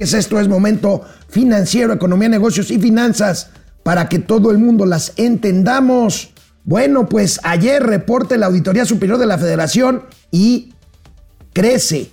Es 0.00 0.14
esto 0.14 0.40
es 0.40 0.48
momento 0.48 1.02
financiero, 1.28 1.92
economía, 1.92 2.30
negocios 2.30 2.70
y 2.70 2.78
finanzas 2.78 3.50
para 3.82 4.08
que 4.08 4.18
todo 4.18 4.50
el 4.50 4.58
mundo 4.58 4.86
las 4.86 5.12
entendamos. 5.16 6.30
Bueno, 6.64 7.06
pues 7.06 7.38
ayer 7.42 7.82
reporte 7.82 8.38
la 8.38 8.46
Auditoría 8.46 8.86
Superior 8.86 9.18
de 9.18 9.26
la 9.26 9.36
Federación 9.38 10.04
y 10.30 10.72
crece, 11.52 12.10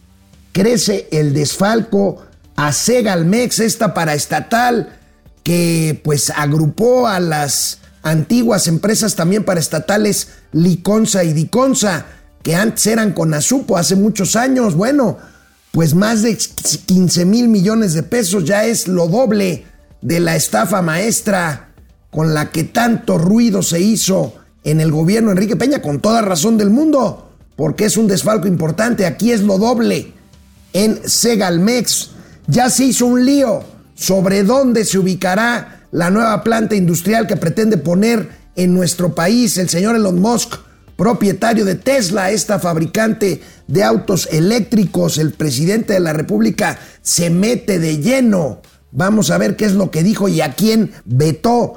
crece 0.51 1.07
el 1.11 1.33
desfalco 1.33 2.23
a 2.57 2.73
Segalmex, 2.73 3.59
esta 3.59 3.93
paraestatal 3.93 4.89
que 5.43 6.01
pues 6.03 6.29
agrupó 6.31 7.07
a 7.07 7.21
las 7.21 7.79
antiguas 8.03 8.67
empresas 8.67 9.15
también 9.15 9.45
paraestatales 9.45 10.29
Liconza 10.51 11.23
y 11.23 11.31
Diconza, 11.31 12.05
que 12.43 12.53
antes 12.53 12.85
eran 12.87 13.13
con 13.13 13.33
Azupo 13.33 13.77
hace 13.77 13.95
muchos 13.95 14.35
años. 14.35 14.75
Bueno, 14.75 15.17
pues 15.77 15.93
más 15.93 16.23
de 16.23 16.35
15 16.35 17.25
mil 17.25 17.49
millones 17.49 17.93
de 17.93 18.01
pesos 18.01 18.45
ya 18.45 18.65
es 18.65 18.87
lo 18.87 19.07
doble 19.07 19.63
de 20.01 20.19
la 20.19 20.35
estafa 20.35 20.81
maestra 20.81 21.69
con 22.09 22.33
la 22.33 22.49
que 22.49 22.63
tanto 22.63 23.19
ruido 23.19 23.61
se 23.61 23.79
hizo 23.79 24.33
en 24.63 24.81
el 24.81 24.91
gobierno 24.91 25.29
Enrique 25.29 25.55
Peña, 25.55 25.79
con 25.83 25.99
toda 25.99 26.23
razón 26.23 26.57
del 26.57 26.71
mundo, 26.71 27.29
porque 27.55 27.85
es 27.85 27.95
un 27.95 28.07
desfalco 28.07 28.47
importante. 28.47 29.05
Aquí 29.05 29.31
es 29.31 29.41
lo 29.41 29.59
doble. 29.59 30.13
En 30.73 30.99
Segalmex 31.07 32.09
ya 32.47 32.71
se 32.71 32.85
hizo 32.85 33.05
un 33.05 33.23
lío 33.23 33.63
sobre 33.93 34.41
dónde 34.41 34.83
se 34.83 34.97
ubicará 34.97 35.83
la 35.91 36.09
nueva 36.09 36.43
planta 36.43 36.73
industrial 36.73 37.27
que 37.27 37.37
pretende 37.37 37.77
poner 37.77 38.29
en 38.55 38.73
nuestro 38.73 39.13
país 39.13 39.59
el 39.59 39.69
señor 39.69 39.95
Elon 39.95 40.19
Musk, 40.19 40.55
propietario 40.97 41.63
de 41.63 41.75
Tesla, 41.75 42.31
esta 42.31 42.59
fabricante 42.59 43.41
de 43.67 43.83
autos 43.83 44.27
eléctricos. 44.31 45.17
El 45.17 45.31
presidente 45.31 45.93
de 45.93 46.01
la 46.01 46.11
República 46.11 46.77
se 47.01 47.29
mete 47.29 47.79
de 47.79 47.99
lleno. 47.99 48.61
Vamos 48.91 49.31
a 49.31 49.37
ver 49.37 49.55
qué 49.55 49.65
es 49.65 49.73
lo 49.73 49.91
que 49.91 50.03
dijo 50.03 50.27
y 50.27 50.41
a 50.41 50.53
quién 50.53 50.91
vetó. 51.05 51.75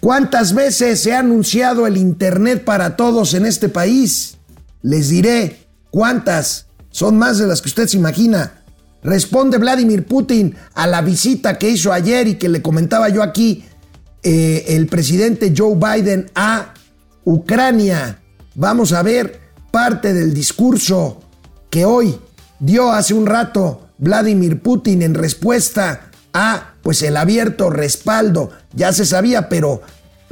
¿Cuántas 0.00 0.54
veces 0.54 1.00
se 1.00 1.12
ha 1.12 1.18
anunciado 1.18 1.86
el 1.86 1.96
Internet 1.96 2.64
para 2.64 2.96
todos 2.96 3.34
en 3.34 3.44
este 3.44 3.68
país? 3.68 4.38
Les 4.80 5.08
diré 5.08 5.66
cuántas. 5.90 6.66
Son 6.90 7.18
más 7.18 7.38
de 7.38 7.46
las 7.46 7.60
que 7.60 7.68
usted 7.68 7.88
se 7.88 7.96
imagina. 7.96 8.62
Responde 9.02 9.58
Vladimir 9.58 10.06
Putin 10.06 10.54
a 10.74 10.86
la 10.86 11.02
visita 11.02 11.58
que 11.58 11.68
hizo 11.68 11.92
ayer 11.92 12.28
y 12.28 12.34
que 12.36 12.48
le 12.48 12.62
comentaba 12.62 13.08
yo 13.08 13.22
aquí 13.22 13.64
eh, 14.22 14.64
el 14.68 14.86
presidente 14.86 15.52
Joe 15.56 15.74
Biden 15.74 16.30
a 16.34 16.74
Ucrania. 17.24 18.20
Vamos 18.58 18.94
a 18.94 19.02
ver 19.02 19.38
parte 19.70 20.14
del 20.14 20.32
discurso 20.32 21.20
que 21.68 21.84
hoy 21.84 22.18
dio 22.58 22.90
hace 22.90 23.12
un 23.12 23.26
rato 23.26 23.88
Vladimir 23.98 24.62
Putin 24.62 25.02
en 25.02 25.12
respuesta 25.12 26.08
a 26.32 26.72
pues 26.82 27.02
el 27.02 27.18
abierto 27.18 27.68
respaldo. 27.68 28.50
Ya 28.72 28.94
se 28.94 29.04
sabía, 29.04 29.50
pero 29.50 29.82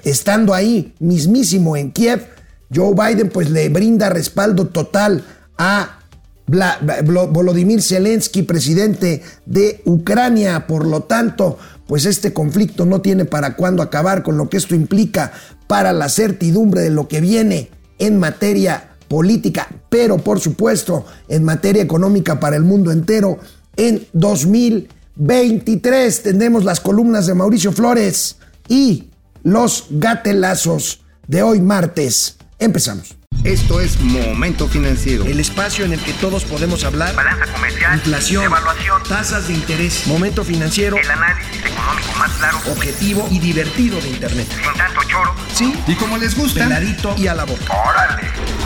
estando 0.05 0.55
ahí 0.55 0.95
mismísimo 1.01 1.77
en 1.77 1.93
Kiev, 1.93 2.27
Joe 2.75 2.95
Biden 2.95 3.29
pues 3.29 3.51
le 3.51 3.69
brinda 3.69 4.09
respaldo 4.09 4.69
total 4.69 5.23
a 5.59 5.99
Volodymyr 6.47 7.83
Zelensky, 7.83 8.43
presidente 8.43 9.23
de 9.45 9.83
Ucrania. 9.85 10.67
Por 10.67 10.87
lo 10.87 11.03
tanto, 11.03 11.59
pues 11.87 12.07
este 12.07 12.33
conflicto 12.33 12.87
no 12.87 13.03
tiene 13.03 13.27
para 13.27 13.55
cuándo 13.55 13.83
acabar 13.83 14.23
con 14.23 14.39
lo 14.39 14.49
que 14.49 14.57
esto 14.57 14.75
implica 14.75 15.31
para 15.67 15.93
la 15.93 16.09
certidumbre 16.09 16.81
de 16.81 16.91
lo 16.91 17.07
que 17.07 17.21
viene 17.21 17.74
en 17.99 18.19
materia 18.19 18.91
política, 19.09 19.69
pero 19.89 20.19
por 20.19 20.41
supuesto 20.41 21.07
en 21.29 21.45
materia 21.45 21.83
económica 21.83 22.41
para 22.41 22.57
el 22.57 22.63
mundo 22.63 22.91
entero. 22.91 23.39
En 23.77 24.07
2023 24.13 26.23
tendremos 26.23 26.65
las 26.65 26.81
columnas 26.81 27.27
de 27.27 27.35
Mauricio 27.35 27.73
Flores 27.73 28.37
y 28.69 29.11
los 29.43 29.87
gatelazos 29.91 31.03
de 31.27 31.43
hoy 31.43 31.61
martes. 31.61 32.37
Empezamos. 32.59 33.24
Esto 33.43 33.81
es 33.81 34.01
Momento 34.01 34.69
Financiero. 34.69 35.25
El 35.25 35.41
espacio 35.41 35.85
en 35.85 35.93
el 35.93 36.01
que 36.01 36.13
todos 36.15 36.45
podemos 36.45 36.85
hablar. 36.85 37.15
Balanza 37.15 37.53
comercial. 37.53 37.95
Inflación. 37.95 38.45
Evaluación. 38.45 39.03
Tasas 39.09 39.49
de 39.49 39.55
interés. 39.55 40.07
Momento 40.07 40.45
Financiero. 40.45 40.97
El 40.97 41.11
análisis 41.11 41.59
económico 41.65 42.13
más 42.19 42.31
claro. 42.33 42.59
Objetivo 42.71 43.29
y 43.31 43.39
divertido 43.41 44.01
de 44.01 44.09
Internet. 44.09 44.47
Sin 44.49 44.73
tanto 44.79 45.01
choro. 45.09 45.35
Sí. 45.53 45.75
Y 45.87 45.95
como 45.97 46.17
les 46.17 46.37
gusta. 46.37 46.65
Peladito 46.65 47.15
y 47.19 47.27
a 47.27 47.35
la 47.35 47.45
boca. 47.45 47.65
Órale. 47.89 48.23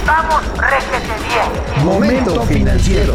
Vamos, 0.07 0.43
réjete 0.57 1.12
bien. 1.27 1.84
Momento 1.84 2.43
Financiero. 2.47 3.15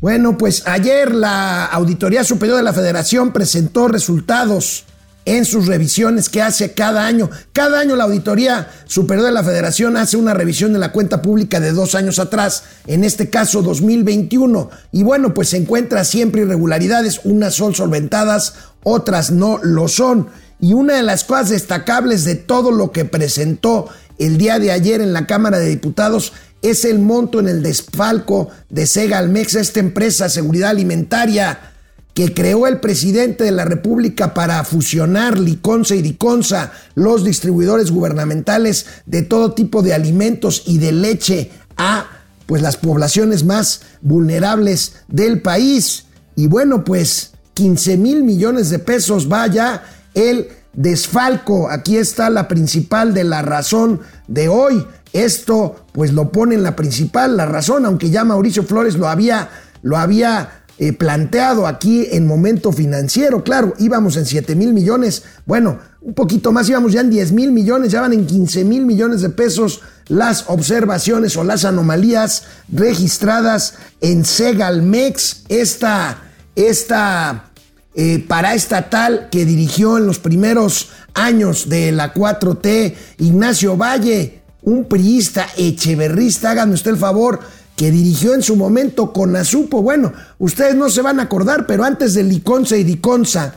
Bueno, 0.00 0.36
pues 0.36 0.66
ayer 0.68 1.14
la 1.14 1.64
Auditoría 1.64 2.22
Superior 2.22 2.58
de 2.58 2.62
la 2.62 2.72
Federación 2.72 3.32
presentó 3.32 3.88
resultados 3.88 4.84
en 5.26 5.44
sus 5.44 5.66
revisiones 5.66 6.30
que 6.30 6.40
hace 6.40 6.72
cada 6.72 7.04
año. 7.04 7.28
Cada 7.52 7.80
año 7.80 7.96
la 7.96 8.04
Auditoría 8.04 8.70
Superior 8.86 9.26
de 9.26 9.32
la 9.32 9.44
Federación 9.44 9.96
hace 9.96 10.16
una 10.16 10.32
revisión 10.32 10.72
de 10.72 10.78
la 10.78 10.92
cuenta 10.92 11.20
pública 11.20 11.60
de 11.60 11.72
dos 11.72 11.94
años 11.94 12.18
atrás, 12.18 12.62
en 12.86 13.04
este 13.04 13.28
caso 13.28 13.60
2021. 13.60 14.70
Y 14.92 15.02
bueno, 15.02 15.34
pues 15.34 15.50
se 15.50 15.58
encuentra 15.58 16.04
siempre 16.04 16.42
irregularidades, 16.42 17.20
unas 17.24 17.54
son 17.54 17.74
solventadas, 17.74 18.54
otras 18.84 19.32
no 19.32 19.58
lo 19.62 19.88
son. 19.88 20.28
Y 20.60 20.72
una 20.72 20.94
de 20.94 21.02
las 21.02 21.24
cosas 21.24 21.50
destacables 21.50 22.24
de 22.24 22.36
todo 22.36 22.70
lo 22.70 22.92
que 22.92 23.04
presentó 23.04 23.88
el 24.18 24.38
día 24.38 24.58
de 24.58 24.70
ayer 24.70 25.00
en 25.00 25.12
la 25.12 25.26
Cámara 25.26 25.58
de 25.58 25.68
Diputados 25.68 26.32
es 26.62 26.84
el 26.84 27.00
monto 27.00 27.40
en 27.40 27.48
el 27.48 27.62
desfalco 27.62 28.48
de 28.70 28.86
Segalmex, 28.86 29.56
esta 29.56 29.80
empresa 29.80 30.24
de 30.24 30.30
seguridad 30.30 30.70
alimentaria 30.70 31.74
que 32.16 32.32
creó 32.32 32.66
el 32.66 32.80
presidente 32.80 33.44
de 33.44 33.50
la 33.50 33.66
República 33.66 34.32
para 34.32 34.64
fusionar 34.64 35.38
Liconza 35.38 35.94
y 35.94 36.00
Diconza, 36.00 36.72
los 36.94 37.24
distribuidores 37.24 37.90
gubernamentales 37.90 38.86
de 39.04 39.20
todo 39.20 39.52
tipo 39.52 39.82
de 39.82 39.92
alimentos 39.92 40.62
y 40.64 40.78
de 40.78 40.92
leche 40.92 41.50
a 41.76 42.06
pues 42.46 42.62
las 42.62 42.78
poblaciones 42.78 43.44
más 43.44 43.82
vulnerables 44.00 44.94
del 45.08 45.42
país. 45.42 46.06
Y 46.36 46.46
bueno, 46.46 46.84
pues 46.84 47.32
15 47.52 47.98
mil 47.98 48.24
millones 48.24 48.70
de 48.70 48.78
pesos 48.78 49.28
vaya 49.28 49.82
el 50.14 50.48
desfalco. 50.72 51.68
Aquí 51.68 51.98
está 51.98 52.30
la 52.30 52.48
principal 52.48 53.12
de 53.12 53.24
la 53.24 53.42
razón 53.42 54.00
de 54.26 54.48
hoy. 54.48 54.86
Esto 55.12 55.84
pues 55.92 56.14
lo 56.14 56.32
pone 56.32 56.54
en 56.54 56.62
la 56.62 56.76
principal, 56.76 57.36
la 57.36 57.44
razón, 57.44 57.84
aunque 57.84 58.08
ya 58.08 58.24
Mauricio 58.24 58.62
Flores 58.62 58.94
lo 58.94 59.06
había, 59.06 59.50
lo 59.82 59.98
había 59.98 60.62
eh, 60.78 60.92
planteado 60.92 61.66
aquí 61.66 62.06
en 62.10 62.26
momento 62.26 62.70
financiero. 62.70 63.42
Claro, 63.42 63.74
íbamos 63.78 64.16
en 64.16 64.26
7 64.26 64.54
mil 64.54 64.74
millones. 64.74 65.22
Bueno, 65.46 65.78
un 66.02 66.12
poquito 66.12 66.52
más, 66.52 66.68
íbamos 66.68 66.92
ya 66.92 67.00
en 67.00 67.10
10 67.10 67.32
mil 67.32 67.50
millones, 67.50 67.92
ya 67.92 68.02
van 68.02 68.12
en 68.12 68.26
15 68.26 68.64
mil 68.64 68.84
millones 68.84 69.22
de 69.22 69.30
pesos 69.30 69.80
las 70.08 70.44
observaciones 70.48 71.36
o 71.36 71.44
las 71.44 71.64
anomalías 71.64 72.44
registradas 72.70 73.74
en 74.00 74.24
Segalmex, 74.24 75.44
esta, 75.48 76.22
esta 76.54 77.50
eh, 77.94 78.24
paraestatal 78.28 79.28
que 79.30 79.46
dirigió 79.46 79.96
en 79.96 80.06
los 80.06 80.18
primeros 80.18 80.90
años 81.14 81.70
de 81.70 81.90
la 81.92 82.12
4T 82.12 82.94
Ignacio 83.18 83.76
Valle, 83.76 84.42
un 84.62 84.84
priista 84.84 85.46
echeverrista, 85.56 86.50
háganme 86.50 86.74
usted 86.74 86.90
el 86.90 86.96
favor, 86.98 87.40
que 87.76 87.90
dirigió 87.90 88.34
en 88.34 88.42
su 88.42 88.56
momento 88.56 89.12
con 89.12 89.36
Azupo. 89.36 89.82
Bueno, 89.82 90.12
ustedes 90.38 90.74
no 90.74 90.88
se 90.88 91.02
van 91.02 91.20
a 91.20 91.24
acordar, 91.24 91.66
pero 91.66 91.84
antes 91.84 92.14
de 92.14 92.24
Liconza 92.24 92.76
y 92.76 92.84
Diconza 92.84 93.54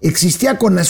existía 0.00 0.58
con 0.58 0.74
la, 0.74 0.84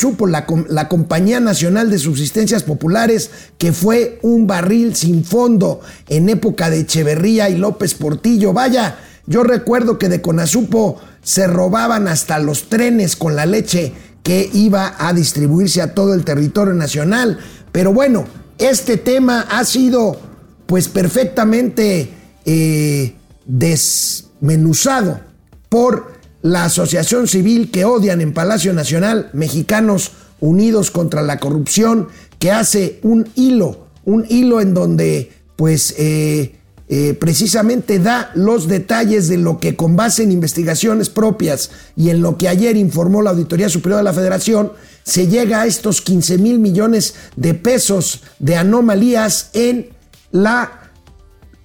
la 0.68 0.88
Compañía 0.88 1.41
Nacional 1.41 1.91
de 1.91 1.98
Subsistencias 1.98 2.62
Populares, 2.62 3.30
que 3.58 3.72
fue 3.72 4.18
un 4.22 4.46
barril 4.46 4.96
sin 4.96 5.24
fondo 5.24 5.80
en 6.08 6.28
época 6.30 6.70
de 6.70 6.80
Echeverría 6.80 7.50
y 7.50 7.58
López 7.58 7.94
Portillo. 7.94 8.54
Vaya, 8.54 8.97
yo 9.27 9.42
recuerdo 9.42 9.98
que 9.98 10.09
de 10.09 10.22
Conasupo 10.22 11.00
se 11.22 11.47
robaban 11.47 12.09
hasta 12.09 12.38
los 12.38 12.71
trenes 12.71 13.15
con 13.15 13.36
la 13.36 13.44
leche 13.44 13.92
que 14.22 14.48
iba 14.54 14.94
a 14.98 15.12
distribuirse 15.12 15.82
a 15.82 15.94
todo 15.94 16.15
el 16.15 16.24
territorio 16.24 16.72
nacional. 16.72 17.38
Pero 17.72 17.92
bueno, 17.92 18.24
este 18.59 18.97
tema 18.97 19.47
ha 19.50 19.65
sido 19.65 20.18
pues 20.66 20.88
perfectamente 20.88 22.19
eh, 22.45 23.15
desmenuzado 23.47 25.21
por 25.69 26.13
la 26.42 26.65
Asociación 26.65 27.28
Civil 27.28 27.71
que 27.71 27.84
odian 27.84 28.21
en 28.21 28.33
Palacio 28.33 28.72
Nacional, 28.72 29.31
Mexicanos 29.33 30.13
Unidos 30.41 30.91
contra 30.91 31.22
la 31.22 31.39
Corrupción, 31.39 32.09
que 32.39 32.51
hace 32.51 32.98
un 33.03 33.28
hilo, 33.34 33.87
un 34.04 34.25
hilo 34.28 34.60
en 34.60 34.72
donde 34.72 35.33
pues 35.57 35.95
eh, 35.98 36.57
eh, 36.89 37.15
precisamente 37.15 37.98
da 37.98 38.33
los 38.34 38.66
detalles 38.66 39.28
de 39.28 39.37
lo 39.37 39.60
que 39.60 39.77
con 39.77 39.95
base 39.95 40.22
en 40.22 40.33
investigaciones 40.33 41.10
propias 41.10 41.71
y 41.95 42.09
en 42.10 42.22
lo 42.22 42.39
que 42.39 42.48
ayer 42.48 42.77
informó 42.77 43.22
la 43.22 43.31
Auditoría 43.31 43.69
Superior 43.69 43.98
de 43.98 44.04
la 44.04 44.13
Federación, 44.13 44.72
se 45.04 45.28
llega 45.28 45.60
a 45.60 45.66
estos 45.66 46.01
15 46.01 46.39
mil 46.39 46.59
millones 46.59 47.15
de 47.37 47.54
pesos 47.54 48.22
de 48.39 48.57
anomalías 48.57 49.51
en 49.53 49.91
la 50.33 50.79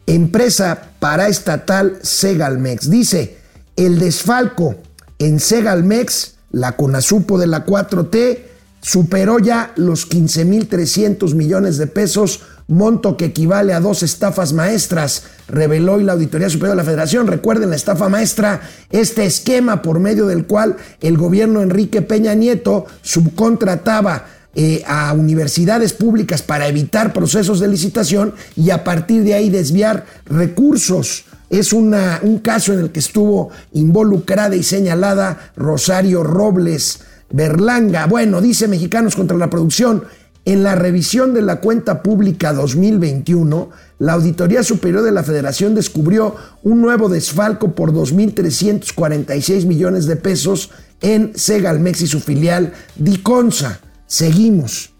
empresa 0.07 0.91
paraestatal 0.99 1.99
Segalmex. 2.01 2.89
Dice, 2.89 3.37
el 3.75 3.99
desfalco 3.99 4.75
en 5.19 5.39
Segalmex, 5.39 6.35
la 6.51 6.73
CONASUPO 6.73 7.37
de 7.37 7.47
la 7.47 7.65
4T, 7.65 8.39
superó 8.81 9.39
ya 9.39 9.73
los 9.77 10.07
15.300 10.09 11.33
millones 11.33 11.77
de 11.77 11.87
pesos, 11.87 12.41
monto 12.67 13.17
que 13.17 13.25
equivale 13.25 13.73
a 13.73 13.79
dos 13.79 14.03
estafas 14.03 14.53
maestras, 14.53 15.23
reveló 15.47 15.93
hoy 15.93 16.03
la 16.03 16.13
Auditoría 16.13 16.49
Superior 16.49 16.77
de 16.77 16.83
la 16.83 16.89
Federación. 16.89 17.27
Recuerden, 17.27 17.71
la 17.71 17.75
estafa 17.75 18.09
maestra, 18.09 18.61
este 18.91 19.25
esquema 19.25 19.81
por 19.81 19.99
medio 19.99 20.27
del 20.27 20.45
cual 20.45 20.77
el 21.01 21.17
gobierno 21.17 21.61
Enrique 21.61 22.01
Peña 22.01 22.35
Nieto 22.35 22.85
subcontrataba 23.01 24.25
eh, 24.55 24.83
a 24.87 25.13
universidades 25.13 25.93
públicas 25.93 26.41
para 26.41 26.67
evitar 26.67 27.11
procesos 27.11 27.59
de 27.59 27.67
licitación 27.67 28.33
y 28.55 28.69
a 28.69 28.83
partir 28.83 29.23
de 29.23 29.33
ahí 29.33 29.49
desviar 29.49 30.05
recursos. 30.25 31.25
Es 31.49 31.73
una, 31.73 32.19
un 32.23 32.39
caso 32.39 32.73
en 32.73 32.79
el 32.79 32.91
que 32.91 32.99
estuvo 32.99 33.49
involucrada 33.73 34.55
y 34.55 34.63
señalada 34.63 35.51
Rosario 35.55 36.23
Robles 36.23 37.01
Berlanga. 37.31 38.05
Bueno, 38.07 38.39
dice 38.39 38.67
Mexicanos 38.67 39.15
contra 39.15 39.37
la 39.37 39.49
Producción, 39.49 40.03
en 40.45 40.61
la 40.63 40.75
revisión 40.75 41.33
de 41.33 41.41
la 41.41 41.59
cuenta 41.59 42.03
pública 42.03 42.53
2021, 42.53 43.71
la 43.97 44.13
Auditoría 44.13 44.61
Superior 44.61 45.01
de 45.01 45.11
la 45.11 45.23
Federación 45.23 45.73
descubrió 45.73 46.35
un 46.61 46.81
nuevo 46.81 47.09
desfalco 47.09 47.73
por 47.73 47.91
2.346 47.91 49.65
millones 49.65 50.05
de 50.05 50.15
pesos 50.15 50.69
en 51.01 51.31
Segalmex 51.35 52.01
y 52.01 52.07
su 52.07 52.19
filial 52.19 52.73
Diconsa. 52.95 53.79
Seguimos, 54.07 54.93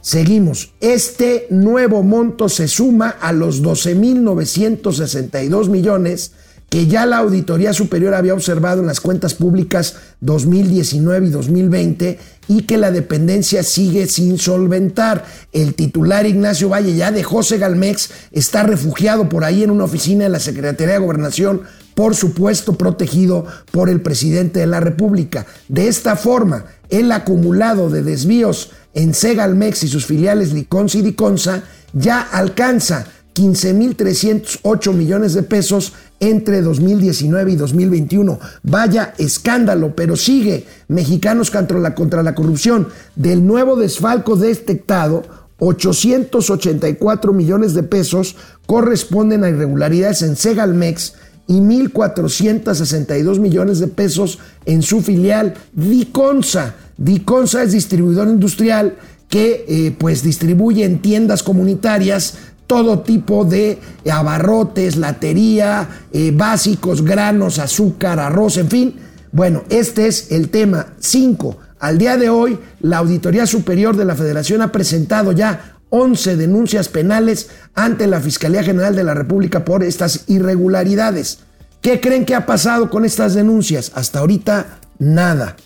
seguimos. 0.00 0.72
Este 0.80 1.46
nuevo 1.50 2.02
monto 2.02 2.48
se 2.48 2.68
suma 2.68 3.10
a 3.10 3.32
los 3.32 3.62
12.962 3.62 5.68
millones 5.68 6.32
que 6.68 6.86
ya 6.86 7.06
la 7.06 7.18
Auditoría 7.18 7.72
Superior 7.72 8.14
había 8.14 8.34
observado 8.34 8.80
en 8.80 8.86
las 8.86 9.00
cuentas 9.00 9.34
públicas 9.34 9.96
2019 10.20 11.28
y 11.28 11.30
2020 11.30 12.18
y 12.48 12.62
que 12.62 12.76
la 12.76 12.90
dependencia 12.90 13.62
sigue 13.62 14.06
sin 14.06 14.38
solventar. 14.38 15.24
El 15.52 15.74
titular 15.74 16.26
Ignacio 16.26 16.68
Valle 16.68 16.96
ya 16.96 17.12
de 17.12 17.22
José 17.22 17.58
Galmex 17.58 18.10
está 18.32 18.64
refugiado 18.64 19.28
por 19.28 19.44
ahí 19.44 19.62
en 19.62 19.70
una 19.70 19.84
oficina 19.84 20.24
de 20.24 20.30
la 20.30 20.40
Secretaría 20.40 20.94
de 20.94 21.00
Gobernación, 21.00 21.62
por 21.96 22.14
supuesto 22.14 22.74
protegido 22.74 23.46
por 23.72 23.88
el 23.88 24.02
presidente 24.02 24.60
de 24.60 24.66
la 24.66 24.80
República. 24.80 25.46
De 25.66 25.88
esta 25.88 26.14
forma, 26.14 26.66
el 26.90 27.10
acumulado 27.10 27.88
de 27.88 28.02
desvíos 28.02 28.70
en 28.92 29.14
Segalmex 29.14 29.82
y 29.82 29.88
sus 29.88 30.04
filiales 30.04 30.52
Liconza 30.52 30.98
y 30.98 31.02
Diconsa 31.02 31.62
ya 31.94 32.20
alcanza 32.20 33.06
15.308 33.34 34.92
millones 34.92 35.32
de 35.32 35.42
pesos 35.42 35.94
entre 36.20 36.60
2019 36.60 37.52
y 37.52 37.56
2021. 37.56 38.40
Vaya 38.62 39.14
escándalo, 39.16 39.96
pero 39.96 40.16
sigue 40.16 40.66
Mexicanos 40.88 41.50
contra 41.50 41.78
la, 41.78 41.94
contra 41.94 42.22
la 42.22 42.34
corrupción. 42.34 42.88
Del 43.14 43.46
nuevo 43.46 43.74
desfalco 43.74 44.36
detectado, 44.36 45.22
884 45.60 47.32
millones 47.32 47.72
de 47.72 47.82
pesos 47.82 48.36
corresponden 48.66 49.44
a 49.44 49.48
irregularidades 49.48 50.20
en 50.20 50.36
Segalmex 50.36 51.14
y 51.46 51.60
1.462 51.60 53.38
millones 53.38 53.78
de 53.78 53.88
pesos 53.88 54.38
en 54.64 54.82
su 54.82 55.00
filial 55.00 55.54
Diconsa. 55.72 56.74
Diconsa 56.96 57.62
es 57.62 57.72
distribuidor 57.72 58.28
industrial 58.28 58.96
que 59.28 59.64
eh, 59.68 59.94
pues 59.96 60.22
distribuye 60.22 60.84
en 60.84 61.00
tiendas 61.00 61.42
comunitarias 61.42 62.38
todo 62.66 63.00
tipo 63.00 63.44
de 63.44 63.78
abarrotes, 64.10 64.96
latería, 64.96 65.88
eh, 66.12 66.32
básicos, 66.34 67.02
granos, 67.02 67.58
azúcar, 67.58 68.18
arroz, 68.18 68.56
en 68.56 68.68
fin. 68.68 68.94
Bueno, 69.30 69.62
este 69.68 70.08
es 70.08 70.32
el 70.32 70.48
tema 70.48 70.94
5. 70.98 71.58
Al 71.78 71.98
día 71.98 72.16
de 72.16 72.30
hoy, 72.30 72.58
la 72.80 72.98
Auditoría 72.98 73.46
Superior 73.46 73.96
de 73.96 74.04
la 74.04 74.16
Federación 74.16 74.62
ha 74.62 74.72
presentado 74.72 75.32
ya 75.32 75.75
11 75.90 76.36
denuncias 76.36 76.88
penales 76.88 77.48
ante 77.74 78.06
la 78.06 78.20
Fiscalía 78.20 78.62
General 78.62 78.94
de 78.94 79.04
la 79.04 79.14
República 79.14 79.64
por 79.64 79.84
estas 79.84 80.24
irregularidades. 80.26 81.38
¿Qué 81.80 82.00
creen 82.00 82.24
que 82.24 82.34
ha 82.34 82.46
pasado 82.46 82.90
con 82.90 83.04
estas 83.04 83.34
denuncias? 83.34 83.92
Hasta 83.94 84.18
ahorita, 84.18 84.80
nada. 84.98 85.56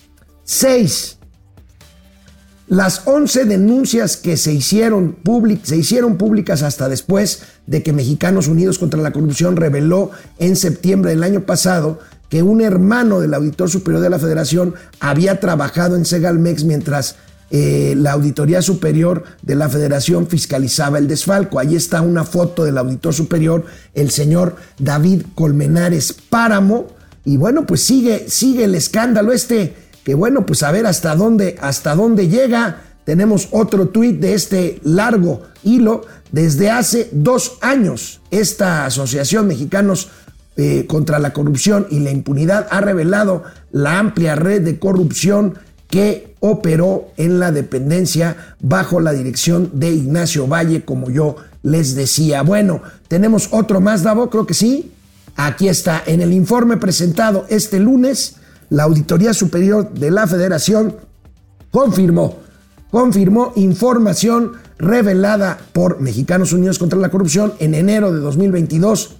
6. 0.43 1.17
Las 2.67 3.01
11 3.05 3.45
denuncias 3.45 4.15
que 4.15 4.37
se 4.37 4.53
hicieron, 4.53 5.17
se 5.63 5.75
hicieron 5.75 6.17
públicas 6.17 6.63
hasta 6.63 6.87
después 6.87 7.43
de 7.67 7.83
que 7.83 7.91
Mexicanos 7.91 8.47
Unidos 8.47 8.79
contra 8.79 9.01
la 9.01 9.11
Corrupción 9.11 9.57
reveló 9.57 10.11
en 10.39 10.55
septiembre 10.55 11.11
del 11.11 11.23
año 11.23 11.41
pasado 11.41 11.99
que 12.29 12.43
un 12.43 12.61
hermano 12.61 13.19
del 13.19 13.33
auditor 13.33 13.69
superior 13.69 14.01
de 14.01 14.09
la 14.09 14.19
federación 14.19 14.73
había 15.01 15.41
trabajado 15.41 15.97
en 15.97 16.05
Segalmex 16.05 16.63
mientras 16.63 17.17
eh, 17.51 17.95
la 17.97 18.13
auditoría 18.13 18.61
superior 18.61 19.23
de 19.41 19.55
la 19.55 19.69
federación 19.69 20.27
fiscalizaba 20.27 20.97
el 20.97 21.07
desfalco. 21.07 21.59
Ahí 21.59 21.75
está 21.75 22.01
una 22.01 22.23
foto 22.23 22.63
del 22.63 22.77
auditor 22.77 23.13
superior, 23.13 23.65
el 23.93 24.09
señor 24.09 24.55
David 24.79 25.23
Colmenares 25.35 26.13
Páramo. 26.13 26.87
Y 27.25 27.37
bueno, 27.37 27.65
pues 27.65 27.81
sigue, 27.81 28.25
sigue 28.29 28.63
el 28.63 28.75
escándalo 28.75 29.31
este 29.33 29.75
que 30.03 30.15
bueno, 30.15 30.45
pues 30.45 30.63
a 30.63 30.71
ver 30.71 30.87
hasta 30.87 31.15
dónde, 31.15 31.57
hasta 31.61 31.95
dónde 31.95 32.27
llega. 32.27 32.81
Tenemos 33.05 33.49
otro 33.51 33.89
tuit 33.89 34.19
de 34.19 34.33
este 34.33 34.79
largo 34.83 35.43
hilo. 35.63 36.05
Desde 36.31 36.69
hace 36.69 37.09
dos 37.11 37.57
años, 37.61 38.21
esta 38.31 38.85
Asociación 38.85 39.47
Mexicanos 39.47 40.09
eh, 40.55 40.85
contra 40.87 41.19
la 41.19 41.33
Corrupción 41.33 41.87
y 41.89 41.99
la 41.99 42.11
Impunidad 42.11 42.67
ha 42.71 42.81
revelado 42.81 43.43
la 43.71 43.99
amplia 43.99 44.35
red 44.35 44.61
de 44.61 44.79
corrupción 44.79 45.55
que 45.91 46.35
operó 46.39 47.09
en 47.17 47.39
la 47.39 47.51
dependencia 47.51 48.55
bajo 48.61 48.99
la 48.99 49.13
dirección 49.13 49.69
de 49.73 49.91
Ignacio 49.91 50.47
Valle, 50.47 50.83
como 50.83 51.11
yo 51.11 51.35
les 51.61 51.93
decía. 51.93 52.41
Bueno, 52.41 52.81
tenemos 53.07 53.49
otro 53.51 53.81
más, 53.81 54.01
Davo, 54.01 54.29
creo 54.29 54.47
que 54.47 54.55
sí. 54.55 54.91
Aquí 55.35 55.67
está, 55.67 56.01
en 56.05 56.21
el 56.21 56.33
informe 56.33 56.77
presentado 56.77 57.45
este 57.49 57.79
lunes, 57.79 58.37
la 58.69 58.83
Auditoría 58.83 59.33
Superior 59.33 59.93
de 59.93 60.11
la 60.11 60.27
Federación 60.27 60.95
confirmó, 61.71 62.39
confirmó 62.89 63.53
información 63.55 64.53
revelada 64.77 65.59
por 65.73 65.99
Mexicanos 66.01 66.53
Unidos 66.53 66.79
contra 66.79 66.99
la 66.99 67.09
Corrupción 67.09 67.53
en 67.59 67.75
enero 67.75 68.11
de 68.11 68.19
2022 68.19 69.17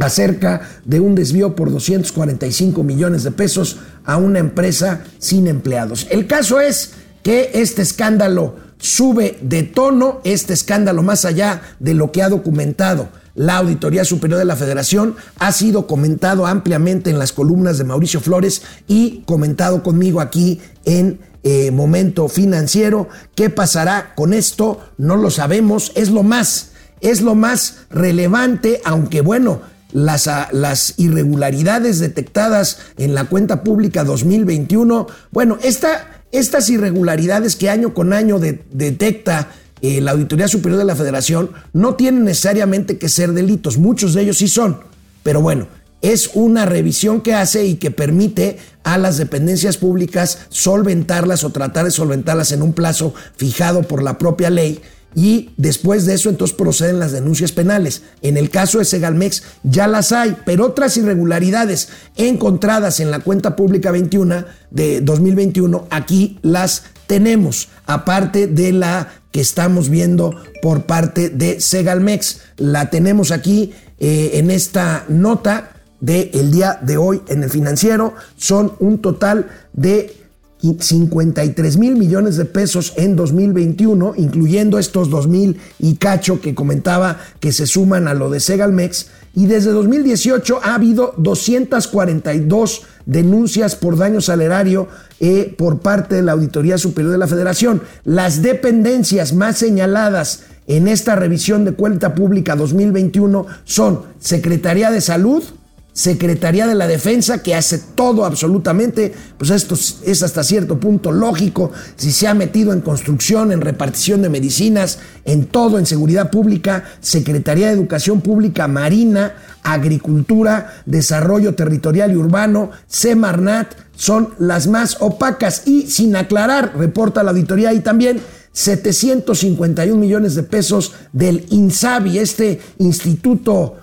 acerca 0.00 0.62
de 0.84 1.00
un 1.00 1.14
desvío 1.14 1.54
por 1.54 1.70
245 1.70 2.82
millones 2.82 3.22
de 3.22 3.30
pesos 3.30 3.78
a 4.04 4.16
una 4.16 4.38
empresa 4.38 5.04
sin 5.18 5.46
empleados. 5.46 6.06
El 6.10 6.26
caso 6.26 6.60
es 6.60 6.92
que 7.22 7.50
este 7.54 7.82
escándalo 7.82 8.56
sube 8.78 9.38
de 9.42 9.62
tono, 9.62 10.20
este 10.24 10.54
escándalo 10.54 11.02
más 11.02 11.24
allá 11.24 11.62
de 11.78 11.94
lo 11.94 12.12
que 12.12 12.22
ha 12.22 12.28
documentado 12.28 13.08
la 13.34 13.56
Auditoría 13.58 14.04
Superior 14.04 14.38
de 14.38 14.44
la 14.44 14.56
Federación 14.56 15.16
ha 15.38 15.52
sido 15.52 15.86
comentado 15.86 16.46
ampliamente 16.46 17.10
en 17.10 17.18
las 17.18 17.32
columnas 17.32 17.78
de 17.78 17.84
Mauricio 17.84 18.20
Flores 18.20 18.62
y 18.88 19.22
comentado 19.24 19.82
conmigo 19.82 20.20
aquí 20.20 20.60
en 20.84 21.20
eh, 21.42 21.70
Momento 21.70 22.28
Financiero. 22.28 23.08
¿Qué 23.34 23.48
pasará 23.48 24.14
con 24.14 24.34
esto? 24.34 24.80
No 24.98 25.16
lo 25.16 25.30
sabemos. 25.30 25.92
Es 25.94 26.10
lo 26.10 26.22
más, 26.22 26.72
es 27.00 27.22
lo 27.22 27.34
más 27.34 27.78
relevante, 27.88 28.80
aunque 28.84 29.20
bueno, 29.20 29.62
las, 29.92 30.28
ah, 30.28 30.48
las, 30.52 30.94
irregularidades 30.98 31.98
detectadas 31.98 32.78
en 32.98 33.14
la 33.14 33.24
cuenta 33.24 33.62
pública 33.62 34.04
2021, 34.04 35.06
bueno, 35.30 35.58
estas 35.62 36.70
irregularidades 36.70 37.56
que 37.56 37.70
año 37.70 37.94
con 37.94 38.12
año 38.12 38.38
detecta 38.38 39.48
eh, 39.82 40.00
la 40.00 40.12
Auditoría 40.12 40.48
Superior 40.48 40.78
de 40.78 40.84
la 40.84 40.96
Federación 40.96 41.50
no 41.72 41.94
tienen 41.94 42.24
necesariamente 42.24 42.98
que 42.98 43.08
ser 43.08 43.32
delitos, 43.32 43.78
muchos 43.78 44.14
de 44.14 44.22
ellos 44.22 44.38
sí 44.38 44.48
son, 44.48 44.80
pero 45.22 45.40
bueno, 45.40 45.68
es 46.02 46.30
una 46.34 46.64
revisión 46.64 47.20
que 47.20 47.34
hace 47.34 47.66
y 47.66 47.74
que 47.74 47.90
permite 47.90 48.58
a 48.84 48.96
las 48.96 49.18
dependencias 49.18 49.76
públicas 49.76 50.46
solventarlas 50.48 51.44
o 51.44 51.50
tratar 51.50 51.84
de 51.84 51.90
solventarlas 51.90 52.52
en 52.52 52.62
un 52.62 52.72
plazo 52.72 53.12
fijado 53.36 53.82
por 53.82 54.02
la 54.02 54.16
propia 54.16 54.50
ley 54.50 54.80
y 55.14 55.50
después 55.56 56.06
de 56.06 56.14
eso 56.14 56.28
entonces 56.28 56.56
proceden 56.56 56.98
las 56.98 57.12
denuncias 57.12 57.52
penales. 57.52 58.02
En 58.22 58.36
el 58.36 58.50
caso 58.50 58.78
de 58.78 58.84
Segalmex 58.84 59.42
ya 59.62 59.88
las 59.88 60.12
hay, 60.12 60.36
pero 60.44 60.66
otras 60.66 60.96
irregularidades 60.96 61.88
encontradas 62.16 63.00
en 63.00 63.10
la 63.10 63.20
cuenta 63.20 63.56
pública 63.56 63.90
21 63.90 64.44
de 64.70 65.00
2021 65.00 65.86
aquí 65.90 66.38
las 66.42 66.84
tenemos, 67.06 67.68
aparte 67.86 68.46
de 68.46 68.72
la 68.72 69.08
que 69.32 69.40
estamos 69.40 69.88
viendo 69.88 70.36
por 70.62 70.84
parte 70.84 71.28
de 71.28 71.60
Segalmex. 71.60 72.40
La 72.56 72.90
tenemos 72.90 73.30
aquí 73.30 73.72
eh, 73.98 74.32
en 74.34 74.50
esta 74.50 75.04
nota 75.08 75.72
del 76.00 76.30
el 76.32 76.50
día 76.50 76.78
de 76.82 76.96
hoy 76.96 77.22
en 77.28 77.42
el 77.42 77.50
financiero. 77.50 78.14
Son 78.36 78.74
un 78.78 79.00
total 79.00 79.48
de 79.72 80.19
53 80.62 81.76
mil 81.76 81.96
millones 81.96 82.36
de 82.36 82.44
pesos 82.44 82.92
en 82.96 83.16
2021, 83.16 84.14
incluyendo 84.16 84.78
estos 84.78 85.10
2 85.10 85.28
mil 85.28 85.58
y 85.78 85.96
cacho 85.96 86.40
que 86.40 86.54
comentaba 86.54 87.18
que 87.40 87.52
se 87.52 87.66
suman 87.66 88.08
a 88.08 88.14
lo 88.14 88.30
de 88.30 88.40
Segalmex. 88.40 89.08
Y 89.34 89.46
desde 89.46 89.70
2018 89.70 90.60
ha 90.62 90.74
habido 90.74 91.14
242 91.16 92.82
denuncias 93.06 93.76
por 93.76 93.96
daño 93.96 94.20
salerario 94.20 94.88
eh, 95.20 95.54
por 95.56 95.80
parte 95.80 96.16
de 96.16 96.22
la 96.22 96.32
Auditoría 96.32 96.78
Superior 96.78 97.12
de 97.12 97.18
la 97.18 97.26
Federación. 97.26 97.82
Las 98.04 98.42
dependencias 98.42 99.32
más 99.32 99.58
señaladas 99.58 100.44
en 100.66 100.88
esta 100.88 101.16
revisión 101.16 101.64
de 101.64 101.72
cuenta 101.72 102.14
pública 102.14 102.54
2021 102.54 103.46
son 103.64 104.02
Secretaría 104.20 104.90
de 104.90 105.00
Salud, 105.00 105.42
Secretaría 105.92 106.66
de 106.66 106.74
la 106.74 106.86
Defensa, 106.86 107.42
que 107.42 107.54
hace 107.54 107.78
todo 107.78 108.24
absolutamente, 108.24 109.12
pues 109.38 109.50
esto 109.50 109.74
es 109.74 110.22
hasta 110.22 110.44
cierto 110.44 110.78
punto 110.78 111.12
lógico, 111.12 111.72
si 111.96 112.12
se 112.12 112.28
ha 112.28 112.34
metido 112.34 112.72
en 112.72 112.80
construcción, 112.80 113.52
en 113.52 113.60
repartición 113.60 114.22
de 114.22 114.28
medicinas, 114.28 114.98
en 115.24 115.46
todo, 115.46 115.78
en 115.78 115.86
seguridad 115.86 116.30
pública, 116.30 116.84
Secretaría 117.00 117.66
de 117.66 117.74
Educación 117.74 118.20
Pública, 118.20 118.68
Marina, 118.68 119.34
Agricultura, 119.62 120.82
Desarrollo 120.86 121.54
Territorial 121.54 122.12
y 122.12 122.16
Urbano, 122.16 122.70
Semarnat, 122.86 123.74
son 123.94 124.30
las 124.38 124.66
más 124.66 124.96
opacas. 125.00 125.66
Y 125.66 125.82
sin 125.90 126.16
aclarar, 126.16 126.72
reporta 126.76 127.22
la 127.22 127.32
auditoría 127.32 127.72
y 127.72 127.80
también 127.80 128.20
751 128.52 129.98
millones 129.98 130.34
de 130.34 130.42
pesos 130.42 130.92
del 131.12 131.46
INSABI, 131.50 132.18
este 132.18 132.60
instituto 132.78 133.76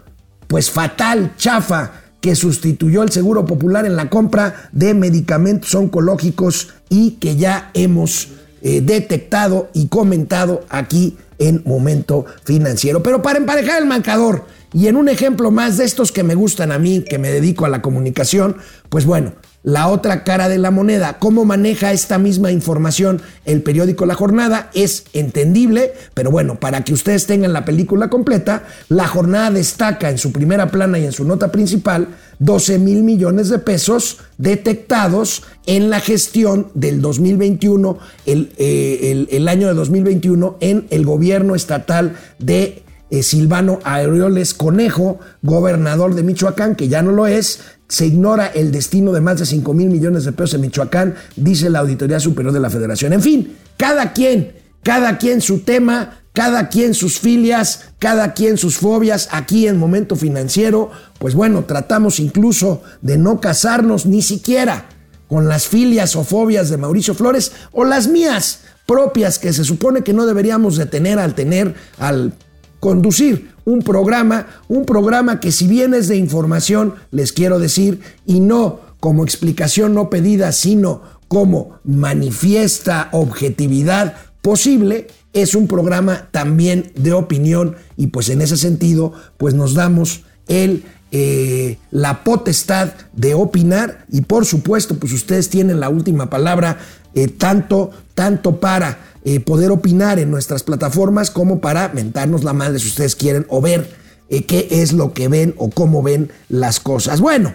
pues 0.48 0.72
fatal, 0.72 1.34
chafa, 1.38 1.92
que 2.22 2.36
sustituyó 2.36 3.04
el 3.04 3.12
Seguro 3.12 3.46
Popular 3.46 3.86
en 3.86 3.96
la 3.96 4.10
compra 4.10 4.70
de 4.72 4.94
medicamentos 4.94 5.74
oncológicos 5.76 6.70
y 6.90 7.12
que 7.12 7.36
ya 7.36 7.72
hemos 7.74 8.30
eh, 8.62 8.82
detectado 8.82 9.70
y 9.74 9.88
comentado 9.88 10.66
aquí 10.70 11.18
en 11.40 11.62
Momento 11.66 12.26
Financiero. 12.44 13.04
Pero 13.04 13.22
para 13.22 13.40
emparejar 13.40 13.82
el 13.82 13.88
marcador 13.88 14.46
y 14.74 14.88
en 14.88 14.96
un 14.96 15.10
ejemplo 15.10 15.52
más 15.52 15.78
de 15.78 15.86
estos 15.86 16.12
que 16.12 16.24
me 16.24 16.36
gustan 16.36 16.72
a 16.72 16.80
mí, 16.80 17.04
que 17.08 17.20
me 17.20 17.30
dedico 17.30 17.66
a 17.66 17.70
la 17.70 17.82
comunicación, 17.82 18.58
pues 18.90 19.06
bueno, 19.06 19.34
la 19.68 19.90
otra 19.90 20.24
cara 20.24 20.48
de 20.48 20.60
la 20.60 20.72
moneda. 20.72 21.20
¿Cómo 21.20 21.44
maneja 21.44 21.92
esta 21.92 22.18
misma 22.18 22.54
información 22.54 23.22
el 23.44 23.62
periódico 23.64 24.06
La 24.06 24.16
Jornada? 24.16 24.70
Es 24.74 25.04
entendible, 25.12 25.92
pero 26.14 26.32
bueno, 26.32 26.58
para 26.58 26.86
que 26.86 26.94
ustedes 26.94 27.26
tengan 27.26 27.52
la 27.52 27.66
película 27.66 28.10
completa, 28.10 28.64
La 28.88 29.10
Jornada 29.10 29.52
destaca 29.52 30.10
en 30.10 30.20
su 30.20 30.32
primera 30.32 30.72
plana 30.72 31.00
y 31.00 31.06
en 31.06 31.12
su 31.12 31.26
nota 31.26 31.52
principal 31.52 32.08
12 32.40 32.80
mil 32.80 33.04
millones 33.04 33.50
de 33.50 33.60
pesos 33.60 34.20
detectados 34.38 35.44
en 35.66 35.90
la 35.90 36.00
gestión 36.00 36.68
del 36.74 37.02
2021, 37.02 38.00
eh, 38.26 39.28
el, 39.30 39.48
año 39.50 39.68
de 39.68 39.74
2021, 39.74 40.56
en 40.62 40.88
el 40.92 41.06
gobierno 41.06 41.56
estatal 41.56 42.16
de 42.40 42.84
eh, 43.10 43.22
Silvano 43.22 43.80
Aureoles 43.84 44.54
Conejo, 44.54 45.20
gobernador 45.42 46.16
de 46.16 46.24
Michoacán, 46.24 46.76
que 46.76 46.88
ya 46.88 47.02
no 47.02 47.12
lo 47.12 47.28
es, 47.28 47.60
se 47.88 48.06
ignora 48.06 48.48
el 48.48 48.72
destino 48.72 49.12
de 49.14 49.22
más 49.22 49.40
de 49.40 49.46
5 49.46 49.74
mil 49.74 49.90
millones 49.90 50.26
de 50.26 50.32
pesos 50.32 50.56
en 50.56 50.62
Michoacán, 50.62 51.16
dice 51.36 51.70
la 51.70 51.80
Auditoría 51.80 52.20
Superior 52.20 52.54
de 52.54 52.60
la 52.60 52.70
Federación. 52.70 53.14
En 53.14 53.22
fin, 53.22 53.56
cada 53.78 54.14
quien, 54.14 54.54
cada 54.84 55.18
quien 55.18 55.42
su 55.42 55.60
tema, 55.60 56.20
cada 56.34 56.70
quien 56.70 56.94
sus 56.94 57.20
filias, 57.20 57.86
cada 58.00 58.34
quien 58.34 58.58
sus 58.58 58.78
fobias, 58.78 59.30
aquí 59.32 59.68
en 59.68 59.78
momento 59.78 60.16
financiero, 60.16 60.92
pues 61.18 61.34
bueno, 61.34 61.66
tratamos 61.66 62.20
incluso 62.20 62.84
de 63.02 63.18
no 63.18 63.40
casarnos 63.40 64.06
ni 64.06 64.22
siquiera 64.22 64.86
con 65.28 65.48
las 65.48 65.68
filias 65.68 66.16
o 66.16 66.24
fobias 66.24 66.70
de 66.70 66.78
Mauricio 66.78 67.14
Flores 67.14 67.52
o 67.72 67.86
las 67.86 68.08
mías 68.08 68.60
propias 68.86 69.40
que 69.40 69.52
se 69.52 69.64
supone 69.64 70.04
que 70.04 70.14
no 70.14 70.26
deberíamos 70.26 70.78
de 70.78 70.86
tener 70.86 71.20
al 71.20 71.36
tener, 71.36 71.76
al 72.00 72.34
conducir 72.80 73.57
un 73.68 73.82
programa, 73.82 74.48
un 74.70 74.86
programa 74.86 75.42
que 75.42 75.52
si 75.52 75.68
bien 75.68 75.94
es 75.94 76.08
de 76.08 76.16
información, 76.16 76.96
les 77.12 77.34
quiero 77.34 77.60
decir, 77.60 78.00
y 78.26 78.40
no 78.40 78.80
como 79.02 79.26
explicación 79.26 79.94
no 79.94 80.10
pedida, 80.10 80.54
sino 80.54 81.02
como 81.28 81.78
manifiesta 81.84 83.10
objetividad 83.12 84.16
posible, 84.42 85.08
es 85.34 85.54
un 85.54 85.68
programa 85.68 86.30
también 86.32 86.94
de 86.96 87.12
opinión. 87.12 87.76
Y 87.98 88.08
pues 88.08 88.30
en 88.30 88.42
ese 88.42 88.56
sentido, 88.56 89.12
pues 89.36 89.54
nos 89.54 89.74
damos 89.74 90.24
el, 90.48 90.86
eh, 91.12 91.78
la 91.92 92.24
potestad 92.24 92.94
de 93.12 93.34
opinar. 93.34 94.06
Y 94.10 94.22
por 94.22 94.46
supuesto, 94.46 94.96
pues 94.96 95.12
ustedes 95.12 95.50
tienen 95.50 95.82
la 95.82 95.90
última 95.90 96.30
palabra, 96.30 96.78
eh, 97.14 97.28
tanto, 97.28 97.92
tanto 98.16 98.62
para 98.62 99.07
eh, 99.30 99.42
poder 99.42 99.72
opinar 99.72 100.20
en 100.20 100.32
nuestras 100.32 100.64
plataformas 100.64 101.32
como 101.32 101.60
para 101.60 101.90
mentarnos 101.90 102.46
la 102.46 102.54
madre 102.54 102.80
si 102.80 102.88
ustedes 102.88 103.14
quieren 103.14 103.46
o 103.50 103.60
ver 103.60 103.90
eh, 104.30 104.46
qué 104.46 104.70
es 104.72 104.94
lo 104.94 105.12
que 105.12 105.28
ven 105.28 105.54
o 105.58 105.70
cómo 105.70 106.02
ven 106.02 106.32
las 106.48 106.80
cosas. 106.80 107.20
Bueno, 107.20 107.54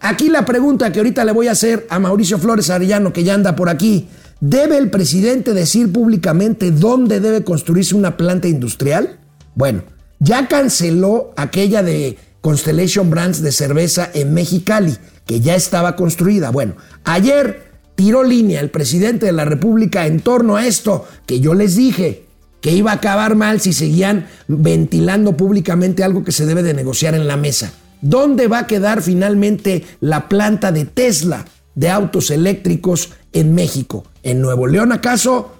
aquí 0.00 0.28
la 0.28 0.44
pregunta 0.44 0.92
que 0.92 0.98
ahorita 0.98 1.24
le 1.24 1.32
voy 1.32 1.48
a 1.48 1.52
hacer 1.52 1.86
a 1.88 1.98
Mauricio 1.98 2.38
Flores 2.38 2.68
Arellano, 2.68 3.14
que 3.14 3.24
ya 3.24 3.32
anda 3.32 3.56
por 3.56 3.70
aquí. 3.70 4.06
¿Debe 4.40 4.76
el 4.76 4.90
presidente 4.90 5.54
decir 5.54 5.90
públicamente 5.90 6.70
dónde 6.70 7.20
debe 7.20 7.42
construirse 7.42 7.94
una 7.94 8.18
planta 8.18 8.46
industrial? 8.46 9.18
Bueno, 9.54 9.82
ya 10.18 10.46
canceló 10.46 11.32
aquella 11.38 11.82
de 11.82 12.18
Constellation 12.42 13.08
Brands 13.08 13.40
de 13.40 13.52
cerveza 13.52 14.10
en 14.12 14.34
Mexicali, 14.34 14.94
que 15.24 15.40
ya 15.40 15.54
estaba 15.54 15.96
construida. 15.96 16.50
Bueno, 16.50 16.74
ayer 17.04 17.73
tiró 17.94 18.22
línea 18.22 18.60
el 18.60 18.70
presidente 18.70 19.26
de 19.26 19.32
la 19.32 19.44
República 19.44 20.06
en 20.06 20.20
torno 20.20 20.56
a 20.56 20.66
esto 20.66 21.06
que 21.26 21.40
yo 21.40 21.54
les 21.54 21.76
dije 21.76 22.24
que 22.60 22.72
iba 22.72 22.92
a 22.92 22.94
acabar 22.94 23.34
mal 23.34 23.60
si 23.60 23.74
seguían 23.74 24.26
ventilando 24.48 25.36
públicamente 25.36 26.02
algo 26.02 26.24
que 26.24 26.32
se 26.32 26.46
debe 26.46 26.62
de 26.62 26.72
negociar 26.72 27.14
en 27.14 27.26
la 27.26 27.36
mesa. 27.36 27.74
¿Dónde 28.00 28.48
va 28.48 28.60
a 28.60 28.66
quedar 28.66 29.02
finalmente 29.02 29.84
la 30.00 30.28
planta 30.28 30.72
de 30.72 30.86
Tesla 30.86 31.44
de 31.74 31.90
autos 31.90 32.30
eléctricos 32.30 33.10
en 33.32 33.54
México? 33.54 34.04
¿En 34.22 34.40
Nuevo 34.40 34.66
León 34.66 34.92
acaso? 34.92 35.58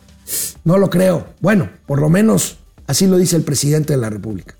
No 0.64 0.78
lo 0.78 0.88
creo. 0.88 1.26
Bueno, 1.40 1.68
por 1.86 2.00
lo 2.00 2.08
menos 2.08 2.56
así 2.86 3.06
lo 3.06 3.18
dice 3.18 3.36
el 3.36 3.42
presidente 3.42 3.92
de 3.92 3.98
la 3.98 4.08
República. 4.08 4.56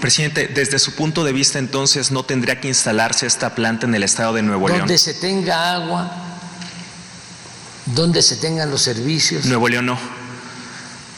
Presidente, 0.00 0.48
desde 0.48 0.78
su 0.78 0.92
punto 0.92 1.24
de 1.24 1.32
vista 1.32 1.58
entonces 1.58 2.10
no 2.10 2.24
tendría 2.24 2.60
que 2.60 2.68
instalarse 2.68 3.26
esta 3.26 3.54
planta 3.54 3.86
en 3.86 3.94
el 3.94 4.02
estado 4.02 4.34
de 4.34 4.42
Nuevo 4.42 4.68
León. 4.68 4.80
Donde 4.80 4.98
se 4.98 5.14
tenga 5.14 5.74
agua, 5.74 6.33
donde 7.86 8.22
se 8.22 8.36
tengan 8.36 8.70
los 8.70 8.82
servicios. 8.82 9.44
Nuevo 9.46 9.68
León 9.68 9.86
no. 9.86 9.98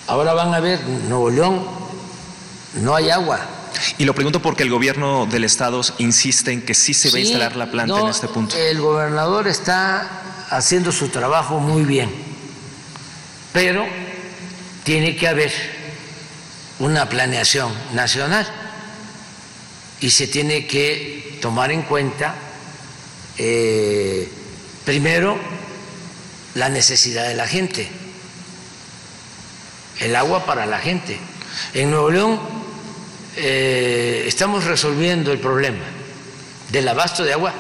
Ahora 0.06 0.35
van 0.35 0.54
a 0.54 0.61
ver, 0.61 0.80
Nuevo 1.08 1.30
León 1.30 1.64
no 2.80 2.94
hay 2.94 3.11
agua. 3.11 3.40
Y 3.99 4.04
lo 4.04 4.14
pregunto 4.14 4.40
porque 4.40 4.62
el 4.62 4.70
gobierno 4.70 5.26
del 5.26 5.44
estado 5.44 5.82
insiste 5.99 6.52
en 6.52 6.62
que 6.62 6.75
sí 6.75 6.94
se 6.94 7.11
va 7.11 7.18
a 7.18 7.20
instalar 7.20 7.56
la 7.56 7.70
planta 7.70 8.00
en 8.00 8.08
este 8.08 8.28
punto. 8.28 8.56
El 8.56 8.80
gobernador 8.80 9.49
está 9.49 10.46
haciendo 10.50 10.92
su 10.92 11.08
trabajo 11.08 11.58
muy 11.58 11.82
bien, 11.82 12.11
pero 13.52 13.85
tiene 14.85 15.16
que 15.16 15.28
haber 15.28 15.52
una 16.78 17.08
planeación 17.08 17.73
nacional 17.94 18.46
y 20.00 20.11
se 20.11 20.26
tiene 20.26 20.66
que 20.66 21.38
tomar 21.40 21.70
en 21.70 21.82
cuenta 21.82 22.35
eh, 23.38 24.30
primero 24.85 25.38
la 26.57 26.71
necesidad 26.71 27.29
de 27.29 27.35
la 27.35 27.47
gente, 27.47 27.87
el 30.01 30.17
agua 30.17 30.45
para 30.47 30.67
la 30.67 30.79
gente. 30.79 31.19
En 31.75 31.91
Nuevo 31.91 32.11
León 32.11 32.41
eh, 33.37 34.25
estamos 34.27 34.65
resolviendo 34.65 35.33
el 35.33 35.39
problema 35.39 35.85
del 36.73 36.89
abasto 36.89 37.25
de 37.25 37.35
agua 37.35 37.53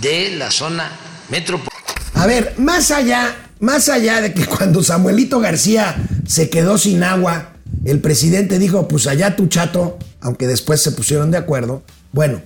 de 0.00 0.30
la 0.30 0.50
zona 0.50 0.90
metropolitana. 1.28 1.78
A 2.14 2.26
ver, 2.26 2.54
más 2.58 2.90
allá, 2.90 3.36
más 3.60 3.88
allá 3.90 4.22
de 4.22 4.32
que 4.32 4.46
cuando 4.46 4.82
Samuelito 4.82 5.38
García 5.38 5.94
se 6.26 6.48
quedó 6.48 6.78
sin 6.78 7.02
agua, 7.02 7.52
el 7.84 8.00
presidente 8.00 8.58
dijo, 8.58 8.88
pues 8.88 9.06
allá 9.06 9.36
tu 9.36 9.48
chato, 9.48 9.98
aunque 10.20 10.46
después 10.46 10.82
se 10.82 10.92
pusieron 10.92 11.30
de 11.30 11.38
acuerdo. 11.38 11.82
Bueno, 12.12 12.40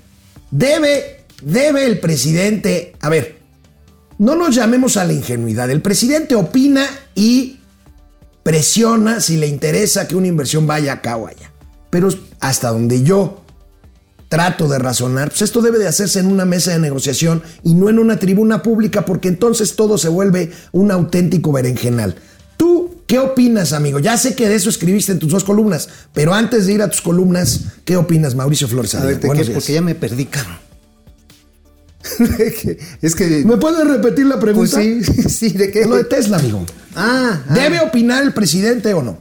debe, 0.51 1.25
debe 1.41 1.87
el 1.87 2.01
presidente, 2.01 2.95
a 3.01 3.09
ver, 3.09 3.42
no 4.23 4.37
nos 4.37 4.55
llamemos 4.55 4.97
a 4.97 5.05
la 5.05 5.13
ingenuidad. 5.13 5.69
El 5.69 5.83
presidente 5.83 6.37
opina 6.37 6.87
y 7.17 7.59
presiona 8.45 9.21
si 9.21 9.37
le 9.37 9.49
interesa 9.49 10.07
que 10.07 10.15
una 10.15 10.29
inversión 10.29 10.65
vaya 10.65 10.93
acá 10.93 11.17
o 11.17 11.27
allá. 11.27 11.51
Pero 11.91 12.09
hasta 12.39 12.71
donde 12.71 13.03
yo 13.03 13.43
trato 14.29 14.69
de 14.69 14.79
razonar, 14.79 15.31
pues 15.31 15.43
esto 15.43 15.61
debe 15.61 15.81
de 15.81 15.89
hacerse 15.89 16.21
en 16.21 16.27
una 16.27 16.45
mesa 16.45 16.71
de 16.71 16.79
negociación 16.79 17.43
y 17.65 17.75
no 17.75 17.89
en 17.89 17.99
una 17.99 18.21
tribuna 18.21 18.63
pública 18.63 19.05
porque 19.05 19.27
entonces 19.27 19.75
todo 19.75 19.99
se 19.99 20.09
vuelve 20.09 20.53
un 20.71 20.93
auténtico 20.93 21.51
berenjenal. 21.51 22.15
¿Tú 22.57 23.03
qué 23.09 23.19
opinas, 23.19 23.73
amigo? 23.73 23.99
Ya 23.99 24.17
sé 24.17 24.37
que 24.37 24.49
de 24.49 24.55
eso 24.55 24.71
escribiste 24.71 25.11
en 25.11 25.19
tus 25.19 25.33
dos 25.33 25.43
columnas, 25.43 25.89
pero 26.13 26.33
antes 26.33 26.67
de 26.67 26.75
ir 26.75 26.83
a 26.83 26.89
tus 26.89 27.01
columnas, 27.01 27.63
¿qué 27.85 27.97
opinas, 27.97 28.37
Mauricio 28.37 28.69
Flores? 28.69 28.95
A 28.95 29.05
ver, 29.05 29.19
porque 29.19 29.73
ya 29.73 29.83
me 29.83 29.97
perdí, 29.97 30.27
cabrón. 30.27 30.72
Es 33.03 33.15
que. 33.15 33.45
¿Me 33.45 33.57
puedes 33.57 33.87
repetir 33.87 34.27
la 34.27 34.39
pregunta? 34.39 34.77
Pues 34.77 35.07
sí, 35.07 35.23
sí, 35.29 35.49
¿de 35.51 35.71
qué? 35.71 35.87
Lo 35.87 35.97
de 35.97 36.05
Tesla, 36.05 36.39
amigo. 36.39 36.65
Ah, 36.95 37.43
ah, 37.49 37.55
¿Debe 37.55 37.81
opinar 37.81 38.23
el 38.23 38.33
presidente 38.33 38.93
o 38.95 39.03
no? 39.03 39.19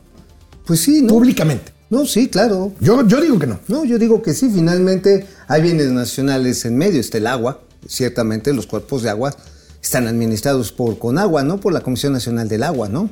Pues 0.66 0.82
sí, 0.82 1.02
¿no? 1.02 1.10
Públicamente. 1.10 1.72
No, 1.90 2.06
sí, 2.06 2.28
claro. 2.30 2.74
Yo, 2.80 3.06
yo 3.06 3.22
digo 3.22 3.38
que 3.38 3.48
no. 3.48 3.60
No, 3.68 3.84
yo 3.84 4.00
digo 4.00 4.22
que 4.22 4.34
sí, 4.34 4.50
finalmente 4.54 5.28
hay 5.48 5.62
bienes 5.62 5.92
nacionales 5.92 6.64
en 6.66 6.78
medio, 6.78 7.00
está 7.02 7.18
el 7.18 7.28
agua, 7.28 7.62
ciertamente 7.88 8.54
los 8.54 8.66
cuerpos 8.66 9.04
de 9.04 9.10
agua 9.10 9.36
están 9.82 10.08
administrados 10.08 10.72
por 10.72 10.98
Conagua, 11.00 11.44
¿no? 11.44 11.60
Por 11.60 11.74
la 11.74 11.82
Comisión 11.82 12.14
Nacional 12.14 12.48
del 12.48 12.64
Agua, 12.64 12.88
¿no? 12.88 13.10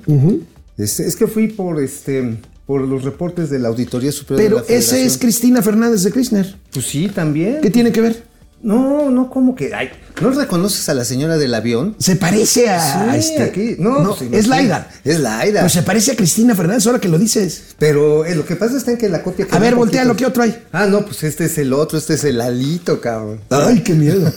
Este, 0.78 1.08
es 1.08 1.16
que 1.16 1.28
fui 1.28 1.48
por 1.48 1.82
este 1.82 2.38
por 2.66 2.82
los 2.82 3.04
reportes 3.04 3.50
de 3.50 3.58
la 3.58 3.70
Auditoría 3.70 4.12
Superior 4.12 4.48
Pero 4.48 4.64
de 4.64 4.74
la 4.74 4.80
ese 4.80 5.04
es 5.04 5.18
Cristina 5.18 5.64
Fernández 5.64 6.04
de 6.04 6.12
Kirchner. 6.12 6.56
Pues 6.72 6.86
sí, 6.86 7.10
también. 7.10 7.62
¿Qué 7.62 7.72
tiene 7.72 7.92
que 7.92 8.00
ver? 8.00 8.24
No, 8.62 9.10
no, 9.10 9.30
¿cómo 9.30 9.56
que? 9.56 9.74
Ay, 9.74 9.90
¿No 10.22 10.32
reconoces 10.32 10.90
a 10.90 10.94
la 10.94 11.06
señora 11.06 11.38
del 11.38 11.54
avión? 11.54 11.96
Se 11.98 12.18
parece 12.18 12.70
a, 12.70 13.14
Sí, 13.14 13.18
este. 13.32 13.44
aquí. 13.44 13.76
No, 13.80 14.16
pues, 14.18 14.30
es. 14.34 14.48
Laida. 14.48 14.90
Es 15.06 15.22
Laida. 15.22 15.62
Pero 15.62 15.70
se 15.70 15.82
parece 15.84 16.12
a 16.12 16.16
Cristina 16.18 16.54
Fernández 16.56 16.86
ahora 16.86 17.00
que 17.00 17.08
lo 17.08 17.18
dices. 17.18 17.62
Pero 17.80 18.26
eh, 18.26 18.36
lo 18.36 18.46
que 18.46 18.58
pasa 18.58 18.76
está 18.76 18.92
en 18.92 18.98
que 18.98 19.08
la 19.08 19.24
copia. 19.24 19.48
A 19.50 19.60
ver, 19.60 19.76
voltea 19.76 20.04
lo 20.04 20.18
que 20.18 20.26
otro 20.26 20.44
hay. 20.44 20.62
Ah, 20.74 20.88
no, 20.88 21.06
pues 21.06 21.24
este 21.24 21.46
es 21.46 21.58
el 21.58 21.72
otro, 21.72 21.98
este 21.98 22.16
es 22.16 22.24
el 22.26 22.42
Alito, 22.42 23.00
cabrón. 23.00 23.40
Ay, 23.50 23.80
qué 23.82 23.94
miedo. 23.94 24.30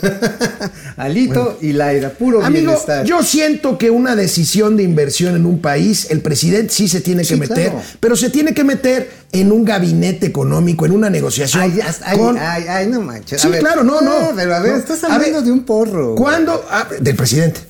Alito 0.96 1.58
y 1.60 1.72
Laida, 1.72 2.10
puro 2.10 2.44
Amigo, 2.44 2.66
bienestar. 2.72 3.04
yo 3.04 3.22
siento 3.24 3.76
que 3.76 3.90
una 3.90 4.14
decisión 4.14 4.76
de 4.76 4.84
inversión 4.84 5.34
en 5.34 5.46
un 5.46 5.60
país, 5.60 6.06
el 6.10 6.20
presidente 6.20 6.72
sí 6.72 6.86
se 6.88 7.00
tiene 7.00 7.22
que 7.22 7.34
Sí, 7.34 7.40
meter, 7.40 7.70
claro. 7.70 7.82
pero 7.98 8.14
se 8.14 8.30
tiene 8.30 8.54
que 8.54 8.62
meter 8.62 9.10
en 9.32 9.50
un 9.50 9.64
gabinete 9.64 10.26
económico, 10.26 10.84
en 10.86 10.92
una 10.92 11.08
negociación. 11.10 11.62
Ay, 11.62 11.80
ay, 12.04 12.18
con- 12.18 12.38
ay, 12.38 12.64
ay, 12.68 12.86
no 12.86 13.00
manches. 13.00 13.40
Sí, 13.40 13.46
A 13.48 13.50
ver, 13.50 13.60
claro, 13.60 13.82
no, 13.82 14.00
no. 14.00 14.11
Pero 14.36 14.54
a 14.54 14.60
ver, 14.60 14.72
No, 14.72 14.78
estás 14.78 15.04
hablando 15.04 15.36
ver, 15.38 15.44
de 15.44 15.52
un 15.52 15.64
porro. 15.64 16.14
¿Cuándo? 16.14 16.64
Ah, 16.70 16.86
del 17.00 17.16
presidente. 17.16 17.60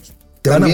Te 0.42 0.50
van 0.50 0.64
a-. 0.64 0.68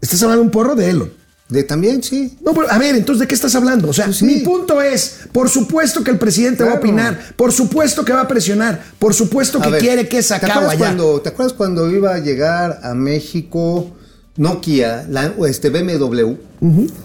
¿Estás 0.00 0.22
hablando 0.22 0.42
de 0.42 0.46
un 0.46 0.50
porro 0.52 0.74
de 0.74 0.90
Elon? 0.90 1.12
De 1.48 1.64
también, 1.64 2.02
sí. 2.02 2.36
No, 2.44 2.52
pero 2.52 2.70
a 2.70 2.76
ver, 2.76 2.94
entonces, 2.94 3.20
¿de 3.20 3.26
qué 3.26 3.34
estás 3.34 3.54
hablando? 3.54 3.88
O 3.88 3.92
sea, 3.94 4.04
Pues 4.04 4.18
sí. 4.18 4.26
mi 4.26 4.40
punto 4.40 4.82
es, 4.82 5.20
por 5.32 5.48
supuesto 5.48 6.04
que 6.04 6.10
el 6.10 6.18
presidente 6.18 6.62
va 6.62 6.72
a 6.72 6.74
opinar, 6.74 7.18
por 7.36 7.52
supuesto 7.52 8.04
que 8.04 8.12
va 8.12 8.20
a 8.22 8.28
presionar, 8.28 8.82
por 8.98 9.14
supuesto 9.14 9.58
que 9.58 9.70
ver, 9.70 9.80
quiere 9.80 10.08
que 10.08 10.18
¿te 10.18 10.22
sacado 10.22 10.52
acuerdas 10.52 10.72
allá. 10.72 10.78
Cuando, 10.80 11.20
¿Te 11.22 11.30
acuerdas 11.30 11.54
cuando 11.54 11.90
iba 11.90 12.14
a 12.14 12.18
llegar 12.18 12.80
a 12.82 12.92
México 12.92 13.96
Nokia, 14.36 15.06
la, 15.08 15.32
o 15.38 15.46
este 15.46 15.70
BMW, 15.70 16.34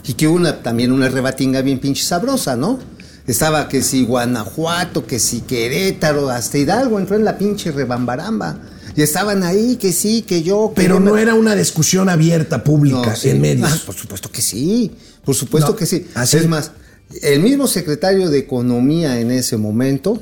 y 0.03 0.13
que 0.13 0.27
hubo 0.27 0.35
una, 0.35 0.61
también 0.61 0.91
una 0.91 1.07
rebatinga 1.07 1.61
bien 1.61 1.79
pinche 1.79 2.03
sabrosa, 2.03 2.57
¿no? 2.57 2.79
Estaba 3.27 3.69
que 3.69 3.81
si 3.81 4.03
Guanajuato, 4.05 5.05
que 5.05 5.17
si 5.19 5.41
Querétaro, 5.41 6.29
hasta 6.29 6.57
Hidalgo 6.57 6.99
entró 6.99 7.15
en 7.15 7.23
la 7.23 7.37
pinche 7.37 7.71
rebambaramba. 7.71 8.59
Y 8.95 9.01
estaban 9.01 9.43
ahí, 9.43 9.77
que 9.77 9.91
sí, 9.93 10.21
que 10.23 10.43
yo. 10.43 10.71
que 10.75 10.81
Pero 10.81 10.95
yo 10.95 10.99
me- 10.99 11.11
no 11.11 11.17
era 11.17 11.33
una 11.33 11.55
discusión 11.55 12.09
abierta, 12.09 12.63
pública, 12.63 13.07
No, 13.11 13.15
sí. 13.15 13.29
en 13.29 13.41
medios. 13.41 13.69
Ah, 13.71 13.81
por 13.85 13.95
supuesto 13.95 14.29
que 14.29 14.41
sí. 14.41 14.91
Por 15.23 15.35
supuesto 15.35 15.71
No, 15.71 15.75
que 15.77 15.85
sí. 15.85 16.05
así- 16.15 16.37
Es 16.37 16.47
más, 16.47 16.71
el 17.21 17.39
mismo 17.41 17.67
secretario 17.67 18.29
de 18.29 18.39
Economía 18.39 19.19
en 19.19 19.31
ese 19.31 19.57
momento, 19.57 20.21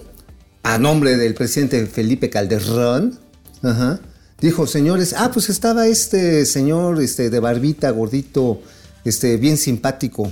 a 0.64 0.78
nombre 0.78 1.18
del 1.18 1.34
presidente 1.34 1.86
Felipe 1.88 2.30
Calderón, 2.30 3.20
ajá, 3.64 4.00
dijo, 4.40 4.68
señores, 4.68 5.16
ah, 5.18 5.32
pues 5.34 5.50
estaba 5.50 5.88
este 5.88 6.46
señor 6.46 7.02
este, 7.02 7.30
de 7.30 7.40
barbita, 7.40 7.90
gordito, 7.90 8.62
este, 9.04 9.38
bien 9.38 9.58
simpático. 9.58 10.32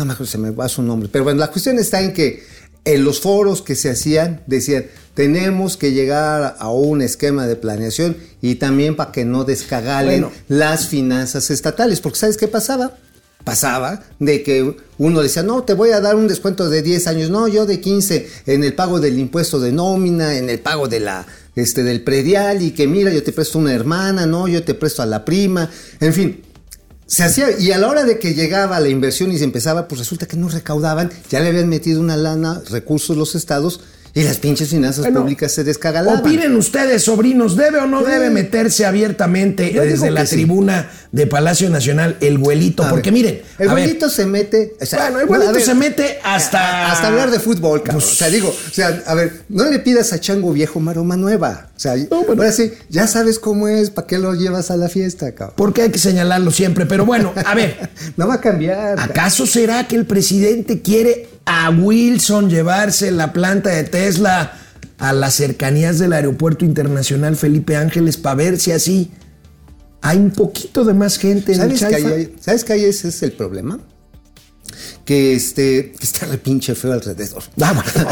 No 0.00 0.06
me 0.18 0.26
se 0.26 0.38
me 0.38 0.50
va 0.50 0.66
su 0.68 0.82
nombre. 0.82 1.10
Pero 1.12 1.24
bueno, 1.24 1.40
la 1.40 1.48
cuestión 1.50 1.78
está 1.78 2.00
en 2.00 2.14
que 2.14 2.42
en 2.86 3.04
los 3.04 3.20
foros 3.20 3.60
que 3.60 3.74
se 3.74 3.90
hacían 3.90 4.42
decían, 4.46 4.86
tenemos 5.12 5.76
que 5.76 5.92
llegar 5.92 6.56
a 6.58 6.70
un 6.70 7.02
esquema 7.02 7.46
de 7.46 7.56
planeación 7.56 8.16
y 8.40 8.54
también 8.54 8.96
para 8.96 9.12
que 9.12 9.26
no 9.26 9.44
descagalen 9.44 10.22
Bueno. 10.22 10.36
las 10.48 10.86
finanzas 10.88 11.50
estatales. 11.50 12.00
Porque 12.00 12.18
¿sabes 12.18 12.38
qué 12.38 12.48
pasaba? 12.48 12.96
Pasaba 13.44 14.02
de 14.18 14.42
que 14.42 14.74
uno 14.96 15.22
decía, 15.22 15.42
no, 15.42 15.64
te 15.64 15.74
voy 15.74 15.90
a 15.90 16.00
dar 16.00 16.16
un 16.16 16.28
descuento 16.28 16.70
de 16.70 16.80
10 16.80 17.06
años, 17.06 17.30
no, 17.30 17.46
yo 17.48 17.66
de 17.66 17.80
15 17.80 18.28
en 18.46 18.64
el 18.64 18.74
pago 18.74 19.00
del 19.00 19.18
impuesto 19.18 19.60
de 19.60 19.72
nómina, 19.72 20.36
en 20.38 20.48
el 20.48 20.60
pago 20.60 20.88
de 20.88 21.00
la, 21.00 21.26
este, 21.54 21.82
del 21.82 22.02
predial 22.02 22.62
y 22.62 22.70
que 22.70 22.86
mira, 22.86 23.10
yo 23.12 23.22
te 23.22 23.32
presto 23.32 23.58
una 23.58 23.74
hermana, 23.74 24.24
no, 24.24 24.48
yo 24.48 24.62
te 24.62 24.72
presto 24.74 25.02
a 25.02 25.06
la 25.06 25.24
prima, 25.26 25.70
en 26.00 26.14
fin. 26.14 26.42
Se 27.10 27.24
hacía, 27.24 27.58
y 27.58 27.72
a 27.72 27.78
la 27.78 27.88
hora 27.88 28.04
de 28.04 28.20
que 28.20 28.34
llegaba 28.34 28.78
la 28.78 28.88
inversión 28.88 29.32
y 29.32 29.38
se 29.38 29.42
empezaba, 29.42 29.88
pues 29.88 29.98
resulta 29.98 30.28
que 30.28 30.36
no 30.36 30.48
recaudaban, 30.48 31.10
ya 31.28 31.40
le 31.40 31.48
habían 31.48 31.68
metido 31.68 32.00
una 32.00 32.16
lana, 32.16 32.62
recursos 32.70 33.16
los 33.16 33.34
estados, 33.34 33.80
y 34.14 34.22
las 34.24 34.38
pinches 34.38 34.68
finanzas 34.70 35.04
Bueno, 35.04 35.20
públicas 35.22 35.52
se 35.52 35.62
descagalaban. 35.64 36.20
Opinen 36.20 36.56
ustedes, 36.56 37.04
sobrinos, 37.04 37.56
¿debe 37.56 37.78
o 37.78 37.86
no 37.86 38.00
Sí. 38.00 38.10
debe 38.10 38.30
meterse 38.30 38.84
abiertamente 38.86 39.72
Yo 39.72 39.82
desde 39.82 40.10
la 40.10 40.26
sí. 40.26 40.36
tribuna 40.36 40.90
de 41.12 41.26
Palacio 41.26 41.70
Nacional 41.70 42.16
el 42.20 42.38
güelito? 42.38 42.82
A 42.82 42.90
Porque 42.90 43.10
ver, 43.10 43.12
miren, 43.22 43.42
el 43.58 43.68
ver, 43.68 43.70
güelito 43.70 44.10
se 44.10 44.26
mete. 44.26 44.74
o 44.80 44.86
sea, 44.86 45.02
Bueno, 45.04 45.20
el 45.20 45.26
güelito 45.26 45.52
ver, 45.52 45.62
se 45.62 45.74
mete 45.74 46.18
hasta- 46.24 46.90
Hasta 46.92 47.06
hablar 47.08 47.30
de 47.30 47.38
fútbol, 47.40 47.82
cabrón. 47.82 48.00
Pues- 48.00 48.12
o 48.12 48.16
sea, 48.16 48.28
digo, 48.28 48.48
o 48.48 48.72
sea, 48.72 49.02
a 49.06 49.14
ver, 49.14 49.42
no 49.48 49.64
le 49.70 49.78
pidas 49.78 50.12
a 50.12 50.20
Chango 50.20 50.52
Viejo 50.52 50.80
maroma 50.80 51.16
nueva. 51.16 51.68
O 51.76 51.80
sea, 51.80 51.94
bueno. 52.10 52.24
ahora 52.42 52.52
sí, 52.52 52.72
ya 52.88 53.06
sabes 53.06 53.38
cómo 53.38 53.68
es, 53.68 53.90
¿para 53.90 54.06
qué 54.06 54.18
lo 54.18 54.34
llevas 54.34 54.70
a 54.70 54.76
la 54.76 54.88
fiesta, 54.88 55.32
cabrón? 55.34 55.54
porque 55.56 55.82
hay 55.82 55.90
que 55.90 55.98
señalarlo 55.98 56.50
siempre. 56.50 56.84
Pero 56.86 57.06
bueno, 57.06 57.32
a 57.44 57.54
ver, 57.54 57.88
No 58.16 58.26
va 58.28 58.34
a 58.34 58.40
cambiar. 58.40 58.98
¿acaso 59.00 59.46
será 59.46 59.86
que 59.88 59.96
el 59.96 60.04
presidente 60.06 60.82
quiere 60.82 61.28
a 61.52 61.68
Wilson 61.70 62.48
llevarse 62.48 63.10
la 63.10 63.32
planta 63.32 63.70
de 63.70 63.82
Tesla 63.82 64.52
a 64.98 65.12
las 65.12 65.34
cercanías 65.34 65.98
del 65.98 66.12
Aeropuerto 66.12 66.64
Internacional 66.64 67.34
Felipe 67.36 67.76
Ángeles 67.76 68.16
para 68.16 68.36
ver 68.36 68.58
si 68.60 68.70
así 68.70 69.10
hay 70.00 70.18
un 70.18 70.30
poquito 70.30 70.84
de 70.84 70.94
más 70.94 71.18
gente 71.18 71.52
en 71.54 71.60
el 71.62 71.76
¿Sabes 71.76 71.96
que, 71.96 72.06
hay- 72.06 72.34
¿Sabes 72.40 72.64
que 72.64 72.72
ahí 72.74 72.84
ese 72.84 73.08
es 73.08 73.20
el 73.24 73.32
problema? 73.32 73.80
Que 75.04 75.34
este 75.34 75.92
que 75.98 76.04
está 76.04 76.26
re 76.26 76.38
pinche 76.38 76.74
feo 76.76 76.92
alrededor. 76.92 77.42
Ah, 77.60 77.72
bueno. 77.72 78.08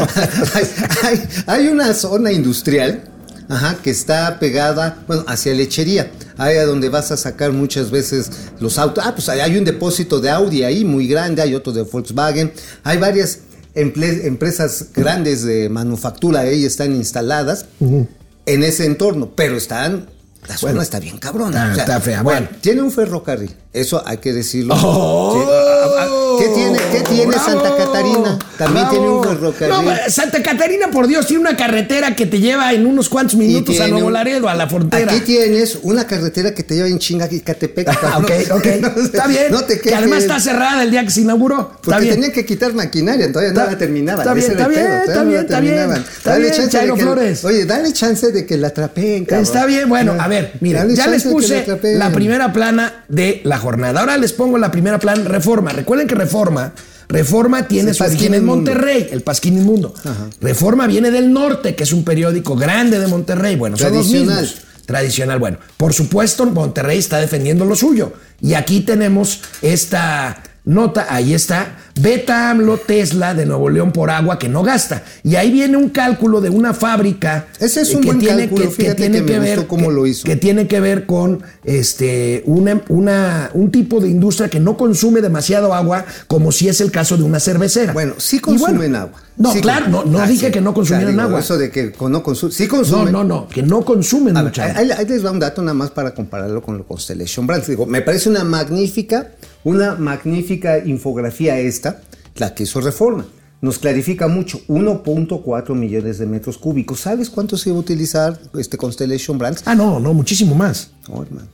hay, 0.53 0.65
hay- 1.03 1.27
hay 1.47 1.67
una 1.69 1.93
zona 1.93 2.31
industrial 2.33 3.03
ajá, 3.47 3.77
que 3.81 3.91
está 3.91 4.37
pegada 4.37 5.03
bueno, 5.07 5.23
hacia 5.27 5.53
lechería. 5.53 6.11
Ahí 6.39 6.57
a 6.57 6.65
donde 6.65 6.89
vas 6.89 7.11
a 7.11 7.17
sacar 7.17 7.51
muchas 7.51 7.91
veces 7.91 8.31
los 8.59 8.77
autos. 8.79 9.03
Ah, 9.05 9.13
pues 9.13 9.29
hay- 9.29 9.55
un 9.57 9.65
depósito 9.65 10.19
de 10.19 10.29
Audi 10.29 10.63
ahí 10.63 10.83
muy 10.85 11.07
grande, 11.07 11.41
hay 11.41 11.53
otro 11.53 11.71
de 11.73 11.83
Volkswagen. 11.83 12.51
Hay 12.83 12.97
varias 12.97 13.39
empresas 13.75 14.87
grandes 14.95 15.43
de 15.43 15.69
manufactura 15.69 16.41
ahí 16.41 16.65
están 16.65 16.95
instaladas 16.95 17.65
en 17.79 18.63
ese 18.63 18.85
entorno, 18.85 19.31
pero 19.35 19.57
están. 19.57 20.07
La 20.47 20.57
zona 20.57 20.71
Bueno. 20.71 20.81
está 20.83 20.99
bien 20.99 21.17
cabrona. 21.17 21.73
Está 21.77 21.99
fea, 21.99 22.23
bueno. 22.23 22.47
Tiene 22.61 22.81
un 22.81 22.91
ferrocarril, 22.91 23.53
eso 23.73 24.01
hay 24.05 24.17
que 24.17 24.33
decirlo. 24.33 24.75
¡Oh! 24.81 26.37
¿Qué 26.39 26.47
tiene, 26.49 26.77
qué 26.91 27.01
tiene 27.01 27.25
¡Bravo! 27.27 27.45
Santa 27.45 27.75
Catarina? 27.75 28.39
También 28.57 28.85
¡Bravo! 28.85 28.91
tiene 28.91 29.09
un 29.09 29.23
ferrocarril. 29.23 29.85
No, 29.85 29.91
Santa 30.09 30.41
Catarina, 30.41 30.87
por 30.89 31.07
Dios, 31.07 31.27
tiene 31.27 31.41
una 31.41 31.57
carretera 31.57 32.15
que 32.15 32.25
te 32.25 32.39
lleva 32.39 32.71
en 32.73 32.85
unos 32.85 33.09
cuantos 33.09 33.35
minutos 33.35 33.77
a 33.79 33.87
Nuevo 33.87 34.09
Laredo, 34.09 34.47
a 34.47 34.55
la 34.55 34.67
frontera. 34.67 35.11
Aquí 35.11 35.21
tienes 35.21 35.79
una 35.83 36.07
carretera 36.07 36.53
que 36.53 36.63
te 36.63 36.75
lleva 36.75 36.87
en 36.87 36.97
chinga 36.99 37.27
y 37.29 37.41
Catepec. 37.41 37.89
Ah, 37.89 38.17
ok, 38.23 38.31
ok. 38.51 38.65
Está 39.03 39.27
bien. 39.27 39.51
No 39.51 39.63
te 39.63 39.79
que 39.81 39.93
además 39.93 40.19
está 40.23 40.39
cerrada 40.39 40.83
el 40.83 40.91
día 40.91 41.03
que 41.03 41.11
se 41.11 41.21
inauguró. 41.21 41.71
Está 41.75 41.81
Porque 41.81 41.99
bien. 42.01 42.13
tenían 42.15 42.31
que 42.31 42.45
quitar 42.45 42.73
maquinaria, 42.73 43.27
todavía 43.31 43.53
no 43.53 43.59
Está- 43.59 43.71
la 43.73 43.77
terminaban. 43.77 44.21
está 44.21 44.33
bien, 44.33 44.51
está 44.51 44.67
bien, 44.67 44.81
está 45.05 45.23
bien, 45.23 45.39
está 45.41 45.59
bien. 45.59 45.91
Está 45.91 46.29
Dale 46.31 46.41
bien, 46.41 46.53
chance 46.53 46.65
de 46.65 46.69
Chairo 46.71 46.95
que- 46.95 47.01
Flores. 47.01 47.45
Oye, 47.45 47.65
dale 47.65 47.91
chance 47.93 48.31
de 48.31 48.45
que 48.45 48.57
la 48.57 48.69
atrapeen, 48.69 49.25
cabrón. 49.25 49.43
Está 49.43 49.65
bien, 49.65 49.89
bueno, 49.89 50.15
a 50.17 50.27
ver, 50.27 50.53
mira, 50.61 50.85
ya 50.87 51.07
les 51.07 51.23
puse 51.23 51.65
la 51.97 52.11
primera 52.11 52.53
plana 52.53 53.03
de 53.09 53.41
la 53.43 53.58
jornada. 53.59 53.99
Ahora 53.99 54.17
les 54.17 54.33
pongo 54.33 54.57
la 54.57 54.71
primera 54.71 54.97
plana 54.97 55.23
Reforma. 55.25 55.71
Recuerden 55.71 56.07
que 56.07 56.15
Reforma, 56.15 56.73
Reforma 57.07 57.67
tiene 57.67 57.93
su 57.93 58.03
origen 58.03 58.33
en. 58.33 58.45
Monterrey, 58.45 59.07
el 59.11 59.21
Pasquín 59.21 59.57
Inmundo. 59.57 59.93
Reforma 60.41 60.87
viene 60.87 61.11
del 61.11 61.31
norte, 61.31 61.75
que 61.75 61.83
es 61.83 61.93
un 61.93 62.03
periódico 62.03 62.55
grande 62.55 62.99
de 62.99 63.07
Monterrey. 63.07 63.55
Bueno, 63.55 63.77
son 63.77 63.93
los 63.93 64.07
Tradicional. 64.07 64.41
mismos. 64.41 64.61
Tradicional, 64.85 65.37
bueno. 65.37 65.59
Por 65.77 65.93
supuesto, 65.93 66.47
Monterrey 66.47 66.97
está 66.97 67.19
defendiendo 67.19 67.63
lo 67.65 67.75
suyo. 67.75 68.13
Y 68.41 68.55
aquí 68.55 68.81
tenemos 68.81 69.41
esta 69.61 70.41
nota, 70.69 71.07
ahí 71.09 71.33
está, 71.33 71.75
Beta 71.99 72.49
AMLO 72.51 72.77
Tesla 72.77 73.33
de 73.33 73.45
Nuevo 73.45 73.69
León 73.69 73.91
por 73.91 74.09
agua 74.09 74.39
que 74.39 74.47
no 74.47 74.63
gasta. 74.63 75.03
Y 75.23 75.35
ahí 75.35 75.51
viene 75.51 75.75
un 75.75 75.89
cálculo 75.89 76.39
de 76.39 76.49
una 76.49 76.73
fábrica 76.73 77.47
Ese 77.59 77.81
es 77.81 77.93
un 77.93 78.01
buen 78.03 78.21
cálculo, 78.21 78.71
fíjate 78.71 79.11
que 79.11 79.21
me 79.21 79.39
gustó 79.55 79.67
cómo 79.67 79.89
que- 79.89 79.93
lo 79.93 80.07
hizo. 80.07 80.23
que 80.23 80.35
tiene 80.37 80.67
que 80.67 80.79
ver 80.79 81.05
con 81.05 81.41
este 81.65 82.43
una, 82.45 82.81
una- 82.87 83.49
un 83.53 83.71
tipo 83.71 83.99
de 83.99 84.07
industria 84.09 84.49
que 84.49 84.59
no 84.59 84.77
consume 84.77 85.21
demasiado 85.21 85.73
agua, 85.73 86.05
como 86.27 86.51
si 86.51 86.69
es 86.69 86.79
el 86.81 86.91
caso 86.91 87.17
de 87.17 87.23
una 87.23 87.39
cervecera. 87.39 87.91
Bueno, 87.93 88.13
sí 88.17 88.39
consumen 88.39 88.77
bueno, 88.77 88.97
agua. 88.99 89.21
No, 89.37 89.53
Sí 89.53 89.61
claro, 89.61 89.87
no, 89.87 90.03
no 90.03 90.19
Ah, 90.19 90.27
dije 90.27 90.47
sí. 90.47 90.51
que 90.51 90.59
no 90.59 90.73
consumieran 90.73 91.17
agua. 91.19 91.39
Eso 91.39 91.57
de 91.57 91.71
que 91.71 91.93
no 92.09 92.21
consumen. 92.23 92.53
Sí 92.53 92.63
No, 92.63 92.69
consumen. 92.69 93.11
no, 93.13 93.23
no, 93.23 93.47
que 93.47 93.63
no 93.63 93.81
consumen 93.85 94.35
A 94.35 94.41
ver, 94.43 94.51
mucha 94.51 94.65
agua. 94.65 94.79
ahí, 94.79 94.91
ahí 94.91 95.05
les 95.05 95.25
va 95.25 95.31
un 95.31 95.39
dato 95.39 95.61
nada 95.61 95.73
más 95.73 95.91
para 95.91 96.13
compararlo 96.13 96.61
con 96.61 96.77
lo 96.77 96.85
Constellation 96.85 97.47
Brands. 97.47 97.67
Digo, 97.67 97.85
me 97.85 98.01
parece 98.01 98.27
una 98.29 98.43
magnífica, 98.43 99.29
una 99.63 99.95
magnífica 99.95 100.79
infografía 100.79 101.59
esta, 101.59 102.01
la 102.35 102.53
que 102.53 102.63
hizo 102.63 102.81
Reforma. 102.81 103.25
nos 103.61 103.79
clarifica 103.79 104.27
mucho, 104.27 104.61
1.4 104.67 105.75
millones 105.75 106.17
de 106.17 106.25
metros 106.25 106.57
cúbicos. 106.57 107.01
¿Sabes 107.01 107.29
cuánto 107.29 107.57
se 107.57 107.69
iba 107.69 107.77
a 107.77 107.81
utilizar 107.81 108.39
este 108.57 108.77
Constellation 108.77 109.37
Brands? 109.37 109.63
Ah, 109.65 109.75
no, 109.75 109.99
no, 109.99 110.13
muchísimo 110.13 110.55
más. 110.55 110.91
No, 111.09 111.21
hermano. 111.21 111.49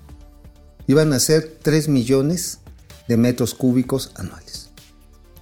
Iban 0.88 1.14
a 1.14 1.20
ser 1.20 1.58
3 1.64 1.88
millones 1.90 2.60
de 3.08 3.18
metros 3.18 3.56
cúbicos 3.56 4.12
anuales. 4.16 4.70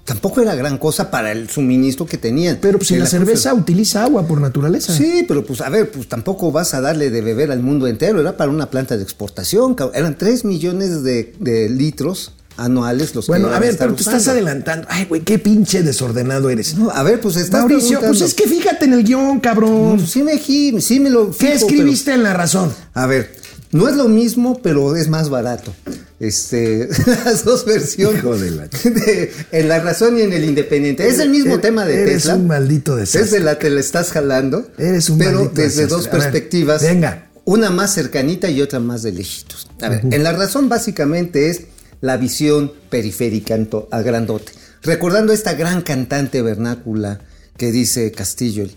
Tampoco 0.05 0.41
era 0.41 0.53
gran 0.55 0.77
cosa 0.77 1.09
para 1.11 1.31
el 1.31 1.49
suministro 1.49 2.05
que 2.05 2.17
tenían. 2.17 2.59
Pero 2.61 2.77
pues 2.77 2.89
si 2.89 2.97
la 2.97 3.05
cerveza 3.05 3.53
utiliza 3.53 4.03
agua 4.03 4.27
por 4.27 4.39
naturaleza. 4.41 4.93
Sí, 4.93 5.23
pero 5.27 5.45
pues 5.45 5.61
a 5.61 5.69
ver, 5.69 5.91
pues 5.91 6.09
tampoco 6.09 6.51
vas 6.51 6.73
a 6.73 6.81
darle 6.81 7.09
de 7.09 7.21
beber 7.21 7.51
al 7.51 7.61
mundo 7.61 7.87
entero. 7.87 8.19
Era 8.19 8.35
para 8.35 8.51
una 8.51 8.69
planta 8.69 8.97
de 8.97 9.03
exportación. 9.03 9.77
Eran 9.93 10.17
3 10.17 10.43
millones 10.43 11.03
de, 11.03 11.33
de 11.39 11.69
litros 11.69 12.33
anuales 12.57 13.15
los 13.15 13.25
que 13.25 13.31
Bueno, 13.31 13.47
a 13.49 13.59
ver, 13.59 13.75
pero 13.77 13.93
te 13.93 14.01
estás 14.01 14.21
usando. 14.21 14.31
adelantando. 14.41 14.87
Ay, 14.89 15.05
güey, 15.05 15.21
qué 15.21 15.39
pinche 15.39 15.83
desordenado 15.83 16.49
eres. 16.49 16.75
No, 16.75 16.89
a 16.91 17.03
ver, 17.03 17.19
pues 17.19 17.35
estás 17.37 17.61
Mauricio, 17.61 17.99
pues 17.99 18.21
es 18.21 18.33
que 18.33 18.47
fíjate 18.47 18.85
en 18.85 18.93
el 18.93 19.03
guion, 19.03 19.39
cabrón. 19.39 19.97
No, 19.97 20.05
sí 20.07 20.23
me 20.23 20.37
sí 20.39 20.99
me 20.99 21.09
lo 21.09 21.31
¿Qué 21.31 21.53
escribiste 21.53 22.13
en 22.13 22.23
La 22.23 22.33
Razón? 22.33 22.73
a 22.93 23.05
ver, 23.07 23.35
no 23.71 23.87
es 23.89 23.95
lo 23.95 24.07
mismo, 24.07 24.59
pero 24.61 24.95
es 24.95 25.07
más 25.07 25.29
barato. 25.29 25.73
Este, 26.19 26.87
las 27.25 27.43
dos 27.43 27.65
versiones. 27.65 28.19
Hijo 28.19 28.37
de 28.37 28.51
la 28.51 28.67
de- 28.67 29.31
en 29.51 29.67
la 29.67 29.79
razón 29.79 30.17
y 30.17 30.21
en 30.21 30.31
el 30.31 30.45
independiente. 30.45 31.07
Es 31.07 31.19
el 31.19 31.29
mismo 31.29 31.53
Eres- 31.53 31.61
tema 31.61 31.85
de 31.85 32.01
eres 32.01 32.13
Tesla. 32.13 32.35
un 32.35 32.47
maldito 32.47 32.95
desastre. 32.95 33.23
Desde 33.23 33.39
la 33.41 33.59
te 33.59 33.69
la 33.69 33.79
estás 33.81 34.11
jalando. 34.11 34.67
Eres 34.77 35.09
un 35.09 35.17
Pero 35.17 35.39
maldito 35.39 35.61
desde 35.61 35.87
dos 35.87 36.03
desastre. 36.05 36.09
A 36.11 36.23
ver, 36.23 36.31
perspectivas. 36.31 36.81
venga. 36.81 37.29
Una 37.45 37.69
más 37.71 37.93
cercanita 37.93 38.49
y 38.49 38.61
otra 38.61 38.79
más 38.79 39.03
de 39.03 39.11
lejitos. 39.11 39.67
A 39.81 39.89
ver, 39.89 40.01
en 40.09 40.23
la 40.23 40.31
razón 40.31 40.69
básicamente 40.69 41.49
es 41.49 41.63
la 42.03 42.17
visión 42.17 42.73
periférica 42.89 43.57
a 43.89 44.01
grandote. 44.01 44.51
Recordando 44.81 45.31
esta 45.31 45.53
gran 45.53 45.81
cantante 45.81 46.41
vernácula 46.41 47.21
que 47.55 47.71
dice 47.71 48.11
Castillo, 48.11 48.67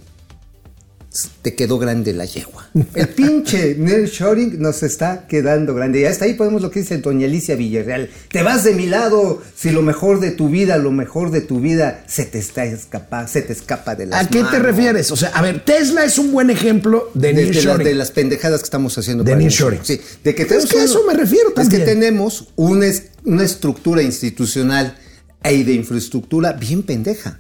te 1.43 1.55
quedó 1.55 1.79
grande 1.79 2.13
la 2.13 2.25
yegua. 2.25 2.69
El 2.95 3.09
pinche 3.09 3.75
nearshoring 3.79 4.61
nos 4.61 4.83
está 4.83 5.27
quedando 5.27 5.75
grande. 5.75 6.01
Y 6.01 6.05
hasta 6.05 6.25
ahí 6.25 6.35
podemos 6.35 6.63
lo 6.63 6.71
que 6.71 6.81
dice 6.81 6.99
doña 6.99 7.27
Alicia 7.27 7.55
Villarreal. 7.57 8.11
Te 8.31 8.43
vas 8.43 8.65
de 8.65 8.75
mi 8.75 8.87
lado 8.87 9.43
si 9.57 9.71
lo 9.71 9.83
mejor 9.83 10.21
de 10.21 10.31
tu 10.31 10.49
vida, 10.49 10.77
lo 10.79 10.91
mejor 10.93 11.31
de 11.31 11.41
tu 11.41 11.61
vida 11.61 12.05
se 12.07 12.25
te 12.25 12.39
está 12.39 12.65
escapa, 12.65 13.27
se 13.29 13.43
te 13.43 13.53
escapa 13.53 13.95
de 13.95 14.07
las 14.07 14.27
¿A 14.27 14.29
qué 14.29 14.43
te 14.45 14.59
refieres? 14.59 15.11
O 15.11 15.17
sea, 15.17 15.29
a 15.31 15.43
ver, 15.43 15.65
Tesla 15.65 16.05
es 16.05 16.19
un 16.19 16.33
buen 16.33 16.51
ejemplo 16.51 17.11
de, 17.15 17.33
de, 17.33 17.45
de 17.47 17.85
de 17.85 17.95
las 17.95 18.11
pendejadas 18.11 18.61
que 18.61 18.65
estamos 18.65 18.97
haciendo. 18.99 19.25
De 19.25 19.37
nearshoring. 19.37 19.81
Sí, 19.83 20.01
de 20.25 20.35
que 20.35 20.43
Es 20.43 20.49
tenemos 20.49 20.71
que 20.71 20.79
a 20.81 20.85
eso 20.85 21.03
me 21.07 21.15
refiero 21.15 21.49
Es 21.49 21.55
también. 21.55 21.83
que 21.83 21.87
tenemos 21.87 22.49
una, 22.57 22.87
es- 22.87 23.05
una 23.25 23.45
estructura 23.45 24.03
institucional 24.03 24.97
y 25.45 25.63
de 25.63 25.73
infraestructura 25.73 26.53
bien 26.53 26.83
pendeja. 26.83 27.39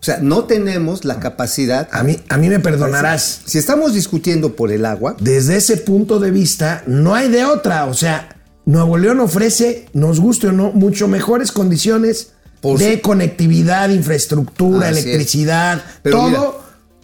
O 0.00 0.02
sea, 0.02 0.18
no 0.22 0.44
tenemos 0.44 1.04
la 1.04 1.20
capacidad. 1.20 1.86
A 1.92 2.02
mí, 2.02 2.18
a 2.30 2.38
mí 2.38 2.48
me 2.48 2.58
perdonarás. 2.58 3.42
Si 3.44 3.58
estamos 3.58 3.92
discutiendo 3.92 4.56
por 4.56 4.72
el 4.72 4.86
agua, 4.86 5.14
Desde 5.20 5.56
ese 5.56 5.76
punto 5.76 6.18
de 6.18 6.30
vista, 6.30 6.82
no 6.86 7.14
hay 7.14 7.28
de 7.28 7.44
otra. 7.44 7.84
O 7.84 7.92
sea, 7.92 8.36
Nuevo 8.64 8.96
León 8.96 9.20
ofrece, 9.20 9.88
nos 9.92 10.18
guste 10.18 10.48
o 10.48 10.52
no, 10.52 10.72
mucho 10.72 11.06
mejores 11.06 11.52
condiciones 11.52 12.32
Por 12.62 12.78
de 12.78 13.02
conectividad, 13.02 13.90
infraestructura, 13.90 14.88
Así 14.88 15.00
electricidad, 15.00 15.84
Pero 16.02 16.16
todo 16.16 16.28
mira. 16.30 16.50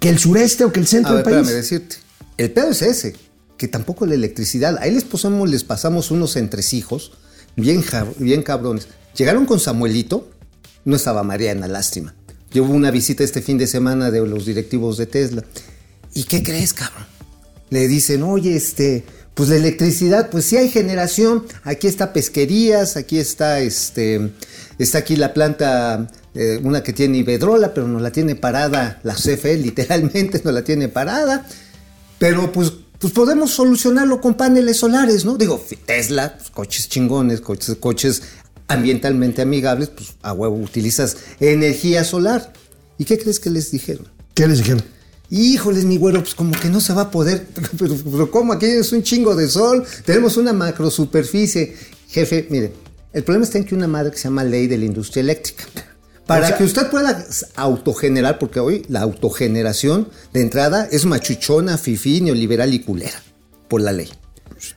que 0.00 0.08
el 0.08 0.18
sureste 0.18 0.64
o 0.64 0.72
que 0.72 0.80
el 0.80 0.86
centro 0.86 1.12
a 1.12 1.16
ver, 1.16 1.24
del 1.24 1.34
país. 1.34 1.46
espérame 1.48 1.62
decirte. 1.62 1.96
El 2.38 2.50
pedo 2.50 2.70
es 2.70 2.80
ese, 2.80 3.14
que 3.58 3.68
tampoco 3.68 4.06
la 4.06 4.14
electricidad. 4.14 4.78
Ahí 4.80 4.92
les 4.92 5.04
pasamos, 5.04 5.50
les 5.50 5.64
pasamos 5.64 6.10
unos 6.10 6.36
entresijos 6.36 7.12
bien, 7.56 7.84
bien 8.18 8.42
cabrones. 8.42 8.88
Llegaron 9.14 9.44
con 9.44 9.60
Samuelito, 9.60 10.30
no 10.86 10.96
estaba 10.96 11.22
Mariana, 11.22 11.68
lástima. 11.68 12.14
Llevo 12.56 12.72
una 12.72 12.90
visita 12.90 13.22
este 13.22 13.42
fin 13.42 13.58
de 13.58 13.66
semana 13.66 14.10
de 14.10 14.26
los 14.26 14.46
directivos 14.46 14.96
de 14.96 15.04
Tesla. 15.04 15.44
¿Y 16.14 16.24
qué 16.24 16.42
crees, 16.42 16.72
cabrón? 16.72 17.04
Le 17.68 17.86
dicen, 17.86 18.22
oye, 18.22 18.56
este, 18.56 19.04
pues 19.34 19.50
la 19.50 19.56
electricidad, 19.56 20.30
pues 20.30 20.46
sí 20.46 20.56
hay 20.56 20.70
generación. 20.70 21.44
Aquí 21.64 21.86
está 21.86 22.14
pesquerías, 22.14 22.96
aquí 22.96 23.18
está, 23.18 23.60
este, 23.60 24.32
está 24.78 24.96
aquí 24.96 25.16
la 25.16 25.34
planta, 25.34 26.10
eh, 26.34 26.58
una 26.62 26.82
que 26.82 26.94
tiene 26.94 27.18
Iberdrola, 27.18 27.74
pero 27.74 27.88
no 27.88 28.00
la 28.00 28.10
tiene 28.10 28.36
parada 28.36 29.00
la 29.02 29.12
CFE, 29.12 29.58
literalmente 29.58 30.40
no 30.42 30.50
la 30.50 30.64
tiene 30.64 30.88
parada. 30.88 31.46
Pero 32.18 32.52
pues, 32.52 32.72
pues 32.98 33.12
podemos 33.12 33.50
solucionarlo 33.50 34.22
con 34.22 34.32
paneles 34.32 34.78
solares, 34.78 35.26
¿no? 35.26 35.36
Digo, 35.36 35.62
Tesla, 35.84 36.38
pues, 36.38 36.48
coches 36.48 36.88
chingones, 36.88 37.42
coches, 37.42 37.76
coches 37.78 38.22
ambientalmente 38.68 39.42
amigables, 39.42 39.88
pues 39.90 40.14
a 40.22 40.32
huevo 40.32 40.56
utilizas 40.56 41.16
energía 41.40 42.04
solar. 42.04 42.52
¿Y 42.98 43.04
qué 43.04 43.18
crees 43.18 43.40
que 43.40 43.50
les 43.50 43.70
dijeron? 43.70 44.06
¿Qué 44.34 44.46
les 44.46 44.58
dijeron? 44.58 44.82
Híjoles, 45.30 45.84
mi 45.84 45.96
güero, 45.98 46.20
pues 46.22 46.34
como 46.34 46.52
que 46.58 46.68
no 46.68 46.80
se 46.80 46.92
va 46.92 47.02
a 47.02 47.10
poder. 47.10 47.46
Pero, 47.78 47.96
pero 48.04 48.30
¿cómo? 48.30 48.52
Aquí 48.52 48.66
es 48.66 48.92
un 48.92 49.02
chingo 49.02 49.34
de 49.34 49.48
sol. 49.48 49.84
Tenemos 50.04 50.36
una 50.36 50.52
macrosuperficie. 50.52 51.76
Jefe, 52.08 52.46
mire, 52.50 52.72
el 53.12 53.24
problema 53.24 53.44
está 53.44 53.58
en 53.58 53.64
que 53.64 53.74
una 53.74 53.88
madre 53.88 54.12
que 54.12 54.18
se 54.18 54.24
llama 54.24 54.44
ley 54.44 54.66
de 54.68 54.78
la 54.78 54.84
industria 54.84 55.20
eléctrica. 55.22 55.64
Para 56.26 56.44
O 56.44 56.48
sea- 56.48 56.58
que 56.58 56.64
usted 56.64 56.88
pueda 56.90 57.24
autogenerar, 57.56 58.38
porque 58.38 58.60
hoy 58.60 58.84
la 58.88 59.00
autogeneración 59.02 60.08
de 60.32 60.42
entrada 60.42 60.88
es 60.90 61.04
machuchona, 61.06 61.76
fifí, 61.78 62.20
neoliberal 62.20 62.72
y 62.74 62.80
culera, 62.80 63.20
por 63.68 63.80
la 63.80 63.92
ley. 63.92 64.08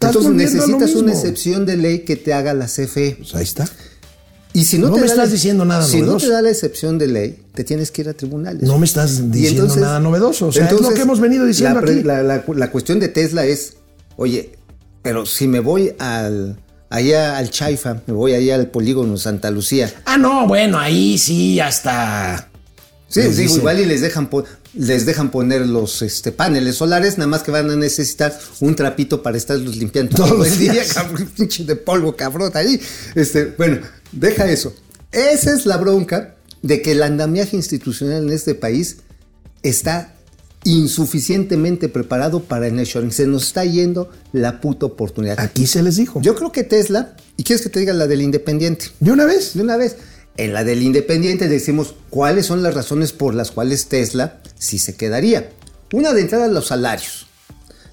Entonces 0.01 0.31
necesitas 0.31 0.93
una 0.95 1.13
excepción 1.13 1.65
de 1.65 1.77
ley 1.77 1.99
que 1.99 2.15
te 2.15 2.33
haga 2.33 2.53
la 2.53 2.65
CFE. 2.67 3.15
Pues 3.19 3.35
ahí 3.35 3.43
está. 3.43 3.67
Y 4.51 4.65
si 4.65 4.79
no, 4.79 4.87
No 4.87 4.95
te 4.95 5.01
me 5.01 5.07
da 5.07 5.13
estás 5.13 5.27
la- 5.29 5.33
diciendo 5.33 5.63
nada 5.65 5.85
Si 5.85 5.97
no 5.99 6.05
novedoso. 6.07 6.25
te 6.27 6.33
da 6.33 6.41
la 6.41 6.49
excepción 6.49 6.97
de 6.97 7.07
ley, 7.07 7.43
te 7.53 7.63
tienes 7.63 7.91
que 7.91 8.01
ir 8.01 8.09
a 8.09 8.13
tribunales. 8.13 8.63
No 8.63 8.79
me 8.79 8.85
estás 8.85 9.31
diciendo 9.31 9.73
nada 9.75 9.99
novedoso. 9.99 10.47
O 10.47 10.51
sea, 10.51 10.65
es 10.65 10.71
lo 10.71 10.77
entonces, 10.77 10.95
que 10.97 11.03
hemos 11.03 11.19
venido 11.19 11.45
diciendo 11.45 11.79
la, 11.81 11.91
aquí. 11.91 12.03
La, 12.03 12.23
la- 12.23 12.71
cuestión 12.71 12.99
de 12.99 13.09
Tesla 13.09 13.45
es, 13.45 13.73
oye, 14.17 14.57
pero 15.03 15.25
si 15.27 15.47
me 15.47 15.59
voy 15.59 15.93
al 15.99 16.57
allá 16.89 17.37
al 17.37 17.51
Chaifa, 17.51 18.01
me 18.07 18.13
voy 18.13 18.33
allá 18.33 18.55
al 18.55 18.67
polígono 18.71 19.17
Santa 19.17 19.51
Lucía. 19.51 19.93
Ah, 20.05 20.17
no, 20.17 20.47
bueno, 20.47 20.79
ahí 20.79 21.17
sí, 21.19 21.59
hasta. 21.59 22.49
Sí, 23.07 23.21
digo, 23.21 23.55
igual 23.57 23.79
y 23.79 23.85
les 23.85 24.01
dejan 24.01 24.29
les 24.79 25.05
dejan 25.05 25.29
poner 25.29 25.67
los 25.67 26.01
este, 26.01 26.31
paneles 26.31 26.77
solares, 26.77 27.17
nada 27.17 27.27
más 27.27 27.43
que 27.43 27.51
van 27.51 27.69
a 27.69 27.75
necesitar 27.75 28.39
un 28.61 28.77
trapito 28.77 29.21
para 29.21 29.35
estarlos 29.35 29.75
limpiando 29.75 30.15
Todos 30.15 30.29
todo 30.29 30.37
los 30.39 30.47
el 30.53 30.57
día, 30.57 30.71
días. 30.71 30.95
pinche 31.35 31.65
de 31.65 31.75
polvo, 31.75 32.15
cabrón, 32.15 32.49
ahí. 32.53 32.79
Este, 33.13 33.53
bueno, 33.57 33.79
deja 34.13 34.49
eso. 34.49 34.73
Esa 35.11 35.53
es 35.53 35.65
la 35.65 35.75
bronca 35.75 36.35
de 36.61 36.81
que 36.81 36.93
el 36.93 37.03
andamiaje 37.03 37.57
institucional 37.57 38.23
en 38.23 38.31
este 38.31 38.55
país 38.55 38.99
está 39.63 40.15
insuficientemente 40.63 41.89
preparado 41.89 42.43
para 42.43 42.67
el 42.67 42.75
nearshoring. 42.75 43.11
Se 43.11 43.27
nos 43.27 43.47
está 43.47 43.65
yendo 43.65 44.09
la 44.31 44.61
puta 44.61 44.85
oportunidad. 44.85 45.41
Aquí 45.41 45.67
se 45.67 45.83
les 45.83 45.97
dijo. 45.97 46.21
Yo 46.21 46.35
creo 46.35 46.53
que 46.53 46.63
Tesla, 46.63 47.17
y 47.35 47.43
quieres 47.43 47.63
que 47.63 47.69
te 47.69 47.81
diga 47.81 47.91
la 47.91 48.07
del 48.07 48.21
Independiente, 48.21 48.85
¿De 49.01 49.11
una 49.11 49.25
vez? 49.25 49.55
de 49.55 49.61
una 49.61 49.75
vez. 49.75 49.97
En 50.39 50.53
la 50.53 50.63
del 50.63 50.83
Independiente 50.83 51.49
decimos 51.49 51.95
cuáles 52.09 52.45
son 52.45 52.63
las 52.63 52.73
razones 52.73 53.11
por 53.11 53.35
las 53.35 53.51
cuales 53.51 53.87
Tesla 53.87 54.39
sí 54.57 54.79
se 54.79 54.95
quedaría. 54.95 55.49
Una 55.91 56.13
de 56.13 56.21
entrada, 56.21 56.47
los 56.47 56.67
salarios. 56.67 57.27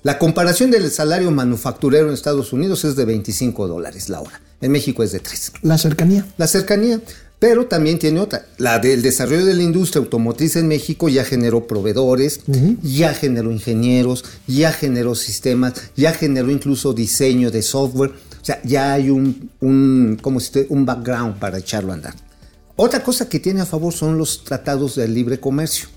La 0.04 0.16
comparación 0.20 0.70
del 0.70 0.88
salario 0.92 1.32
manufacturero 1.32 2.06
en 2.06 2.14
Estados 2.14 2.52
Unidos 2.52 2.85
es 2.85 2.94
de 2.94 3.04
25 3.04 3.66
dólares 3.66 4.09
la 4.09 4.20
hora. 4.20 4.40
En 4.61 4.70
México 4.70 5.02
es 5.02 5.11
de 5.11 5.18
3. 5.18 5.54
La 5.62 5.76
cercanía. 5.76 6.24
La 6.37 6.46
cercanía. 6.46 7.00
Pero 7.40 7.66
también 7.66 7.98
tiene 7.98 8.20
otra. 8.20 8.46
La 8.59 8.78
del 8.78 9.02
desarrollo 9.02 9.44
de 9.44 9.54
la 9.54 9.64
industria 9.64 10.00
automotriz 10.00 10.54
en 10.54 10.68
México 10.68 11.09
ya 11.09 11.24
generó 11.24 11.66
proveedores, 11.66 12.42
ya 12.80 13.12
generó 13.12 13.50
ingenieros, 13.50 14.24
ya 14.46 14.70
generó 14.70 15.16
sistemas, 15.16 15.72
ya 15.96 16.12
generó 16.12 16.52
incluso 16.52 16.92
diseño 16.92 17.50
de 17.50 17.62
software. 17.62 18.12
O 18.40 18.44
sea, 18.44 18.62
ya 18.62 18.92
hay 18.92 19.11
un, 19.11 19.50
un, 19.61 20.16
¿cómo 20.22 20.38
se 20.38 20.61
dice? 20.61 20.72
un 20.72 20.87
background 20.87 21.40
para 21.40 21.59
echarlo 21.59 21.90
a 21.90 21.96
andar. 21.96 22.14
Otra 22.77 23.03
cosa 23.03 23.29
que 23.29 23.41
tiene 23.41 23.62
a 23.62 23.67
favor 23.67 23.95
son 23.95 24.19
los 24.19 24.45
tratados 24.45 24.97
de 24.97 25.09
libre 25.09 25.41
comercio. 25.41 25.89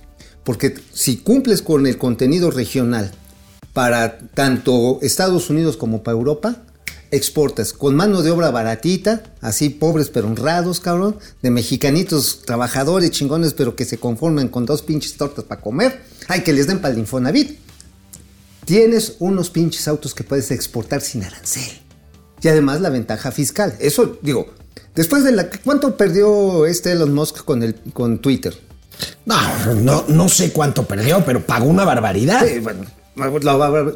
Porque 0.46 0.76
si 0.94 1.18
cumples 1.18 1.62
con 1.62 1.86
el 1.86 1.98
contenido 1.98 2.52
regional 2.52 3.12
para 3.74 4.18
tanto 4.18 5.00
Estados 5.02 5.50
Unidos 5.50 5.76
como 5.76 6.02
para 6.04 6.18
Europa, 6.18 6.63
exportas 7.12 7.74
con 7.74 7.96
mano 7.96 8.22
de 8.22 8.32
obra 8.32 8.50
baratita, 8.52 9.24
así 9.42 9.70
pobres 9.70 10.10
pero 10.10 10.28
honrados, 10.28 10.80
cabrón, 10.80 11.18
de 11.42 11.52
mexicanitos 11.52 12.44
trabajadores 12.46 13.12
chingones 13.12 13.54
pero 13.54 13.76
que 13.76 13.86
se 13.86 13.98
conforman 13.98 14.48
con 14.48 14.65
dos 14.65 14.82
pinches 14.82 15.18
tortas 15.18 15.44
para 15.46 15.62
comer, 15.62 16.02
hay 16.28 16.42
que 16.42 16.54
les 16.54 16.68
den 16.68 16.80
para 16.80 16.94
el 16.94 17.00
Infonavit. 17.00 17.60
Tienes 18.65 19.15
unos 19.20 19.50
pinches 19.50 19.88
autos 19.88 20.13
que 20.13 20.24
puedes 20.24 20.52
exportar 20.52 21.02
sin 21.02 21.24
arancel. 21.24 21.82
Y 22.42 22.48
además 22.48 22.80
la 22.80 22.89
ventaja 22.89 23.32
fiscal. 23.32 23.76
Eso, 23.80 24.18
digo, 24.22 24.54
después 24.95 25.23
de 25.23 25.32
la... 25.32 25.49
¿Cuánto 25.49 25.95
perdió 25.95 26.65
este 26.65 26.91
Elon 26.91 27.13
Musk 27.13 27.43
con, 27.43 27.63
el, 27.63 27.75
con 27.93 28.19
Twitter? 28.19 28.54
No, 29.25 29.75
no, 29.75 30.06
no 30.08 30.30
sé 30.30 30.52
cuánto 30.52 30.86
perdió, 30.86 31.23
pero 31.25 31.45
pagó 31.45 31.65
una 31.65 31.86
barbaridad. 31.86 32.45
Sí, 32.45 32.60
bueno, 32.60 32.86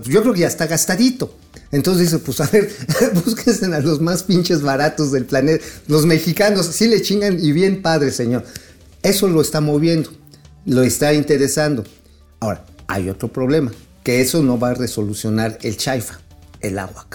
yo 0.03 0.21
creo 0.21 0.33
que 0.33 0.41
ya 0.41 0.47
está 0.47 0.67
gastadito. 0.67 1.35
Entonces 1.71 2.11
dice, 2.11 2.19
pues 2.19 2.39
a 2.41 2.47
ver, 2.47 2.69
búsquense 3.25 3.65
a 3.65 3.79
los 3.79 3.99
más 3.99 4.23
pinches 4.23 4.61
baratos 4.61 5.11
del 5.11 5.25
planeta. 5.25 5.63
Los 5.87 6.05
mexicanos 6.05 6.67
sí 6.67 6.87
le 6.87 7.01
chingan 7.01 7.43
y 7.43 7.51
bien 7.51 7.81
padre, 7.81 8.11
señor. 8.11 8.43
Eso 9.01 9.27
lo 9.27 9.41
está 9.41 9.59
moviendo, 9.59 10.11
lo 10.65 10.83
está 10.83 11.13
interesando. 11.13 11.83
Ahora, 12.39 12.65
hay 12.87 13.09
otro 13.09 13.27
problema, 13.27 13.71
que 14.03 14.21
eso 14.21 14.43
no 14.43 14.59
va 14.59 14.69
a 14.69 14.73
resolucionar 14.75 15.57
el 15.63 15.77
Chaifa, 15.77 16.19
el 16.61 16.77
agua. 16.77 17.07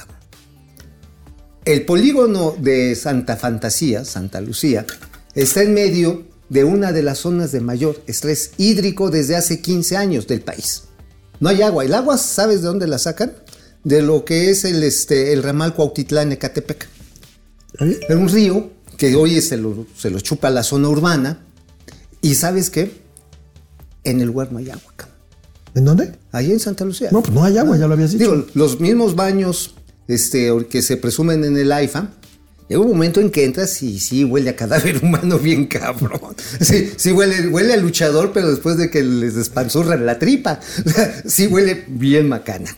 El 1.69 1.85
polígono 1.85 2.57
de 2.59 2.95
Santa 2.95 3.37
Fantasía, 3.37 4.07
Santa 4.07 4.41
Lucía, 4.41 4.87
está 5.35 5.63
en 5.63 5.75
medio 5.75 6.25
de 6.49 6.65
una 6.65 6.93
de 6.93 7.03
las 7.03 7.19
zonas 7.19 7.53
de 7.53 7.61
mayor 7.61 8.03
estrés 8.07 8.53
hídrico 8.57 9.11
desde 9.11 9.37
hace 9.37 9.61
15 9.61 9.99
años 9.99 10.27
del 10.27 10.41
país. 10.41 10.85
No 11.41 11.51
hay 11.51 11.61
agua. 11.61 11.85
El 11.85 11.93
agua, 11.93 12.17
¿sabes 12.17 12.63
de 12.63 12.69
dónde 12.69 12.87
la 12.87 12.99
sacan? 12.99 13.35
De 13.85 14.01
lo 14.01 14.25
que 14.25 14.49
es 14.49 14.65
el, 14.65 14.83
este, 14.83 15.35
el 15.35 15.43
ramal 15.43 15.75
Cuautitlán, 15.75 16.33
Ecatepec. 16.33 16.89
Es 17.81 18.17
un 18.17 18.31
río 18.31 18.71
que 18.97 19.15
hoy 19.15 19.39
se 19.43 19.59
lo, 19.59 19.87
se 19.95 20.09
lo 20.09 20.21
chupa 20.21 20.49
la 20.49 20.63
zona 20.63 20.89
urbana. 20.89 21.45
¿Y 22.23 22.37
sabes 22.37 22.71
qué? 22.71 22.93
En 24.05 24.23
el 24.23 24.29
lugar 24.29 24.51
no 24.53 24.59
hay 24.59 24.71
agua. 24.71 24.95
¿En 25.75 25.85
dónde? 25.85 26.15
Ahí 26.33 26.51
en 26.51 26.61
Santa 26.61 26.87
Lucía. 26.87 27.11
No, 27.13 27.21
pues 27.21 27.35
no 27.35 27.45
hay 27.45 27.59
agua, 27.59 27.77
ya 27.77 27.87
lo 27.87 27.93
habías 27.93 28.13
dicho. 28.13 28.25
Digo, 28.25 28.47
los 28.55 28.81
mismos 28.81 29.15
baños 29.15 29.75
este, 30.09 30.51
que 30.69 30.83
se 30.83 30.97
presumen 30.97 31.45
en 31.45 31.57
el 31.57 31.71
AIFA, 31.71 32.11
llega 32.69 32.81
un 32.81 32.89
momento 32.89 33.21
en 33.21 33.31
que 33.31 33.45
entras 33.45 33.83
y 33.83 34.01
sí 34.01 34.25
huele 34.25 34.51
a 34.51 34.57
cadáver 34.57 34.99
humano 35.05 35.39
bien 35.39 35.67
cabrón. 35.67 36.35
Sí, 36.61 36.91
sí 36.97 37.13
huele, 37.13 37.49
huele 37.49 37.75
a 37.75 37.77
luchador, 37.77 38.33
pero 38.33 38.51
después 38.51 38.77
de 38.77 38.91
que 38.91 39.03
les 39.03 39.35
despanzurran 39.35 40.05
la 40.07 40.19
tripa. 40.19 40.61
Sí 41.27 41.47
huele 41.47 41.85
bien 41.87 42.29
macana. 42.29 42.75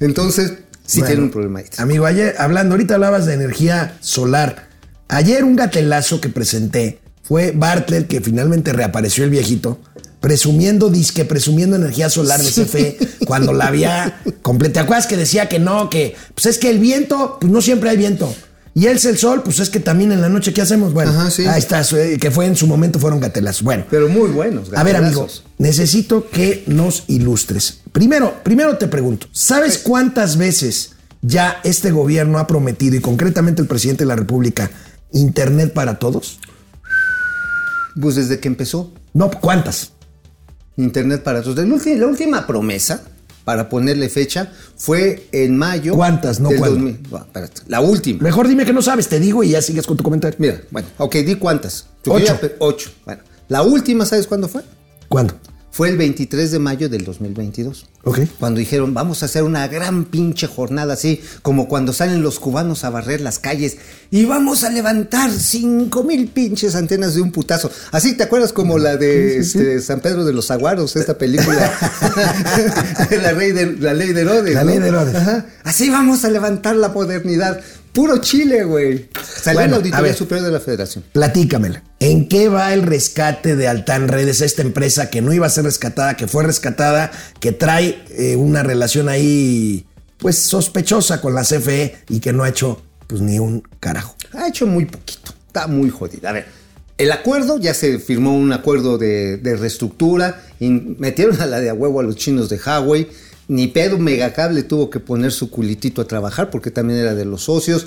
Entonces, 0.00 0.54
sí 0.84 1.00
Bueno, 1.00 1.06
tiene 1.06 1.22
un 1.22 1.30
problema 1.30 1.60
ahí. 1.60 1.66
Amigo, 1.78 2.06
ayer, 2.06 2.34
hablando, 2.38 2.74
ahorita 2.74 2.94
hablabas 2.94 3.26
de 3.26 3.34
energía 3.34 3.96
solar. 4.00 4.68
Ayer 5.08 5.44
un 5.44 5.56
gatelazo 5.56 6.20
que 6.20 6.28
presenté 6.28 6.98
fue 7.22 7.52
Bartlett, 7.52 8.08
que 8.08 8.20
finalmente 8.20 8.72
reapareció 8.72 9.24
el 9.24 9.30
viejito, 9.30 9.80
presumiendo, 10.24 10.88
disque 10.88 11.26
presumiendo 11.26 11.76
energía 11.76 12.08
solar 12.08 12.40
de 12.40 12.50
CFE, 12.50 12.96
cuando 13.26 13.52
la 13.52 13.66
había 13.66 14.22
completa. 14.40 14.72
¿Te 14.72 14.80
acuerdas 14.80 15.06
que 15.06 15.18
decía 15.18 15.50
que 15.50 15.58
no, 15.58 15.90
que 15.90 16.16
pues 16.34 16.46
es 16.46 16.56
que 16.56 16.70
el 16.70 16.78
viento, 16.78 17.36
pues 17.38 17.52
no 17.52 17.60
siempre 17.60 17.90
hay 17.90 17.98
viento. 17.98 18.34
Y 18.74 18.86
el 18.86 18.98
el 19.04 19.18
sol, 19.18 19.42
pues 19.44 19.60
es 19.60 19.68
que 19.68 19.80
también 19.80 20.12
en 20.12 20.22
la 20.22 20.30
noche, 20.30 20.54
¿qué 20.54 20.62
hacemos? 20.62 20.94
Bueno, 20.94 21.10
Ajá, 21.10 21.30
sí. 21.30 21.44
ahí 21.44 21.58
está, 21.58 21.82
eh, 21.92 22.16
que 22.18 22.30
fue 22.30 22.46
en 22.46 22.56
su 22.56 22.66
momento 22.66 22.98
fueron 22.98 23.20
gatelazos. 23.20 23.64
Bueno, 23.64 23.84
Pero 23.90 24.08
muy 24.08 24.30
buenos. 24.30 24.72
a 24.74 24.82
ver, 24.82 24.96
amigo, 24.96 25.28
necesito 25.58 26.30
que 26.30 26.64
nos 26.68 27.04
ilustres. 27.08 27.80
Primero, 27.92 28.42
primero 28.42 28.78
te 28.78 28.88
pregunto, 28.88 29.26
¿sabes 29.30 29.76
cuántas 29.76 30.38
veces 30.38 30.92
ya 31.20 31.60
este 31.64 31.90
gobierno 31.90 32.38
ha 32.38 32.46
prometido, 32.46 32.96
y 32.96 33.00
concretamente 33.00 33.60
el 33.60 33.68
presidente 33.68 34.04
de 34.04 34.08
la 34.08 34.16
República, 34.16 34.70
Internet 35.12 35.74
para 35.74 35.98
todos? 35.98 36.38
Pues 38.00 38.16
desde 38.16 38.40
que 38.40 38.48
empezó 38.48 38.92
No, 39.12 39.30
¿cuántas? 39.30 39.92
Internet 40.76 41.22
para 41.22 41.42
todos. 41.42 41.56
La 41.56 42.06
última 42.06 42.46
promesa, 42.46 43.02
para 43.44 43.68
ponerle 43.68 44.08
fecha, 44.08 44.52
fue 44.76 45.28
en 45.32 45.56
mayo. 45.56 45.94
¿Cuántas? 45.94 46.40
No, 46.40 46.48
del 46.48 46.58
¿cuándo? 46.58 46.76
2000. 46.76 46.98
Bueno, 47.10 47.26
espérate, 47.26 47.62
La 47.68 47.80
última. 47.80 48.22
Mejor 48.22 48.48
dime 48.48 48.64
que 48.64 48.72
no 48.72 48.82
sabes, 48.82 49.08
te 49.08 49.20
digo 49.20 49.44
y 49.44 49.50
ya 49.50 49.62
sigues 49.62 49.86
con 49.86 49.96
tu 49.96 50.02
comentario. 50.02 50.36
Mira, 50.40 50.60
bueno, 50.70 50.88
ok, 50.98 51.14
di 51.16 51.36
cuántas. 51.36 51.86
Ocho. 52.06 52.38
Ocho. 52.58 52.90
Bueno, 53.04 53.22
la 53.48 53.62
última, 53.62 54.04
¿sabes 54.06 54.26
cuándo 54.26 54.48
fue? 54.48 54.62
¿Cuándo? 55.08 55.34
Fue 55.74 55.88
el 55.88 55.96
23 55.96 56.52
de 56.52 56.60
mayo 56.60 56.88
del 56.88 57.04
2022. 57.04 57.86
Ok. 58.04 58.20
Cuando 58.38 58.60
dijeron, 58.60 58.94
vamos 58.94 59.24
a 59.24 59.26
hacer 59.26 59.42
una 59.42 59.66
gran 59.66 60.04
pinche 60.04 60.46
jornada 60.46 60.94
así, 60.94 61.20
como 61.42 61.66
cuando 61.66 61.92
salen 61.92 62.22
los 62.22 62.38
cubanos 62.38 62.84
a 62.84 62.90
barrer 62.90 63.20
las 63.20 63.40
calles 63.40 63.78
y 64.08 64.24
vamos 64.24 64.62
a 64.62 64.70
levantar 64.70 65.32
cinco 65.32 66.04
mil 66.04 66.28
pinches 66.28 66.76
antenas 66.76 67.16
de 67.16 67.22
un 67.22 67.32
putazo. 67.32 67.72
Así, 67.90 68.16
¿te 68.16 68.22
acuerdas 68.22 68.52
como 68.52 68.78
la 68.78 68.96
de 68.96 69.38
este, 69.38 69.80
San 69.80 69.98
Pedro 69.98 70.24
de 70.24 70.32
los 70.32 70.52
Aguaros, 70.52 70.94
esta 70.94 71.18
película? 71.18 71.72
la, 73.20 73.32
ley 73.32 73.50
de, 73.50 73.72
la 73.72 73.94
ley 73.94 74.12
de 74.12 74.20
Herodes. 74.20 74.54
La 74.54 74.62
¿no? 74.62 74.70
ley 74.70 74.78
de 74.78 74.86
Herodes. 74.86 75.16
Ajá. 75.16 75.46
Así 75.64 75.90
vamos 75.90 76.24
a 76.24 76.30
levantar 76.30 76.76
la 76.76 76.90
modernidad. 76.90 77.60
Puro 77.94 78.18
Chile, 78.18 78.64
güey. 78.64 79.08
Salió 79.22 79.60
Bueno, 79.60 79.62
en 79.62 79.70
la 79.70 79.76
a 79.76 79.78
Auditoría 79.78 80.02
ver. 80.08 80.14
Superior 80.16 80.46
de 80.46 80.52
la 80.52 80.60
Federación. 80.60 81.04
Platícamela. 81.12 81.82
¿En 82.00 82.28
qué 82.28 82.48
va 82.48 82.74
el 82.74 82.82
rescate 82.82 83.54
de 83.54 83.68
Altan 83.68 84.08
Redes, 84.08 84.40
esta 84.40 84.62
empresa 84.62 85.10
que 85.10 85.22
no 85.22 85.32
iba 85.32 85.46
a 85.46 85.50
ser 85.50 85.64
rescatada, 85.64 86.16
que 86.16 86.26
fue 86.26 86.42
rescatada, 86.42 87.12
que 87.38 87.52
trae 87.52 88.04
eh, 88.10 88.34
una 88.34 88.64
relación 88.64 89.08
ahí, 89.08 89.86
pues 90.18 90.36
sospechosa 90.36 91.20
con 91.20 91.34
la 91.34 91.42
CFE 91.42 91.96
y 92.08 92.18
que 92.18 92.32
no 92.32 92.42
ha 92.42 92.48
hecho 92.48 92.82
pues 93.06 93.20
ni 93.20 93.38
un 93.38 93.62
carajo? 93.78 94.16
Ha 94.32 94.48
hecho 94.48 94.66
muy 94.66 94.86
poquito. 94.86 95.32
Está 95.46 95.68
muy 95.68 95.88
jodida. 95.88 96.30
A 96.30 96.32
ver, 96.32 96.46
el 96.98 97.12
acuerdo, 97.12 97.58
ya 97.58 97.74
se 97.74 98.00
firmó 98.00 98.36
un 98.36 98.52
acuerdo 98.52 98.98
de, 98.98 99.36
de 99.36 99.56
reestructura. 99.56 100.42
Y 100.58 100.68
metieron 100.70 101.40
a 101.40 101.46
la 101.46 101.60
de 101.60 101.70
a 101.70 101.74
huevo 101.74 102.00
a 102.00 102.02
los 102.02 102.16
chinos 102.16 102.48
de 102.48 102.58
Huawei. 102.58 103.08
Ni 103.48 103.66
pedo 103.68 103.98
Megacable 103.98 104.62
tuvo 104.62 104.88
que 104.90 105.00
poner 105.00 105.32
su 105.32 105.50
culitito 105.50 106.00
a 106.02 106.06
trabajar 106.06 106.50
porque 106.50 106.70
también 106.70 107.00
era 107.00 107.14
de 107.14 107.24
los 107.24 107.44
socios. 107.44 107.86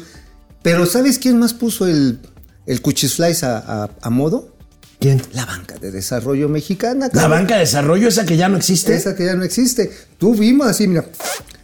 Pero 0.62 0.86
¿sabes 0.86 1.18
quién 1.20 1.40
más 1.40 1.54
puso 1.54 1.88
el, 1.88 2.20
el 2.66 2.82
cuchisflies 2.82 3.44
a, 3.44 3.58
a- 3.86 3.90
a 4.02 4.10
modo? 4.10 4.54
¿Quién? 5.00 5.22
La 5.34 5.46
banca 5.46 5.78
de 5.78 5.92
desarrollo 5.92 6.50
mexicana. 6.50 7.10
La 7.14 7.28
banca 7.28 7.54
de 7.56 7.62
desarrollo, 7.62 8.08
esa 8.08 8.26
que 8.26 8.36
ya 8.38 8.50
no 8.50 8.58
existe. 8.58 8.96
Esa 8.96 9.16
que 9.16 9.26
ya 9.26 9.36
no 9.36 9.44
existe. 9.44 9.92
Tú 10.18 10.34
vimos 10.34 10.66
así, 10.68 10.88
mira, 10.88 11.06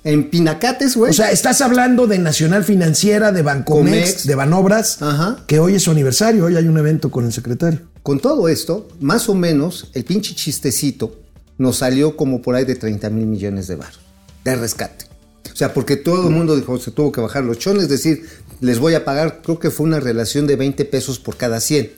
en 0.04 0.30
Pinacates, 0.30 0.96
güey. 0.96 1.10
O 1.10 1.14
sea, 1.14 1.32
estás 1.32 1.62
hablando 1.62 2.06
de 2.06 2.20
Nacional 2.20 2.64
Financiera, 2.64 3.32
de 3.32 3.42
Bancomex, 3.42 3.92
Comex. 4.12 4.28
de 4.28 4.36
Banobras, 4.36 5.02
Ajá. 5.02 5.38
que 5.48 5.60
hoy 5.60 5.76
es 5.76 5.84
su 5.84 5.90
aniversario, 5.92 6.46
hoy 6.46 6.56
hay 6.58 6.68
un 6.68 6.78
evento 6.78 7.10
con 7.10 7.26
el 7.26 7.34
secretario. 7.34 7.80
Con 8.04 8.20
todo 8.20 8.48
esto, 8.50 8.88
más 9.00 9.28
o 9.30 9.34
menos, 9.34 9.90
el 9.94 10.04
pinche 10.06 10.36
chistecito 10.36 11.23
nos 11.58 11.78
salió 11.78 12.16
como 12.16 12.42
por 12.42 12.56
ahí 12.56 12.66
de 12.66 12.76
30 12.76 13.10
mil 13.10 13.26
millones 13.26 13.68
de 13.68 13.76
baros 13.76 14.04
de 14.44 14.56
rescate. 14.56 15.06
O 15.52 15.56
sea, 15.56 15.74
porque 15.74 15.98
todo 15.98 16.28
el 16.28 16.34
mundo 16.34 16.56
dijo, 16.56 16.80
se 16.80 16.92
tuvo 16.92 17.12
que 17.12 17.22
bajar 17.22 17.44
los 17.44 17.60
chones, 17.60 17.84
es 17.84 17.90
decir, 17.90 18.26
les 18.60 18.80
voy 18.80 18.96
a 18.96 19.06
pagar, 19.06 19.42
creo 19.44 19.60
que 19.60 19.70
fue 19.70 19.86
una 19.86 20.00
relación 20.00 20.48
de 20.48 20.56
20 20.56 20.86
pesos 20.86 21.20
por 21.20 21.38
cada 21.38 21.60
100. 21.60 21.92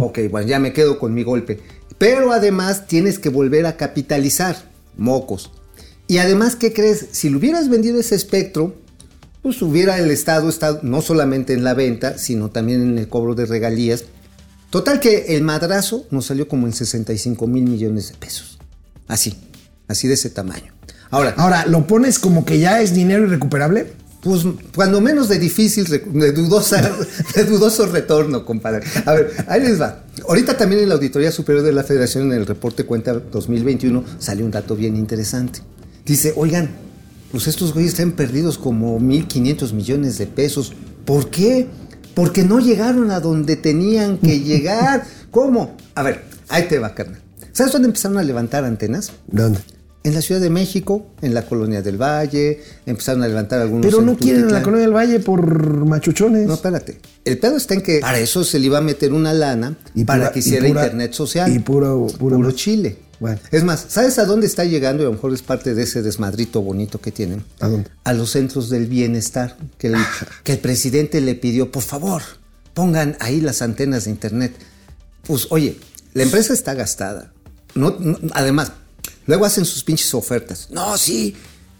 Ok, 0.00 0.18
bueno, 0.30 0.46
ya 0.46 0.58
me 0.58 0.72
quedo 0.72 0.98
con 0.98 1.14
mi 1.14 1.22
golpe. 1.22 1.60
Pero 1.96 2.32
además 2.32 2.86
tienes 2.86 3.18
que 3.18 3.30
volver 3.30 3.64
a 3.66 3.76
capitalizar, 3.76 4.56
mocos. 4.96 5.50
Y 6.06 6.18
además, 6.18 6.54
¿qué 6.54 6.72
crees? 6.72 7.06
Si 7.12 7.30
le 7.30 7.36
hubieras 7.36 7.70
vendido 7.70 7.98
ese 7.98 8.14
espectro, 8.14 8.74
pues 9.42 9.62
hubiera 9.62 9.98
el 9.98 10.10
Estado 10.10 10.48
estado 10.50 10.80
no 10.82 11.00
solamente 11.00 11.54
en 11.54 11.64
la 11.64 11.72
venta, 11.72 12.18
sino 12.18 12.50
también 12.50 12.82
en 12.82 12.98
el 12.98 13.08
cobro 13.08 13.34
de 13.34 13.46
regalías. 13.46 14.04
Total 14.68 15.00
que 15.00 15.34
el 15.34 15.42
madrazo 15.42 16.06
nos 16.10 16.26
salió 16.26 16.46
como 16.46 16.66
en 16.66 16.74
65 16.74 17.46
mil 17.46 17.64
millones 17.64 18.08
de 18.08 18.18
pesos. 18.18 18.49
Así, 19.10 19.34
así 19.88 20.06
de 20.06 20.14
ese 20.14 20.30
tamaño. 20.30 20.72
Ahora, 21.10 21.34
Ahora, 21.36 21.66
¿lo 21.66 21.86
pones 21.86 22.20
como 22.20 22.44
que 22.44 22.60
ya 22.60 22.80
es 22.80 22.94
dinero 22.94 23.24
irrecuperable? 23.24 23.92
pues 24.22 24.44
cuando 24.74 25.00
menos 25.00 25.30
de 25.30 25.38
difícil, 25.38 25.86
de, 25.86 26.32
dudosa, 26.32 26.94
de 27.34 27.44
dudoso 27.44 27.86
retorno, 27.86 28.44
compadre. 28.44 28.86
A 29.06 29.14
ver, 29.14 29.32
ahí 29.48 29.62
les 29.62 29.80
va. 29.80 30.04
Ahorita 30.28 30.56
también 30.56 30.82
en 30.82 30.90
la 30.90 30.96
Auditoría 30.96 31.32
Superior 31.32 31.64
de 31.64 31.72
la 31.72 31.84
Federación, 31.84 32.26
en 32.30 32.38
el 32.38 32.46
reporte 32.46 32.84
cuenta 32.84 33.14
2021, 33.14 34.04
salió 34.18 34.44
un 34.44 34.50
dato 34.50 34.76
bien 34.76 34.94
interesante. 34.94 35.60
Dice, 36.04 36.34
oigan, 36.36 36.68
pues 37.32 37.46
estos 37.46 37.72
güeyes 37.72 37.92
están 37.92 38.12
perdidos 38.12 38.58
como 38.58 39.00
1.500 39.00 39.72
millones 39.72 40.18
de 40.18 40.26
pesos. 40.26 40.74
¿Por 41.06 41.30
qué? 41.30 41.66
Porque 42.14 42.44
no 42.44 42.58
llegaron 42.60 43.10
a 43.10 43.20
donde 43.20 43.56
tenían 43.56 44.18
que 44.18 44.40
llegar. 44.44 45.02
¿Cómo? 45.30 45.76
A 45.94 46.02
ver, 46.02 46.24
ahí 46.48 46.64
te 46.68 46.78
va, 46.78 46.94
carnal. 46.94 47.22
¿Sabes 47.52 47.72
dónde 47.72 47.86
empezaron 47.88 48.18
a 48.18 48.22
levantar 48.22 48.64
antenas? 48.64 49.12
¿Dónde? 49.26 49.58
En 50.02 50.14
la 50.14 50.22
Ciudad 50.22 50.40
de 50.40 50.48
México, 50.48 51.06
en 51.20 51.34
la 51.34 51.42
Colonia 51.44 51.82
del 51.82 52.00
Valle, 52.00 52.62
empezaron 52.86 53.22
a 53.22 53.28
levantar 53.28 53.60
algunos. 53.60 53.84
Pero 53.84 54.00
no 54.00 54.16
quieren 54.16 54.44
en 54.44 54.52
la. 54.52 54.62
Colonia 54.62 54.86
del 54.86 54.94
Valle 54.96 55.20
por 55.20 55.84
machuchones. 55.84 56.46
No, 56.46 56.54
espérate. 56.54 56.98
El 57.24 57.38
pedo 57.38 57.56
está 57.58 57.74
en 57.74 57.82
que 57.82 57.98
para 58.00 58.18
eso 58.18 58.42
se 58.42 58.58
le 58.58 58.66
iba 58.66 58.78
a 58.78 58.80
meter 58.80 59.12
una 59.12 59.34
lana 59.34 59.76
Y 59.94 60.04
para 60.04 60.20
pura- 60.20 60.32
que 60.32 60.38
y 60.38 60.42
hiciera 60.42 60.66
pura- 60.68 60.84
internet 60.84 61.12
social. 61.12 61.54
y 61.54 61.58
puro- 61.58 62.06
puro- 62.18 62.36
Puro 62.36 62.50
Chile. 62.52 62.96
Bueno. 63.20 63.38
Es 63.50 63.62
más, 63.62 63.84
¿sabes 63.88 64.18
a 64.18 64.24
dónde 64.24 64.46
está 64.46 64.64
llegando? 64.64 65.02
Y 65.02 65.04
a 65.04 65.08
lo 65.10 65.12
mejor 65.16 65.34
es 65.34 65.42
parte 65.42 65.74
de 65.74 65.82
ese 65.82 66.00
desmadrito 66.00 66.62
bonito 66.62 66.98
que 67.02 67.12
tienen. 67.12 67.44
¿A 67.60 67.68
dónde? 67.68 67.90
A 68.04 68.14
los 68.14 68.30
centros 68.30 68.70
del 68.70 68.86
bienestar. 68.86 69.58
Que 69.76 69.88
el, 69.88 69.96
que 70.44 70.52
el 70.52 70.58
presidente 70.60 71.20
le 71.20 71.34
pidió, 71.34 71.70
por 71.70 71.82
favor, 71.82 72.22
pongan 72.72 73.18
ahí 73.20 73.42
las 73.42 73.60
antenas 73.60 74.04
de 74.06 74.12
internet. 74.12 74.54
Pues, 75.26 75.48
oye, 75.50 75.76
la 76.14 76.22
empresa 76.22 76.54
está 76.54 76.72
gastada. 76.72 77.34
No, 77.74 77.96
no- 77.98 78.18
además, 78.32 78.72
luego 79.26 79.44
hacen 79.44 79.64
sus 79.64 79.82
pinches 79.84 80.12
ofertas. 80.14 80.68
No, 80.70 80.96
sí, 80.98 81.34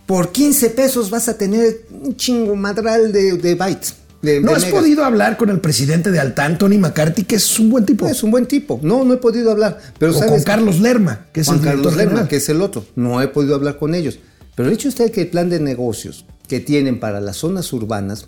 por 0.07 0.33
15 0.33 0.71
pesos 0.71 1.11
vas 1.11 1.29
a 1.29 1.37
tener 1.39 1.87
un 1.91 2.17
chingo 2.17 2.55
madral 2.57 3.13
de, 3.13 3.35
de 3.35 3.55
bytes. 3.55 3.95
de- 4.23 4.41
¿No 4.41 4.51
de 4.51 4.57
has 4.57 4.63
megas. 4.65 4.81
podido 4.81 5.05
hablar 5.05 5.37
con 5.37 5.49
el 5.51 5.61
presidente 5.61 6.11
de 6.11 6.19
Altán, 6.21 6.59
Tony 6.59 6.77
McCarthy, 6.79 7.25
que 7.25 7.37
es 7.37 7.59
un 7.59 7.71
buen 7.71 7.87
tipo? 7.87 8.07
Es 8.07 8.23
un 8.23 8.31
buen 8.31 8.47
tipo. 8.47 8.79
No, 8.83 9.05
no 9.05 9.15
he 9.15 9.17
podido 9.17 9.51
hablar. 9.51 9.79
Pero 9.99 10.13
o 10.13 10.15
¿sabes? 10.15 10.31
con 10.31 10.43
Carlos 10.43 10.81
Lerma, 10.81 11.27
que 11.33 11.41
es 11.41 11.47
Juan 11.47 11.59
el 11.61 11.65
Carlos 11.65 11.97
Lerma, 11.97 12.11
general. 12.11 12.29
que 12.29 12.37
es 12.37 12.49
el 12.49 12.61
otro. 12.61 12.85
No 12.97 13.23
he 13.23 13.29
podido 13.29 13.55
hablar 13.55 13.79
con 13.79 13.95
ellos. 13.95 14.19
Pero 14.55 14.69
el 14.69 14.75
hecho 14.75 14.89
está 14.89 15.09
que 15.09 15.23
el 15.23 15.29
plan 15.29 15.49
de 15.49 15.59
negocios 15.61 16.27
que 16.49 16.61
tienen 16.61 17.01
para 17.01 17.21
las 17.21 17.39
zonas 17.39 17.73
urbanas 17.73 18.27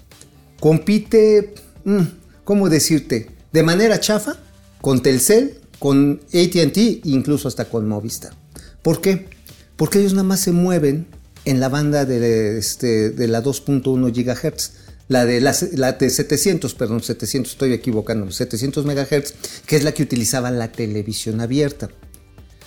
compite, 0.60 1.54
mm, 1.84 2.00
¿cómo 2.44 2.68
decirte? 2.68 3.30
De 3.52 3.62
manera 3.62 4.00
chafa 4.00 4.36
con 4.80 5.02
Telcel, 5.02 5.58
con 5.82 6.20
ATT, 6.32 6.78
incluso 7.06 7.48
hasta 7.48 7.64
con 7.64 7.88
Movistar. 7.88 8.32
¿Por 8.82 9.00
qué? 9.00 9.26
Porque 9.74 9.98
ellos 9.98 10.12
nada 10.12 10.22
más 10.22 10.38
se 10.38 10.52
mueven 10.52 11.08
en 11.44 11.58
la 11.58 11.68
banda 11.68 12.04
de, 12.04 12.56
este, 12.56 13.10
de 13.10 13.26
la 13.26 13.42
2.1 13.42 14.12
GHz. 14.12 14.70
La 15.08 15.24
de, 15.26 15.40
la, 15.40 15.52
la 15.72 15.92
de 15.94 16.08
700, 16.08 16.74
perdón, 16.76 17.02
700, 17.02 17.50
estoy 17.54 17.72
equivocando, 17.72 18.30
700 18.30 18.86
MHz, 18.86 19.34
que 19.66 19.74
es 19.74 19.82
la 19.82 19.90
que 19.92 20.04
utilizaba 20.04 20.52
la 20.52 20.70
televisión 20.70 21.40
abierta. 21.40 21.88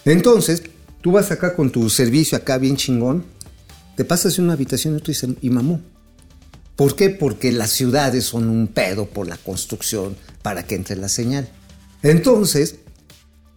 Entonces, 0.03 0.63
tú 0.99 1.13
vas 1.13 1.31
acá 1.31 1.55
con 1.55 1.71
tu 1.71 1.89
servicio 1.89 2.37
acá 2.37 2.57
bien 2.57 2.75
chingón, 2.75 3.23
te 3.95 4.03
pasas 4.03 4.35
de 4.35 4.41
una 4.41 4.53
habitación 4.53 5.01
y, 5.07 5.13
se- 5.13 5.35
y 5.41 5.49
mamó. 5.51 5.79
¿Por 6.75 6.97
qué? 6.97 7.09
Porque 7.09 7.53
las 7.53 7.71
ciudades 7.71 8.25
son 8.25 8.49
un 8.49 8.67
pedo 8.67 9.05
por 9.05 9.25
la 9.29 9.37
construcción 9.37 10.17
para 10.41 10.67
que 10.67 10.75
entre 10.75 10.97
la 10.97 11.07
señal. 11.07 11.47
Entonces, 12.03 12.75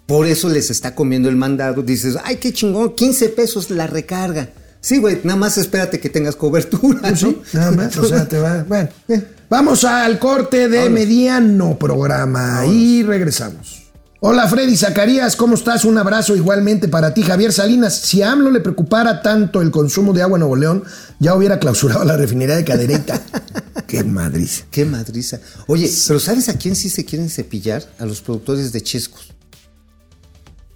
por 0.08 0.26
eso 0.26 0.48
les 0.48 0.70
está 0.70 0.94
comiendo 0.94 1.28
el 1.28 1.36
mandado. 1.36 1.82
Dices, 1.82 2.16
ay, 2.24 2.36
qué 2.36 2.50
chingón, 2.50 2.94
15 2.94 3.28
pesos 3.28 3.68
la 3.68 3.86
recarga. 3.86 4.48
Sí, 4.80 4.96
güey, 4.96 5.20
nada 5.22 5.38
más 5.38 5.58
espérate 5.58 6.00
que 6.00 6.08
tengas 6.08 6.34
cobertura. 6.34 7.14
Sí, 7.14 7.26
¿no? 7.26 7.60
nada 7.60 7.70
más, 7.72 7.94
o 7.98 8.04
sea, 8.06 8.26
te 8.26 8.38
va. 8.38 8.64
Bueno, 8.66 8.88
Eh. 9.06 9.22
vamos 9.50 9.84
al 9.84 10.18
corte 10.18 10.70
de 10.70 10.88
mediano 10.88 11.78
programa 11.78 12.64
y 12.64 13.02
regresamos. 13.02 13.82
Hola 14.20 14.48
Freddy 14.48 14.76
Zacarías, 14.78 15.36
¿cómo 15.36 15.54
estás? 15.56 15.84
Un 15.84 15.98
abrazo 15.98 16.34
igualmente 16.34 16.88
para 16.88 17.12
ti, 17.12 17.22
Javier 17.22 17.52
Salinas. 17.52 17.94
Si 18.00 18.22
a 18.22 18.32
AMLO 18.32 18.50
le 18.50 18.60
preocupara 18.60 19.20
tanto 19.20 19.60
el 19.60 19.70
consumo 19.70 20.14
de 20.14 20.22
agua 20.22 20.36
en 20.38 20.40
Nuevo 20.40 20.56
León, 20.56 20.84
ya 21.20 21.34
hubiera 21.34 21.58
clausurado 21.60 22.02
la 22.04 22.16
refinería 22.16 22.56
de 22.56 22.64
Cadereyta. 22.64 23.20
Qué 23.86 24.02
madriz. 24.04 24.64
Qué 24.70 24.84
madriza. 24.86 25.38
Oye, 25.66 25.88
pero 26.08 26.18
¿sabes 26.18 26.48
a 26.48 26.54
quién 26.56 26.74
sí 26.74 26.88
se 26.88 27.04
quieren 27.04 27.28
cepillar? 27.28 27.84
A 27.98 28.06
los 28.06 28.20
productores 28.22 28.72
de 28.72 28.80
chescos. 28.80 29.34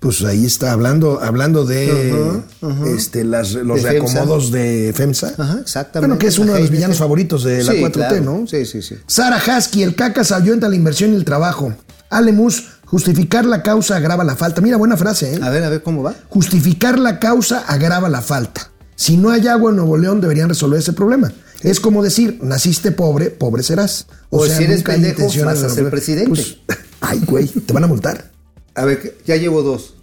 Pues 0.03 0.25
ahí 0.25 0.45
está 0.45 0.73
hablando, 0.73 1.21
hablando 1.23 1.65
de 1.65 2.43
este 2.87 3.23
las, 3.23 3.53
los 3.53 3.85
De 3.85 3.91
reacomodos 3.93 4.51
de 4.51 4.93
FEMSA. 4.93 5.35
Ajá, 5.39 5.59
exactamente. 5.61 6.09
Bueno, 6.09 6.19
que 6.19 6.27
es 6.27 6.39
uno 6.41 6.55
de 6.55 6.61
los 6.61 6.71
villanos 6.71 6.99
favoritos 6.99 7.45
de 7.45 7.63
la 7.63 7.73
Sí, 7.73 7.79
4T, 7.79 7.93
claro. 7.93 8.21
¿no? 8.21 8.47
Sí, 8.49 8.67
sí, 8.67 8.83
sí. 8.83 8.97
Sara 9.07 9.41
Husky, 9.41 9.85
el 9.85 9.95
cacas 9.95 10.33
ayuda 10.33 10.69
la 10.69 10.75
inversión 10.75 11.13
y 11.13 11.15
el 11.15 11.25
trabajo. 11.25 11.73
Alemus, 12.11 12.65
justificar 12.85 13.45
la 13.45 13.63
causa 13.63 13.95
agrava 13.95 14.25
la 14.25 14.35
falta. 14.35 14.61
Mira, 14.61 14.77
buena 14.77 14.97
frase, 14.97 15.35
¿eh? 15.35 15.41
A 15.41 15.51
ver, 15.51 15.63
a 15.63 15.69
ver 15.69 15.85
cómo 15.85 16.03
va. 16.03 16.17
Justificar 16.29 16.99
la 16.99 17.21
causa 17.21 17.61
agrava 17.61 18.09
la 18.09 18.23
falta. 18.23 18.73
Si 18.97 19.17
no 19.17 19.31
hay 19.31 19.47
agua 19.47 19.71
en 19.71 19.77
Nuevo 19.77 19.97
León, 19.97 20.21
deberían 20.21 20.49
resolver 20.49 20.81
ese 20.81 20.95
problema. 20.95 21.33
Es 21.63 21.79
como 21.79 22.03
decir, 22.03 22.41
naciste 22.43 22.91
pobre, 22.91 23.31
pobre 23.31 23.63
serás. 23.63 24.07
O 24.31 24.45
si 24.47 24.65
eres 24.65 24.83
pendejo, 24.83 25.29
vas 25.45 25.63
a 25.63 25.71
ser 25.71 25.89
presidente. 25.91 26.29
Pues, 26.29 26.57
ay, 27.01 27.21
güey, 27.25 27.47
te 27.47 27.73
van 27.73 27.85
a 27.85 27.87
multar. 27.87 28.32
A 28.75 28.85
ver, 28.85 29.19
ya 29.27 29.37
llevo 29.37 29.63
dos. 29.63 29.95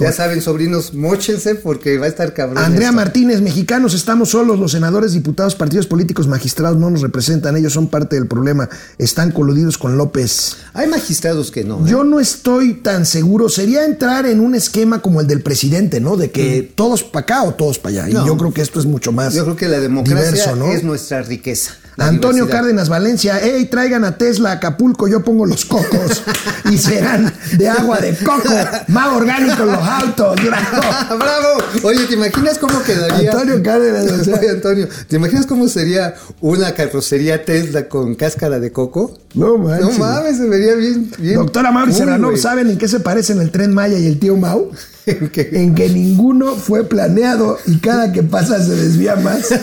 Ya 0.00 0.12
saben, 0.12 0.40
sobrinos, 0.40 0.94
móchense 0.94 1.56
porque 1.56 1.98
va 1.98 2.06
a 2.06 2.08
estar 2.08 2.32
cabrón. 2.32 2.62
Andrea 2.62 2.88
esto. 2.88 2.96
Martínez, 2.96 3.40
mexicanos 3.40 3.94
estamos 3.94 4.30
solos, 4.30 4.58
los 4.58 4.72
senadores, 4.72 5.12
diputados, 5.12 5.56
partidos 5.56 5.86
políticos, 5.86 6.28
magistrados 6.28 6.78
no 6.78 6.90
nos 6.90 7.02
representan, 7.02 7.56
ellos 7.56 7.72
son 7.72 7.88
parte 7.88 8.16
del 8.16 8.26
problema, 8.26 8.68
están 8.98 9.32
coludidos 9.32 9.76
con 9.76 9.96
López. 9.96 10.56
Hay 10.74 10.86
magistrados 10.86 11.50
que 11.50 11.64
no. 11.64 11.84
¿eh? 11.84 11.90
Yo 11.90 12.04
no 12.04 12.20
estoy 12.20 12.74
tan 12.74 13.06
seguro, 13.06 13.48
sería 13.48 13.84
entrar 13.84 14.26
en 14.26 14.40
un 14.40 14.54
esquema 14.54 15.02
como 15.02 15.20
el 15.20 15.26
del 15.26 15.42
presidente, 15.42 16.00
¿no? 16.00 16.16
De 16.16 16.30
que 16.30 16.62
todos 16.74 17.02
para 17.02 17.22
acá 17.24 17.42
o 17.42 17.54
todos 17.54 17.78
para 17.78 18.04
allá. 18.04 18.14
No. 18.14 18.24
Y 18.24 18.26
yo 18.28 18.36
creo 18.36 18.52
que 18.52 18.62
esto 18.62 18.78
es 18.78 18.86
mucho 18.86 19.10
más 19.12 19.34
Yo 19.34 19.44
creo 19.44 19.56
que 19.56 19.68
la 19.68 19.80
democracia 19.80 20.30
diverso, 20.30 20.56
¿no? 20.56 20.70
es 20.70 20.84
nuestra 20.84 21.22
riqueza. 21.22 21.72
Antonio 21.98 22.44
diversidad. 22.44 22.60
Cárdenas 22.60 22.88
Valencia, 22.88 23.40
hey, 23.42 23.66
traigan 23.70 24.04
a 24.04 24.16
Tesla 24.16 24.50
a 24.50 24.52
Acapulco, 24.54 25.08
yo 25.08 25.22
pongo 25.22 25.46
los 25.46 25.64
cocos 25.64 26.22
y 26.70 26.78
serán 26.78 27.32
de 27.56 27.68
agua 27.68 27.98
de 27.98 28.16
coco, 28.16 28.54
más 28.88 29.16
orgánicos 29.16 29.66
los 29.66 29.82
autos, 29.82 30.36
bravo. 30.44 31.18
¡Bravo! 31.18 31.48
Oye, 31.82 32.06
¿te 32.06 32.14
imaginas 32.14 32.58
cómo 32.58 32.82
quedaría? 32.82 33.32
Antonio 33.32 33.62
Cárdenas, 33.62 34.10
o 34.20 34.24
sea. 34.24 34.38
Oye, 34.38 34.50
Antonio, 34.50 34.88
¿te 35.08 35.16
imaginas 35.16 35.46
cómo 35.46 35.68
sería 35.68 36.14
una 36.40 36.72
carrocería 36.74 37.44
Tesla 37.44 37.88
con 37.88 38.14
cáscara 38.14 38.60
de 38.60 38.72
coco? 38.72 39.18
No 39.34 39.58
manches. 39.58 39.98
No 39.98 40.04
mames, 40.04 40.36
se 40.36 40.46
vería 40.48 40.74
bien. 40.74 41.10
bien 41.18 41.34
Doctora 41.34 41.70
Mauri 41.70 41.92
Serrano. 41.92 42.36
¿saben 42.36 42.70
en 42.70 42.78
qué 42.78 42.88
se 42.88 43.00
parecen 43.00 43.40
el 43.40 43.50
tren 43.50 43.74
Maya 43.74 43.98
y 43.98 44.06
el 44.06 44.18
tío 44.18 44.36
Mau? 44.36 44.70
¿En 45.52 45.74
que 45.74 45.88
ninguno 45.88 46.54
fue 46.54 46.84
planeado 46.84 47.58
y 47.66 47.78
cada 47.78 48.12
que 48.12 48.22
pasa 48.22 48.62
se 48.62 48.74
desvía 48.74 49.16
más. 49.16 49.48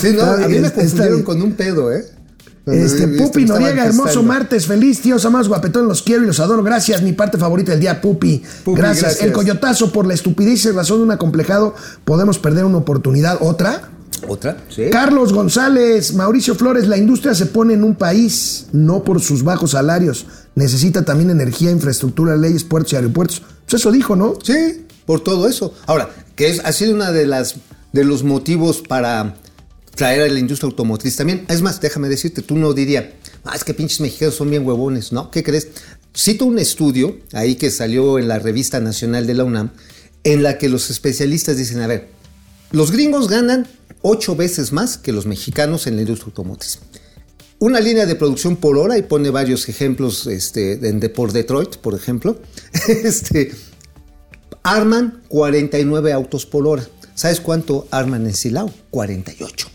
Sí, 0.00 0.12
no, 0.14 0.22
a 0.22 0.48
mí 0.48 0.58
me 0.58 0.70
confundieron 0.70 1.22
con 1.22 1.40
un 1.40 1.52
pedo, 1.52 1.92
¿eh? 1.92 2.04
Este, 2.66 3.06
Pupi 3.06 3.44
Noriega, 3.44 3.84
hermoso 3.84 4.22
martes, 4.22 4.66
feliz, 4.66 5.00
tíos 5.00 5.24
amados, 5.24 5.48
guapetón, 5.48 5.86
los 5.86 6.02
quiero 6.02 6.22
y 6.22 6.26
los 6.26 6.40
adoro. 6.40 6.62
Gracias, 6.62 7.02
mi 7.02 7.12
parte 7.12 7.36
favorita 7.36 7.72
del 7.72 7.80
día, 7.80 8.00
Pupi. 8.00 8.42
Pupi, 8.64 8.80
gracias. 8.80 9.02
gracias. 9.02 9.26
El 9.26 9.32
coyotazo, 9.32 9.92
por 9.92 10.06
la 10.06 10.14
estupidez 10.14 10.64
y 10.64 10.70
razón 10.70 10.98
de 10.98 11.04
un 11.04 11.10
acomplejado, 11.10 11.74
podemos 12.04 12.38
perder 12.38 12.64
una 12.64 12.78
oportunidad. 12.78 13.38
¿Otra? 13.40 13.90
¿Otra? 14.28 14.56
Sí. 14.68 14.84
Carlos 14.90 15.32
González, 15.32 16.14
Mauricio 16.14 16.54
Flores, 16.54 16.86
la 16.88 16.96
industria 16.96 17.34
se 17.34 17.46
pone 17.46 17.74
en 17.74 17.84
un 17.84 17.94
país 17.94 18.66
no 18.72 19.04
por 19.04 19.20
sus 19.20 19.42
bajos 19.42 19.72
salarios, 19.72 20.26
necesita 20.54 21.04
también 21.04 21.30
energía, 21.30 21.70
infraestructura, 21.70 22.36
leyes, 22.36 22.64
puertos 22.64 22.92
y 22.92 22.96
aeropuertos. 22.96 23.42
Pues 23.64 23.80
eso 23.80 23.90
dijo, 23.92 24.16
¿no? 24.16 24.38
Sí, 24.42 24.86
por 25.06 25.20
todo 25.20 25.48
eso. 25.48 25.74
Ahora, 25.86 26.10
que 26.36 26.48
es, 26.48 26.60
ha 26.64 26.72
sido 26.72 26.94
una 26.94 27.12
de 27.12 27.26
las 27.26 27.56
de 27.92 28.04
los 28.04 28.24
motivos 28.24 28.82
para 28.82 29.36
traer 29.94 30.22
a 30.22 30.28
la 30.28 30.40
industria 30.40 30.68
automotriz 30.68 31.16
también. 31.16 31.46
Es 31.48 31.62
más, 31.62 31.80
déjame 31.80 32.08
decirte, 32.08 32.42
tú 32.42 32.56
no 32.56 32.72
dirías, 32.72 33.04
ah, 33.44 33.54
es 33.54 33.62
que 33.62 33.72
pinches 33.72 34.00
mexicanos 34.00 34.34
son 34.34 34.50
bien 34.50 34.66
huevones, 34.66 35.12
¿no? 35.12 35.30
¿Qué 35.30 35.44
crees? 35.44 35.68
Cito 36.16 36.44
un 36.44 36.58
estudio 36.58 37.18
ahí 37.32 37.54
que 37.54 37.70
salió 37.70 38.18
en 38.18 38.26
la 38.26 38.40
revista 38.40 38.80
nacional 38.80 39.26
de 39.28 39.34
la 39.34 39.44
UNAM, 39.44 39.70
en 40.24 40.42
la 40.42 40.58
que 40.58 40.68
los 40.68 40.90
especialistas 40.90 41.56
dicen, 41.56 41.80
a 41.80 41.86
ver, 41.86 42.08
los 42.74 42.90
gringos 42.90 43.28
ganan 43.28 43.68
ocho 44.02 44.34
veces 44.34 44.72
más 44.72 44.98
que 44.98 45.12
los 45.12 45.26
mexicanos 45.26 45.86
en 45.86 45.94
la 45.94 46.02
industria 46.02 46.26
automotriz. 46.26 46.80
Una 47.60 47.78
línea 47.78 48.04
de 48.04 48.16
producción 48.16 48.56
por 48.56 48.76
hora, 48.76 48.98
y 48.98 49.02
pone 49.02 49.30
varios 49.30 49.68
ejemplos 49.68 50.26
este, 50.26 50.76
de, 50.76 51.08
por 51.08 51.32
Detroit, 51.32 51.76
por 51.76 51.94
ejemplo. 51.94 52.36
Este, 52.88 53.52
arman 54.64 55.22
49 55.28 56.12
autos 56.12 56.46
por 56.46 56.66
hora. 56.66 56.86
¿Sabes 57.14 57.40
cuánto 57.40 57.86
arman 57.92 58.26
en 58.26 58.34
Silao? 58.34 58.70
48. 58.90 59.73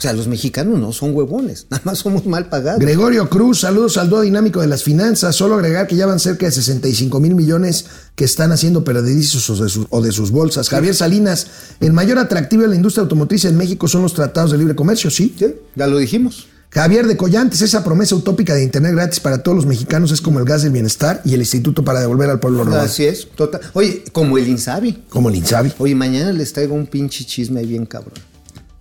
O 0.00 0.02
sea, 0.02 0.14
los 0.14 0.28
mexicanos 0.28 0.78
no 0.78 0.94
son 0.94 1.14
huevones, 1.14 1.66
nada 1.70 1.82
más 1.84 1.98
somos 1.98 2.24
mal 2.24 2.48
pagados. 2.48 2.80
Gregorio 2.80 3.28
Cruz, 3.28 3.60
saludos 3.60 3.98
al 3.98 4.08
dúo 4.08 4.22
dinámico 4.22 4.62
de 4.62 4.66
las 4.66 4.82
finanzas. 4.82 5.36
Solo 5.36 5.56
agregar 5.56 5.86
que 5.86 5.94
ya 5.94 6.06
van 6.06 6.18
cerca 6.18 6.46
de 6.46 6.52
65 6.52 7.20
mil 7.20 7.34
millones 7.34 7.84
que 8.14 8.24
están 8.24 8.50
haciendo 8.50 8.82
perdedizos 8.82 9.50
o 9.50 9.62
de, 9.62 9.68
sus, 9.68 9.86
o 9.90 10.00
de 10.00 10.10
sus 10.10 10.30
bolsas. 10.30 10.70
Javier 10.70 10.94
Salinas, 10.94 11.48
el 11.80 11.92
mayor 11.92 12.18
atractivo 12.18 12.62
de 12.62 12.68
la 12.68 12.76
industria 12.76 13.02
automotriz 13.02 13.44
en 13.44 13.58
México 13.58 13.88
son 13.88 14.00
los 14.00 14.14
tratados 14.14 14.52
de 14.52 14.56
libre 14.56 14.74
comercio, 14.74 15.10
¿sí? 15.10 15.34
Sí, 15.38 15.54
ya 15.76 15.86
lo 15.86 15.98
dijimos. 15.98 16.46
Javier 16.70 17.06
de 17.06 17.18
Collantes, 17.18 17.60
esa 17.60 17.84
promesa 17.84 18.14
utópica 18.14 18.54
de 18.54 18.62
Internet 18.62 18.94
gratis 18.94 19.20
para 19.20 19.42
todos 19.42 19.54
los 19.54 19.66
mexicanos 19.66 20.12
es 20.12 20.22
como 20.22 20.38
el 20.38 20.46
gas 20.46 20.62
del 20.62 20.72
bienestar 20.72 21.20
y 21.26 21.34
el 21.34 21.40
instituto 21.40 21.84
para 21.84 22.00
devolver 22.00 22.30
al 22.30 22.40
pueblo 22.40 22.64
robado. 22.64 22.84
Así 22.84 23.04
es, 23.04 23.28
total. 23.32 23.60
Oye, 23.74 24.02
como 24.12 24.38
el 24.38 24.48
Insabi. 24.48 25.04
Como 25.10 25.28
el 25.28 25.34
Insabi. 25.34 25.74
Oye, 25.76 25.94
mañana 25.94 26.32
les 26.32 26.54
traigo 26.54 26.74
un 26.74 26.86
pinche 26.86 27.22
chisme 27.26 27.60
ahí 27.60 27.66
bien 27.66 27.84
cabrón. 27.84 28.14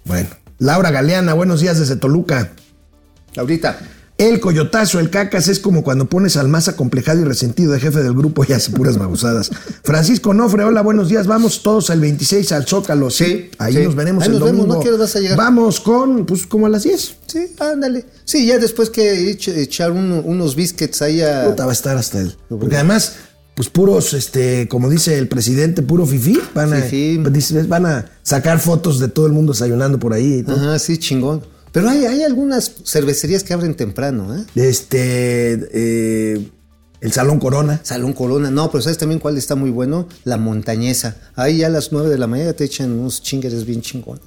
Bueno. 0.05 0.29
Laura 0.59 0.91
Galeana, 0.91 1.33
buenos 1.33 1.61
días 1.61 1.79
desde 1.79 1.95
Toluca. 1.95 2.51
Ahorita. 3.37 3.79
El 4.17 4.41
coyotazo, 4.41 4.99
el 4.99 5.09
cacas, 5.09 5.47
es 5.47 5.59
como 5.61 5.81
cuando 5.81 6.09
pones 6.09 6.35
al 6.35 6.49
más 6.49 6.67
acomplejado 6.67 7.21
y 7.21 7.23
resentido 7.23 7.71
de 7.71 7.79
jefe 7.79 8.03
del 8.03 8.13
grupo 8.13 8.43
y 8.45 8.51
hace 8.51 8.69
puras 8.71 8.97
magusadas. 8.97 9.49
Francisco 9.85 10.33
Nofre, 10.33 10.65
hola, 10.65 10.81
buenos 10.81 11.07
días. 11.07 11.25
Vamos 11.25 11.63
todos 11.63 11.89
el 11.89 12.01
26 12.01 12.51
al 12.51 12.65
Zócalo. 12.67 13.09
Sí, 13.09 13.23
Sí, 13.23 13.51
ahí 13.59 13.75
sí. 13.75 13.83
nos 13.83 13.95
veremos 13.95 14.23
Ahí 14.23 14.27
el 14.27 14.33
nos 14.33 14.43
vemos, 14.43 14.57
domingo. 14.67 14.75
¿no? 14.75 14.81
¿Qué 14.81 14.91
vas 14.91 15.15
a 15.15 15.19
llegar? 15.21 15.37
Vamos 15.37 15.79
con, 15.79 16.25
pues, 16.25 16.45
como 16.45 16.65
a 16.65 16.69
las 16.69 16.83
10. 16.83 17.15
Sí, 17.27 17.55
ándale. 17.59 18.05
Sí, 18.25 18.45
ya 18.45 18.57
después 18.59 18.89
que 18.89 19.31
echar 19.31 19.91
uno- 19.91 20.19
unos 20.19 20.53
biscuits 20.57 21.01
ahí 21.01 21.21
a... 21.21 21.45
Puta, 21.45 21.63
va 21.63 21.71
a 21.71 21.73
estar 21.73 21.95
hasta 21.95 22.19
el. 22.19 22.35
Porque 22.49 22.75
además, 22.75 23.13
pues 23.59 23.67
puros, 23.67 24.13
este, 24.13 24.69
como 24.69 24.89
dice 24.89 25.17
el 25.17 25.27
presidente, 25.27 25.81
puro 25.81 26.05
fifí. 26.05 26.39
Van 26.55 26.71
a, 26.71 26.77
Fifí. 26.77 27.21
dice, 27.29 27.63
van 27.63 27.85
a 27.87 28.05
sacar 28.23 28.57
fotos 28.57 29.01
de 29.01 29.09
todo 29.09 29.25
el 29.25 29.33
mundo 29.33 29.51
desayunando 29.51 29.99
por 29.99 30.13
ahí. 30.13 30.35
y 30.35 30.43
todo. 30.43 30.55
Ajá, 30.55 30.79
sí, 30.79 30.97
chingón. 30.97 31.43
Pero 31.73 31.89
hay, 31.89 32.05
hay 32.05 32.23
algunas 32.23 32.71
cervecerías 32.85 33.43
que 33.43 33.51
abren 33.51 33.75
temprano, 33.75 34.33
¿eh? 34.33 34.45
Este, 34.55 35.59
eh, 35.73 36.49
el 37.01 37.11
Salón 37.11 37.37
Corona. 37.41 37.81
Salón 37.83 38.13
Corona. 38.13 38.49
No, 38.49 38.71
pero 38.71 38.81
¿sabes 38.81 38.97
también 38.97 39.19
cuál 39.19 39.37
está 39.37 39.55
muy 39.55 39.71
bueno? 39.71 40.07
La 40.23 40.37
montañesa. 40.37 41.17
Ahí 41.35 41.57
ya 41.57 41.67
a 41.67 41.69
las 41.69 41.91
9 41.91 42.07
de 42.07 42.17
la 42.17 42.27
mañana 42.27 42.53
te 42.53 42.63
echan 42.63 42.93
unos 42.97 43.21
chingueres 43.21 43.65
bien 43.65 43.81
chingones. 43.81 44.23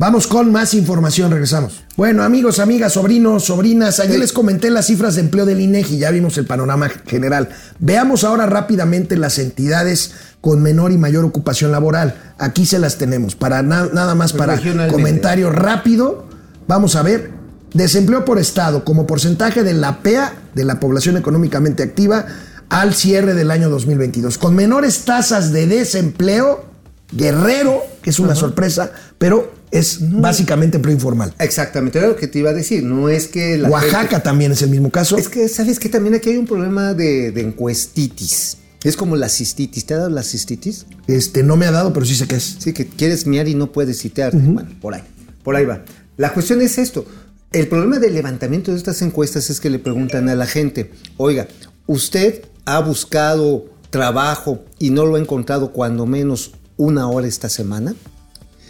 Vamos 0.00 0.26
con 0.26 0.50
más 0.50 0.72
información, 0.72 1.30
regresamos. 1.30 1.84
Bueno, 1.94 2.22
amigos, 2.22 2.58
amigas, 2.58 2.94
sobrinos, 2.94 3.44
sobrinas, 3.44 4.00
ayer 4.00 4.14
Sí. 4.14 4.20
les 4.20 4.32
comenté 4.32 4.70
las 4.70 4.86
cifras 4.86 5.16
de 5.16 5.20
empleo 5.20 5.44
del 5.44 5.60
INEGI, 5.60 5.98
ya 5.98 6.10
vimos 6.10 6.38
el 6.38 6.46
panorama 6.46 6.88
general. 7.06 7.50
Veamos 7.80 8.24
ahora 8.24 8.46
rápidamente 8.46 9.18
las 9.18 9.38
entidades 9.38 10.12
con 10.40 10.62
menor 10.62 10.90
y 10.92 10.96
mayor 10.96 11.26
ocupación 11.26 11.70
laboral. 11.70 12.14
Aquí 12.38 12.64
se 12.64 12.78
las 12.78 12.96
tenemos, 12.96 13.34
para 13.34 13.62
na- 13.62 13.90
nada 13.92 14.14
más 14.14 14.32
para 14.32 14.58
comentario 14.90 15.50
rápido. 15.50 16.24
Vamos 16.66 16.96
a 16.96 17.02
ver 17.02 17.32
Desempleo 17.74 18.24
por 18.24 18.38
estado 18.38 18.84
como 18.84 19.06
porcentaje 19.06 19.62
de 19.62 19.74
la 19.74 19.98
PEA, 20.02 20.32
de 20.54 20.64
la 20.64 20.80
población 20.80 21.18
económicamente 21.18 21.82
activa, 21.82 22.24
al 22.70 22.94
cierre 22.94 23.34
del 23.34 23.50
año 23.50 23.68
2022. 23.68 24.38
Con 24.38 24.56
menores 24.56 25.04
tasas 25.04 25.52
de 25.52 25.66
desempleo, 25.66 26.64
Guerrero, 27.12 27.82
que 28.02 28.10
es 28.10 28.18
una 28.18 28.34
sorpresa, 28.34 28.92
pero 29.18 29.52
es 29.70 29.98
básicamente 30.20 30.76
empleo 30.76 30.94
informal. 30.94 31.34
Exactamente, 31.38 31.98
era 31.98 32.08
lo 32.08 32.16
que 32.16 32.26
te 32.28 32.38
iba 32.40 32.50
a 32.50 32.54
decir. 32.54 32.82
No 32.84 33.08
es 33.08 33.28
que 33.28 33.58
la 33.58 33.68
Oaxaca 33.68 34.08
gente- 34.08 34.20
también 34.20 34.52
es 34.52 34.62
el 34.62 34.70
mismo 34.70 34.90
caso. 34.90 35.16
Es 35.16 35.28
que, 35.28 35.48
¿sabes 35.48 35.78
que 35.78 35.88
También 35.88 36.14
aquí 36.14 36.30
hay 36.30 36.36
un 36.36 36.46
problema 36.46 36.94
de, 36.94 37.30
de 37.32 37.40
encuestitis. 37.40 38.56
Es 38.82 38.96
como 38.96 39.14
la 39.16 39.28
cistitis. 39.28 39.84
¿Te 39.86 39.94
ha 39.94 39.98
dado 39.98 40.10
la 40.10 40.22
cistitis? 40.22 40.86
Este, 41.06 41.42
no 41.42 41.56
me 41.56 41.66
ha 41.66 41.70
dado, 41.70 41.92
pero 41.92 42.06
sí 42.06 42.14
sé 42.14 42.26
qué 42.26 42.36
es. 42.36 42.56
Sí, 42.58 42.72
que 42.72 42.86
quieres 42.86 43.26
miar 43.26 43.46
y 43.48 43.54
no 43.54 43.72
puedes 43.72 43.98
citearte. 44.00 44.38
Bueno, 44.38 44.70
por 44.80 44.94
ahí. 44.94 45.02
Por 45.44 45.54
ahí 45.56 45.66
va. 45.66 45.84
La 46.16 46.32
cuestión 46.32 46.60
es 46.62 46.78
esto. 46.78 47.04
El 47.52 47.68
problema 47.68 47.98
del 47.98 48.14
levantamiento 48.14 48.70
de 48.70 48.78
estas 48.78 49.02
encuestas 49.02 49.50
es 49.50 49.60
que 49.60 49.68
le 49.70 49.78
preguntan 49.80 50.28
a 50.28 50.34
la 50.34 50.46
gente, 50.46 50.92
oiga, 51.16 51.48
¿usted 51.86 52.42
ha 52.64 52.78
buscado 52.80 53.66
trabajo 53.90 54.64
y 54.78 54.90
no 54.90 55.04
lo 55.04 55.16
ha 55.16 55.18
encontrado 55.18 55.72
cuando 55.72 56.06
menos 56.06 56.52
una 56.80 57.08
hora 57.08 57.26
esta 57.26 57.48
semana? 57.48 57.94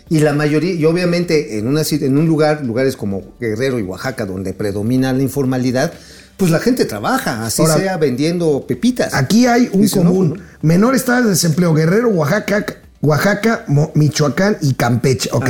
Y 0.08 0.18
la 0.18 0.32
mayoría, 0.32 0.72
y 0.74 0.84
obviamente 0.84 1.58
en, 1.58 1.68
una, 1.68 1.82
en 1.88 2.18
un 2.18 2.26
lugar, 2.26 2.64
lugares 2.64 2.96
como 2.96 3.22
Guerrero 3.40 3.78
y 3.78 3.82
Oaxaca, 3.82 4.26
donde 4.26 4.52
predomina 4.52 5.12
la 5.12 5.22
informalidad, 5.22 5.92
pues 6.36 6.50
la 6.50 6.58
gente 6.58 6.84
trabaja, 6.84 7.46
así 7.46 7.62
Ahora, 7.62 7.76
sea 7.76 7.96
vendiendo 7.96 8.64
pepitas. 8.66 9.14
Aquí 9.14 9.46
hay 9.46 9.68
un 9.72 9.82
Dice, 9.82 10.02
no, 10.02 10.10
común. 10.10 10.30
pues, 10.30 10.42
Menores 10.62 11.04
tasas 11.04 11.24
de 11.24 11.30
desempleo, 11.30 11.72
Guerrero, 11.74 12.08
Oaxaca, 12.08 12.64
Oaxaca, 13.02 13.64
Michoacán 13.94 14.56
y 14.62 14.74
Campeche. 14.74 15.30
Ok. 15.32 15.48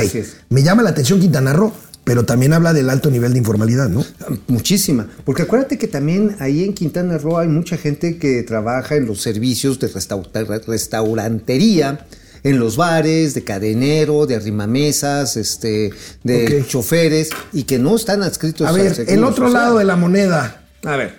Me 0.49 0.61
llama 0.61 0.83
la 0.83 0.91
atención 0.91 1.19
Quintana 1.19 1.53
Roo, 1.53 1.73
pero 2.03 2.23
también 2.25 2.53
habla 2.53 2.71
del 2.73 2.89
alto 2.91 3.09
nivel 3.09 3.31
de 3.33 3.39
informalidad, 3.39 3.89
¿no? 3.89 4.05
Muchísima, 4.47 5.07
porque 5.25 5.41
acuérdate 5.43 5.77
que 5.79 5.87
también 5.87 6.35
ahí 6.39 6.63
en 6.63 6.73
Quintana 6.73 7.17
Roo 7.17 7.37
hay 7.39 7.47
mucha 7.47 7.77
gente 7.77 8.17
que 8.17 8.43
trabaja 8.43 8.95
en 8.95 9.05
los 9.07 9.21
servicios 9.21 9.79
de 9.79 9.89
restau- 9.91 10.27
restaurantería, 10.67 12.05
en 12.43 12.59
los 12.59 12.75
bares, 12.77 13.33
de 13.33 13.43
cadenero, 13.43 14.25
de 14.25 14.35
arrimamesas, 14.35 15.37
este, 15.37 15.91
de 16.23 16.65
choferes 16.67 17.29
y 17.53 17.63
que 17.63 17.77
no 17.79 17.95
están 17.95 18.23
adscritos 18.23 18.67
A 18.67 18.71
ver, 18.71 19.05
el 19.07 19.23
otro 19.23 19.45
Social. 19.47 19.53
lado 19.63 19.77
de 19.77 19.85
la 19.85 19.95
moneda. 19.95 20.65
A 20.83 20.95
ver, 20.95 21.15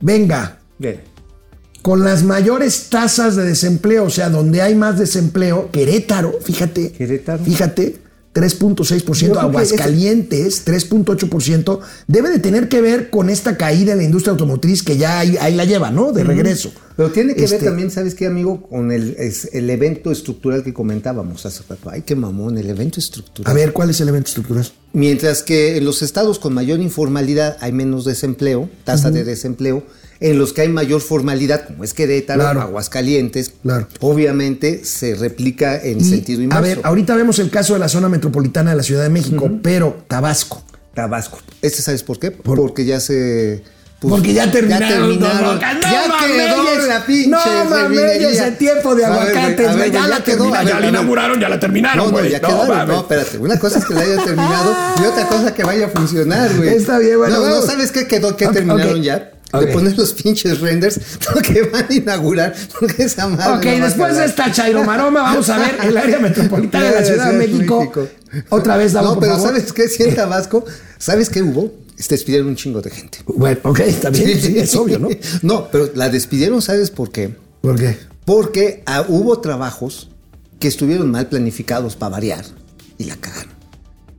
Venga, 0.00 0.58
bien. 0.78 1.00
con 1.82 2.02
las 2.04 2.24
mayores 2.24 2.88
tasas 2.90 3.36
de 3.36 3.44
desempleo, 3.44 4.04
o 4.04 4.10
sea, 4.10 4.28
donde 4.30 4.60
hay 4.62 4.74
más 4.74 4.98
desempleo, 4.98 5.70
Querétaro, 5.70 6.38
fíjate. 6.42 6.92
Querétaro. 6.92 7.44
Fíjate, 7.44 7.96
3.6%, 8.34 9.04
Yo 9.14 9.30
creo 9.30 9.32
que 9.34 9.38
Aguascalientes, 9.40 10.66
3.8%, 10.66 11.78
debe 12.08 12.30
de 12.30 12.38
tener 12.40 12.68
que 12.68 12.80
ver 12.80 13.08
con 13.10 13.30
esta 13.30 13.56
caída 13.56 13.92
en 13.92 13.98
la 13.98 14.04
industria 14.04 14.32
automotriz 14.32 14.82
que 14.82 14.96
ya 14.96 15.20
ahí, 15.20 15.36
ahí 15.40 15.54
la 15.54 15.64
lleva, 15.64 15.90
¿no? 15.90 16.12
De 16.12 16.24
regreso. 16.24 16.72
Pero 16.96 17.10
tiene 17.10 17.34
que 17.34 17.44
Este, 17.44 17.56
ver 17.58 17.64
también, 17.66 17.90
¿sabes 17.90 18.14
qué, 18.14 18.26
amigo? 18.26 18.62
Con 18.62 18.90
el, 18.92 19.16
es- 19.18 19.48
el 19.52 19.70
evento 19.70 20.10
estructural 20.10 20.62
que 20.64 20.72
comentábamos 20.74 21.46
hace 21.46 21.62
rato. 21.68 21.90
Ay, 21.90 22.02
qué 22.02 22.14
mamón, 22.16 22.58
el 22.58 22.68
evento 22.68 23.00
estructural. 23.00 23.50
A 23.50 23.54
ver, 23.54 23.72
¿cuál 23.72 23.90
es 23.90 24.00
el 24.00 24.08
evento 24.08 24.28
estructural? 24.28 24.66
Mientras 24.92 25.42
que 25.42 25.76
en 25.76 25.84
los 25.84 26.02
estados 26.02 26.38
con 26.38 26.54
mayor 26.54 26.80
informalidad 26.80 27.56
hay 27.60 27.72
menos 27.72 28.04
desempleo, 28.04 28.68
tasa 28.84 29.10
de 29.10 29.24
desempleo, 29.24 29.84
en 30.20 30.38
los 30.38 30.52
que 30.52 30.62
hay 30.62 30.68
mayor 30.68 31.00
formalidad, 31.00 31.66
como 31.66 31.84
es 31.84 31.92
Querétaro, 31.94 32.40
Claro. 32.40 32.60
Aguascalientes, 32.62 33.52
Claro. 33.62 33.88
obviamente 34.00 34.84
se 34.84 35.14
replica 35.14 35.80
en 35.82 36.00
Y, 36.00 36.04
sentido 36.04 36.40
a 36.40 36.44
inverso. 36.44 36.62
ver, 36.62 36.80
ahorita 36.84 37.14
vemos 37.16 37.38
el 37.38 37.50
caso 37.50 37.74
de 37.74 37.80
la 37.80 37.88
zona 37.88 38.08
metropolitana 38.08 38.70
de 38.70 38.76
la 38.76 38.82
Ciudad 38.82 39.02
de 39.02 39.10
México, 39.10 39.50
pero 39.62 40.04
Tabasco. 40.08 40.62
Tabasco. 40.94 41.38
¿Este 41.62 41.82
sabes 41.82 42.02
por 42.04 42.18
qué? 42.20 42.30
Porque 42.30 42.84
ya 42.84 43.00
se... 43.00 43.62
pues, 43.98 44.14
Porque 44.14 44.32
ya 44.32 44.48
terminaron, 44.50 44.88
terminaron. 44.88 45.58
Don. 45.58 45.58
No 45.58 45.80
ya 45.80 46.04
quedó 46.24 46.86
la 46.86 47.04
pinche 47.06 47.30
no 47.30 47.64
mames, 47.70 48.00
ese 48.22 48.50
tiempo 48.52 48.94
de 48.94 49.04
A 49.04 49.10
ver, 49.10 49.18
aguacates, 49.36 49.68
a 49.68 49.74
ver, 49.74 49.90
ya 49.90 50.06
la 50.06 50.22
quedó. 50.22 50.36
terminaron, 50.44 50.66
A 50.66 50.70
ya 50.70 50.80
la 50.80 50.86
a 50.86 50.88
inauguraron, 50.90 51.40
ya 51.40 51.48
la 51.48 51.58
terminaron, 51.58 52.12
No, 52.12 52.20
no, 52.20 52.24
ya 52.26 52.38
No, 52.38 52.48
quedaron. 52.48 52.88
No, 52.88 53.00
espérate. 53.00 53.38
Una 53.38 53.58
cosa 53.58 53.78
es 53.80 53.84
que 53.86 53.94
la 53.94 54.00
haya 54.02 54.22
terminado 54.24 54.76
y 55.02 55.06
otra 55.06 55.26
cosa 55.26 55.54
que 55.54 55.64
vaya 55.64 55.86
a 55.86 55.88
funcionar, 55.88 56.54
güey. 56.56 56.68
Está 56.76 56.98
bien, 56.98 57.18
bueno, 57.18 57.40
No, 57.40 57.48
no 57.48 57.62
sabes 57.62 57.90
qué 57.90 58.06
quedó, 58.06 58.36
que 58.36 58.46
Ok, 58.46 58.52
terminaron 58.52 59.02
ya. 59.02 59.30
Ok. 59.58 59.64
De 59.66 59.72
poner 59.72 59.96
los 59.96 60.12
pinches 60.12 60.60
renders 60.60 61.00
que 61.42 61.62
van 61.62 61.86
a 61.88 61.92
inaugurar. 61.92 62.54
Porque 62.78 63.04
esa 63.04 63.28
madre. 63.28 63.72
Ok, 63.72 63.78
no 63.78 63.84
después 63.86 64.16
de 64.16 64.24
esta 64.24 64.50
Chairo 64.52 64.84
Maroma, 64.84 65.22
vamos 65.22 65.48
a 65.50 65.58
ver 65.58 65.76
el 65.84 65.96
área 65.96 66.18
metropolitana 66.18 66.90
de 66.90 67.00
la 67.00 67.04
Ciudad 67.06 67.32
de 67.32 67.38
México. 67.38 67.92
Otra 68.48 68.76
vez, 68.76 68.92
Davo, 68.92 69.08
No, 69.08 69.14
por 69.14 69.22
pero 69.22 69.34
favor. 69.34 69.48
¿sabes 69.48 69.72
qué? 69.72 69.88
Si 69.88 70.02
en 70.02 70.14
Tabasco, 70.14 70.64
¿sabes 70.98 71.30
qué 71.30 71.42
hubo? 71.42 71.72
Este, 71.96 72.16
Despidieron 72.16 72.48
un 72.48 72.56
chingo 72.56 72.82
de 72.82 72.90
gente. 72.90 73.18
Bueno, 73.26 73.60
ok, 73.62 73.80
está 73.80 74.10
bien, 74.10 74.40
sí, 74.40 74.58
es 74.58 74.74
obvio, 74.74 74.98
¿no? 74.98 75.08
No, 75.42 75.68
pero 75.70 75.90
la 75.94 76.08
despidieron, 76.08 76.60
¿sabes 76.60 76.90
por 76.90 77.12
qué? 77.12 77.36
¿Por 77.60 77.78
qué? 77.78 77.96
Porque 78.24 78.82
ah, 78.86 79.04
hubo 79.06 79.38
trabajos 79.40 80.10
que 80.58 80.66
estuvieron 80.66 81.10
mal 81.12 81.28
planificados 81.28 81.94
para 81.94 82.10
variar 82.10 82.44
y 82.98 83.04
la 83.04 83.14
cagaron. 83.16 83.53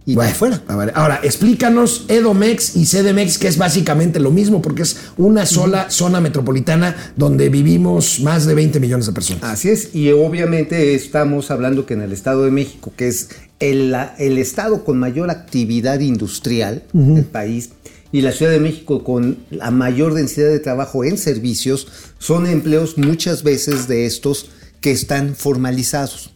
Y 0.06 0.14
Bueno, 0.14 0.30
para 0.30 0.36
afuera. 0.36 0.64
a 0.68 0.76
ver, 0.76 0.92
ahora, 0.96 1.20
explícanos 1.24 2.06
Edomex 2.08 2.76
y 2.76 2.86
CDMX, 2.86 3.40
que 3.40 3.48
es 3.48 3.58
básicamente 3.58 4.20
lo 4.20 4.30
mismo, 4.30 4.62
porque 4.62 4.84
es 4.84 4.98
una 5.18 5.48
sola 5.48 5.90
zona 5.90 6.22
metropolitana 6.22 6.96
donde 7.16 7.50
vivimos 7.50 8.20
más 8.20 8.46
de 8.46 8.54
20 8.54 8.80
millones 8.80 9.08
de 9.08 9.14
personas. 9.14 9.44
Así 9.44 9.70
es, 9.70 9.96
y 9.96 10.12
obviamente 10.12 10.94
estamos 10.94 11.50
hablando 11.50 11.88
que 11.88 11.96
en 11.96 12.02
el 12.02 12.12
Estado 12.12 12.46
de 12.46 12.52
México, 12.52 12.94
que 12.96 13.08
es 13.08 13.30
el, 13.60 13.96
el 14.20 14.38
estado 14.38 14.84
con 14.84 15.00
mayor 15.00 15.32
actividad 15.32 16.00
industrial 16.00 16.84
del 16.94 17.26
país, 17.26 17.72
y 18.12 18.22
la 18.22 18.32
Ciudad 18.32 18.52
de 18.52 18.60
México 18.60 19.04
con 19.04 19.40
la 19.50 19.72
mayor 19.72 20.14
densidad 20.14 20.50
de 20.50 20.60
trabajo 20.60 21.04
en 21.04 21.18
servicios, 21.18 21.88
son 22.20 22.46
empleos 22.46 22.98
muchas 22.98 23.44
veces 23.44 23.88
de 23.88 24.06
estos 24.06 24.52
que 24.82 24.92
están 24.92 25.36
formalizados. 25.36 26.32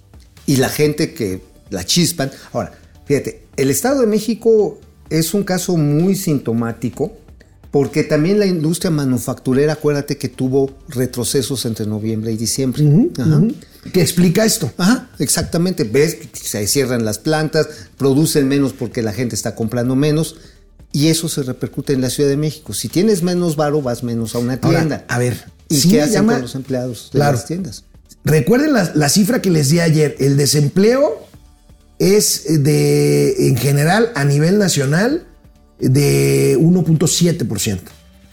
Y 0.45 0.57
la 0.57 0.69
gente 0.69 1.13
que 1.13 1.41
la 1.69 1.85
chispan. 1.85 2.31
Ahora, 2.51 2.73
fíjate, 3.09 3.41
el 3.57 3.69
Estado 3.69 3.99
de 4.01 4.07
México 4.07 4.79
es 5.09 5.33
un 5.33 5.43
caso 5.43 5.75
muy 5.75 6.15
sintomático. 6.15 7.11
Porque 7.71 8.03
también 8.03 8.39
la 8.39 8.47
industria 8.47 8.89
manufacturera, 8.89 9.73
acuérdate 9.73 10.17
que 10.17 10.27
tuvo 10.27 10.71
retrocesos 10.87 11.65
entre 11.65 11.85
noviembre 11.85 12.31
y 12.31 12.35
diciembre. 12.37 12.83
Ajá. 13.19 13.43
¿Qué 13.93 14.01
explica 14.01 14.43
esto? 14.43 14.71
Ajá, 14.77 15.07
exactamente. 15.19 15.83
Ves 15.83 16.15
que 16.15 16.27
se 16.33 16.65
cierran 16.65 17.05
las 17.05 17.19
plantas, 17.19 17.67
producen 17.95 18.47
menos 18.47 18.73
porque 18.73 19.03
la 19.03 19.13
gente 19.13 19.35
está 19.35 19.53
comprando 19.53 19.95
menos. 19.95 20.37
Y 20.91 21.09
eso 21.09 21.29
se 21.29 21.43
repercute 21.43 21.93
en 21.93 22.01
la 22.01 22.09
Ciudad 22.09 22.27
de 22.31 22.37
México. 22.37 22.73
Si 22.73 22.87
tienes 22.89 23.21
menos 23.21 23.55
varo, 23.55 23.83
vas 23.83 24.01
menos 24.03 24.33
a 24.33 24.39
una 24.39 24.53
Ahora, 24.59 24.79
tienda. 24.79 25.05
a 25.07 25.19
ver, 25.19 25.37
¿Y 25.67 25.75
sí 25.75 25.89
qué 25.89 26.01
hacen 26.01 26.13
llama- 26.15 26.33
con 26.33 26.41
los 26.41 26.55
empleados 26.55 27.09
de 27.13 27.19
Claro. 27.19 27.33
las 27.37 27.45
tiendas? 27.45 27.83
Recuerden 28.25 28.73
la, 28.73 28.91
la 28.95 29.09
cifra 29.09 29.43
que 29.43 29.51
les 29.51 29.69
di 29.69 29.79
ayer. 29.79 30.15
El 30.17 30.37
desempleo 30.37 31.23
es 31.99 32.63
de, 32.63 33.47
en 33.47 33.57
general, 33.57 34.11
a 34.15 34.23
nivel 34.25 34.57
nacional, 34.57 35.27
de 35.79 36.57
1.7%. 36.59 37.79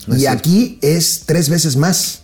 Así 0.08 0.20
Y 0.22 0.26
aquí 0.26 0.78
es 0.82 1.22
tres 1.26 1.48
veces 1.48 1.76
más. 1.76 2.22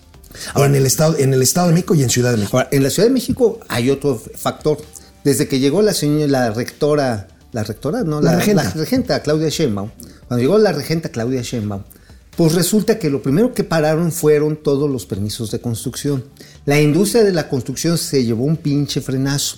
en, 0.56 0.74
el 0.74 0.86
estado, 0.86 1.18
en 1.18 1.34
el 1.34 1.42
Estado 1.42 1.68
de 1.68 1.74
México 1.74 1.94
y 1.94 2.02
en 2.02 2.10
Ciudad 2.10 2.30
de 2.30 2.38
México. 2.38 2.56
Ahora, 2.58 2.68
en 2.72 2.82
la 2.82 2.90
Ciudad 2.90 3.08
de 3.08 3.14
México 3.14 3.60
hay 3.68 3.90
otro 3.90 4.16
factor. 4.36 4.78
Desde 5.24 5.46
que 5.46 5.58
llegó 5.60 5.82
la 5.82 5.94
señora, 5.94 6.26
la 6.26 6.50
rectora, 6.50 7.28
la 7.52 7.62
rectora, 7.64 8.02
no, 8.02 8.20
La 8.20 8.36
regenta. 8.36 8.64
la 8.64 8.70
regenta 8.70 9.20
Claudia 9.22 9.48
Sheinbaum, 9.48 9.90
cuando 10.26 10.42
llegó 10.42 10.58
la 10.58 10.72
regenta 10.72 11.10
Claudia 11.10 11.42
Sheinbaum, 11.42 11.82
pues 12.36 12.54
resulta 12.54 12.98
que 12.98 13.10
lo 13.10 13.22
primero 13.22 13.52
que 13.52 13.62
pararon 13.62 14.10
fueron 14.10 14.56
todos 14.56 14.90
los 14.90 15.06
permisos 15.06 15.50
de 15.50 15.60
construcción. 15.60 16.24
La 16.64 16.80
industria 16.80 17.24
de 17.24 17.32
la 17.32 17.48
construcción 17.48 17.98
se 17.98 18.24
llevó 18.24 18.44
un 18.44 18.56
pinche 18.56 19.00
frenazo. 19.00 19.56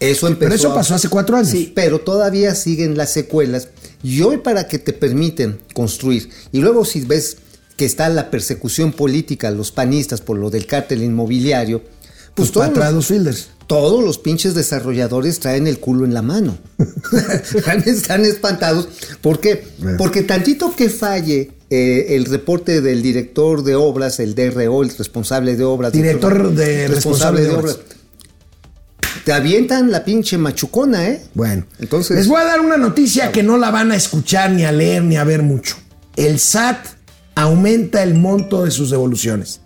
Eso 0.00 0.26
empezó. 0.26 0.38
Pero 0.38 0.54
eso 0.54 0.72
a- 0.72 0.74
pasó 0.74 0.94
hace 0.96 1.08
cuatro 1.08 1.36
años. 1.36 1.48
Sí, 1.50 1.72
pero 1.74 2.00
todavía 2.00 2.54
siguen 2.56 2.96
las 2.96 3.12
secuelas. 3.12 3.68
Y 4.02 4.20
hoy 4.22 4.38
para 4.38 4.66
que 4.66 4.78
te 4.80 4.92
permiten 4.92 5.58
construir, 5.74 6.28
y 6.50 6.58
luego 6.60 6.84
si 6.84 7.00
ves 7.02 7.36
que 7.76 7.84
está 7.84 8.08
la 8.08 8.30
persecución 8.30 8.92
política 8.92 9.48
a 9.48 9.50
los 9.52 9.70
panistas 9.72 10.20
por 10.20 10.36
lo 10.38 10.50
del 10.50 10.66
cártel 10.66 11.02
inmobiliario, 11.02 11.80
pues 11.82 11.92
Pues 12.34 12.52
todos 12.52 12.66
para 12.66 12.70
atrás 12.88 12.92
los, 12.92 12.94
los 12.96 13.06
fielders. 13.06 13.48
todos 13.68 14.02
los 14.04 14.18
pinches 14.18 14.54
desarrolladores 14.54 15.38
traen 15.38 15.68
el 15.68 15.78
culo 15.78 16.04
en 16.04 16.14
la 16.14 16.22
mano. 16.22 16.58
están, 17.86 18.24
espantados. 18.24 18.88
¿Por 19.20 19.38
qué? 19.40 19.64
Porque 19.98 20.22
tantito 20.22 20.74
que 20.74 20.88
falle 20.90 21.52
eh, 21.74 22.14
el 22.16 22.26
reporte 22.26 22.80
del 22.80 23.02
director 23.02 23.62
de 23.64 23.74
obras, 23.74 24.20
el 24.20 24.34
DRO, 24.34 24.82
el 24.82 24.96
responsable 24.96 25.56
de 25.56 25.64
obras. 25.64 25.92
Director 25.92 26.52
de 26.52 26.88
responsable 26.88 27.40
de 27.42 27.50
obras. 27.50 27.78
Te 29.24 29.32
avientan 29.32 29.90
la 29.90 30.04
pinche 30.04 30.36
machucona, 30.36 31.08
¿eh? 31.08 31.22
Bueno, 31.34 31.64
Entonces- 31.78 32.16
les 32.16 32.28
voy 32.28 32.40
a 32.40 32.44
dar 32.44 32.60
una 32.60 32.76
noticia 32.76 33.32
que 33.32 33.42
no 33.42 33.56
la 33.56 33.70
van 33.70 33.90
a 33.90 33.96
escuchar, 33.96 34.50
ni 34.50 34.64
a 34.64 34.72
leer, 34.72 35.02
ni 35.02 35.16
a 35.16 35.24
ver 35.24 35.42
mucho. 35.42 35.76
El 36.14 36.38
SAT 36.38 36.76
aumenta 37.34 38.02
el 38.02 38.14
monto 38.14 38.64
de 38.64 38.70
sus 38.70 38.90
devoluciones. 38.90 39.60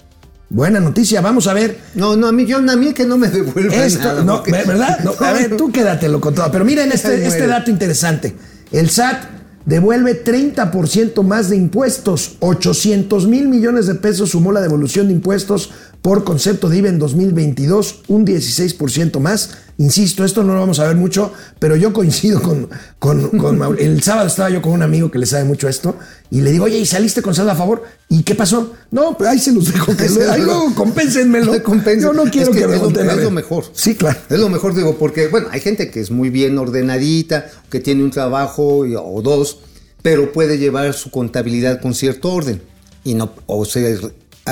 Buena 0.51 0.81
noticia, 0.81 1.21
vamos 1.21 1.47
a 1.47 1.53
ver. 1.53 1.77
No, 1.95 2.17
no, 2.17 2.29
a 2.29 2.33
mí, 2.33 2.47
yo, 2.47 2.57
a 2.59 2.77
mí 2.77 2.95
que 2.95 3.05
no 3.05 3.19
me 3.19 3.29
devuelvan 3.29 3.81
Esto, 3.81 3.99
nada, 4.05 4.23
no, 4.25 4.39
porque- 4.39 4.53
¿verdad? 4.53 5.01
No, 5.05 5.13
a 5.19 5.33
ver, 5.33 5.57
tú 5.59 5.71
quédatelo 5.71 6.21
con 6.21 6.35
todo. 6.35 6.51
Pero 6.51 6.65
miren 6.65 6.91
este, 6.93 7.27
este 7.27 7.47
dato 7.47 7.71
interesante. 7.71 8.35
El 8.73 8.89
SAT 8.89 9.38
devuelve 9.69 10.25
30% 10.25 11.23
más 11.23 11.51
de 11.51 11.57
impuestos. 11.57 12.37
800 12.41 13.27
mil 13.27 13.49
millones 13.49 13.87
de 13.87 13.95
pesos 13.95 14.31
sumó 14.31 14.51
la 14.51 14.62
devolución 14.62 15.09
de 15.09 15.12
impuestos 15.12 15.71
por 16.01 16.25
concepto 16.25 16.71
de 16.71 16.79
IVA 16.79 16.89
en 16.89 16.99
2022, 16.99 18.03
un 18.09 18.27
16% 18.27 19.21
más. 19.21 19.59
Insisto, 19.81 20.24
esto 20.24 20.43
no 20.43 20.55
lo 20.55 20.61
vamos 20.61 20.81
a 20.81 20.89
ver 20.89 20.97
mucho, 20.97 21.33
pero 21.61 21.76
yo 21.76 21.93
coincido 21.93 22.43
con, 22.43 22.68
con, 22.99 23.29
con 23.39 23.57
Maur- 23.57 23.79
El 23.79 24.03
sábado 24.03 24.26
estaba 24.26 24.51
yo 24.51 24.61
con 24.61 24.72
un 24.72 24.83
amigo 24.83 25.09
que 25.11 25.20
le 25.20 25.26
sabe 25.26 25.45
mucho 25.45 25.68
esto 25.68 25.97
y 26.31 26.41
le 26.41 26.51
digo, 26.51 26.64
oye, 26.64 26.79
¿y 26.79 26.85
saliste 26.85 27.22
con 27.22 27.33
saldo 27.33 27.53
a 27.53 27.55
favor? 27.55 27.85
¿Y 28.09 28.24
qué 28.24 28.35
pasó? 28.35 28.72
No, 28.91 29.16
pues 29.16 29.31
ahí 29.31 29.39
se 29.39 29.53
los 29.53 29.72
dejo. 29.72 29.97
Que 29.97 30.09
lo- 30.11 30.33
ahí 30.33 30.43
luego 30.43 30.74
compénsenmelo. 30.74 31.53
Yo 32.01 32.12
no 32.12 32.24
quiero 32.24 32.51
Es 32.51 32.57
que, 32.57 32.66
me 32.66 32.74
es, 32.74 32.83
lo, 32.83 32.89
es 32.91 33.31
mejor. 33.31 33.64
Sí, 33.72 33.95
claro. 33.95 34.18
Es 34.29 34.39
lo 34.41 34.49
mejor, 34.49 34.74
digo, 34.74 34.97
porque, 34.99 35.29
bueno, 35.29 35.47
hay 35.53 35.61
gente 35.61 35.91
que 35.93 36.01
es 36.01 36.11
muy 36.11 36.29
bien 36.31 36.59
ordenadita, 36.59 37.47
que 37.70 37.79
tiene 37.79 38.03
un 38.03 38.11
trabajo 38.11 38.85
y- 38.85 38.97
o 38.97 39.22
dos, 39.22 39.61
pero 40.03 40.33
puede 40.33 40.59
llevar 40.59 40.93
su 40.93 41.12
contabilidad 41.12 41.81
con 41.81 41.95
cierto 41.95 42.33
orden. 42.33 42.61
Y 43.05 43.14
no, 43.14 43.33
o 43.47 43.64
se 43.64 43.97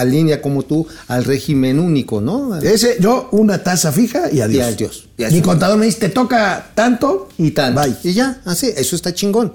alinea 0.01 0.43
como 0.43 0.63
tú 0.63 0.87
al 1.09 1.25
régimen 1.25 1.79
único, 1.79 2.21
¿no? 2.21 2.57
Ese, 2.57 2.97
yo 3.01 3.29
una 3.33 3.63
tasa 3.63 3.93
fija 3.93 4.31
y 4.31 4.41
adiós. 4.41 4.69
Y 4.69 4.73
adiós. 4.73 5.09
Y 5.19 5.35
Mi 5.35 5.43
contador 5.43 5.79
me 5.79 5.87
dice, 5.87 5.99
te 5.99 6.09
toca 6.11 6.73
tanto 6.75 7.29
y. 7.39 7.51
Bye. 7.51 7.97
Y 8.03 8.13
ya, 8.13 8.41
así, 8.45 8.73
eso 8.77 8.97
está 8.97 9.13
chingón. 9.15 9.55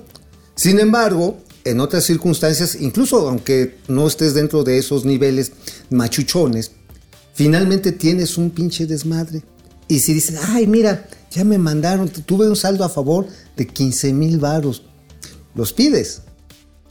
Sin 0.55 0.79
embargo, 0.79 1.37
en 1.63 1.79
otras 1.79 2.03
circunstancias, 2.03 2.77
incluso 2.79 3.27
aunque 3.29 3.77
no 3.87 4.07
estés 4.07 4.33
dentro 4.33 4.63
de 4.63 4.77
esos 4.77 5.05
niveles 5.05 5.51
machuchones, 5.89 6.71
finalmente 7.33 7.91
tienes 7.91 8.37
un 8.37 8.49
pinche 8.49 8.85
desmadre. 8.85 9.43
Y 9.87 9.99
si 9.99 10.13
dices, 10.13 10.39
ay, 10.49 10.67
mira, 10.67 11.07
ya 11.31 11.43
me 11.43 11.57
mandaron, 11.57 12.09
tuve 12.09 12.47
un 12.49 12.55
saldo 12.55 12.83
a 12.83 12.89
favor 12.89 13.27
de 13.55 13.67
15 13.67 14.13
mil 14.13 14.39
varos, 14.39 14.83
los 15.53 15.73
pides. 15.73 16.21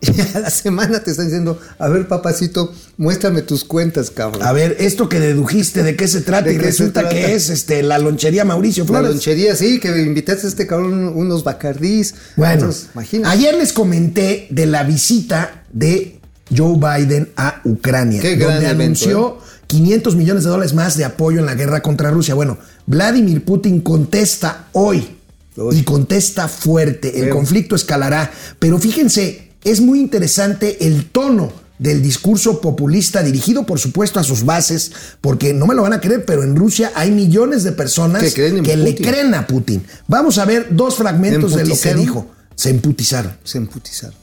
Y 0.17 0.37
a 0.37 0.41
la 0.41 0.51
semana 0.51 1.03
te 1.03 1.11
están 1.11 1.27
diciendo, 1.27 1.61
a 1.79 1.89
ver, 1.89 2.09
papacito, 2.09 2.73
muéstrame 2.97 3.43
tus 3.43 3.65
cuentas, 3.65 4.11
cabrón. 4.11 4.43
A 4.43 4.53
ver, 4.53 4.77
esto 4.81 5.09
que 5.09 5.21
dedujiste, 5.21 5.83
¿de 5.83 5.95
qué 5.95 6.09
se 6.09 6.23
trata? 6.23 6.49
¿De 6.49 6.55
y 6.55 6.59
resulta 6.59 7.01
trata? 7.01 7.15
que 7.15 7.35
es 7.35 7.51
este, 7.51 7.83
la 7.83 7.99
lonchería 7.99 8.45
Mauricio 8.45 8.87
La 8.89 9.03
lonchería, 9.03 9.55
sí, 9.55 9.79
que 9.79 9.89
invitaste 10.01 10.47
a 10.47 10.51
este 10.51 10.67
cabrón 10.67 11.13
unos 11.15 11.45
bacardís. 11.45 12.15
Bueno, 12.37 12.55
Entonces, 12.55 12.89
imagínate. 12.95 13.35
ayer 13.37 13.55
les 13.57 13.73
comenté 13.73 14.47
de 14.51 14.67
la 14.67 14.85
visita 14.85 15.65
de 15.73 16.19
Joe 16.55 16.77
Biden 16.77 17.29
a 17.37 17.61
Ucrania, 17.65 18.23
Qué 18.23 18.37
donde 18.37 18.55
evento, 18.55 18.67
¿eh? 18.67 18.85
anunció 18.85 19.39
500 19.67 20.17
millones 20.17 20.45
de 20.45 20.51
dólares 20.51 20.73
más 20.75 20.97
de 20.97 21.05
apoyo 21.05 21.41
en 21.41 21.47
la 21.47 21.55
guerra 21.55 21.83
contra 21.83 22.11
Rusia. 22.11 22.35
Bueno, 22.35 22.59
Vladimir 22.87 23.45
Putin 23.45 23.83
contesta 23.83 24.69
hoy 24.73 25.17
Hoy. 25.57 25.77
y 25.77 25.83
contesta 25.83 26.49
fuerte. 26.49 27.21
El 27.21 27.29
conflicto 27.29 27.77
escalará. 27.77 28.33
Pero 28.59 28.79
fíjense, 28.79 29.50
es 29.65 29.81
muy 29.81 30.01
interesante 30.01 30.87
el 30.87 31.07
tono 31.07 31.53
del 31.79 32.03
discurso 32.03 32.61
populista 32.61 33.23
dirigido 33.23 33.65
por 33.65 33.79
supuesto 33.79 34.21
a 34.21 34.25
sus 34.25 34.45
bases, 34.45 34.93
porque 35.21 35.55
no 35.55 35.67
me 35.67 35.75
lo 35.75 35.83
van 35.83 35.95
a 35.95 36.01
creer, 36.01 36.25
pero 36.27 36.43
en 36.43 36.55
Rusia 36.55 36.93
hay 36.95 37.11
millones 37.11 37.65
de 37.65 37.73
personas 37.73 38.23
Que 38.23 38.33
creen 38.33 38.59
en 38.59 38.65
que 38.65 38.77
le 38.77 38.95
creen 38.95 39.35
a 39.35 39.47
Putin. 39.47 39.83
Vamos 40.07 40.39
a 40.39 40.45
ver 40.45 40.69
dos 40.71 40.97
fragmentos 40.97 41.55
de 41.55 41.65
lo 41.65 41.79
que 41.79 41.95
dijo. 41.95 42.31
Se 42.55 42.69
emputizaron. 42.69 43.33
Se 43.45 43.59
emputizaron. 43.59 44.15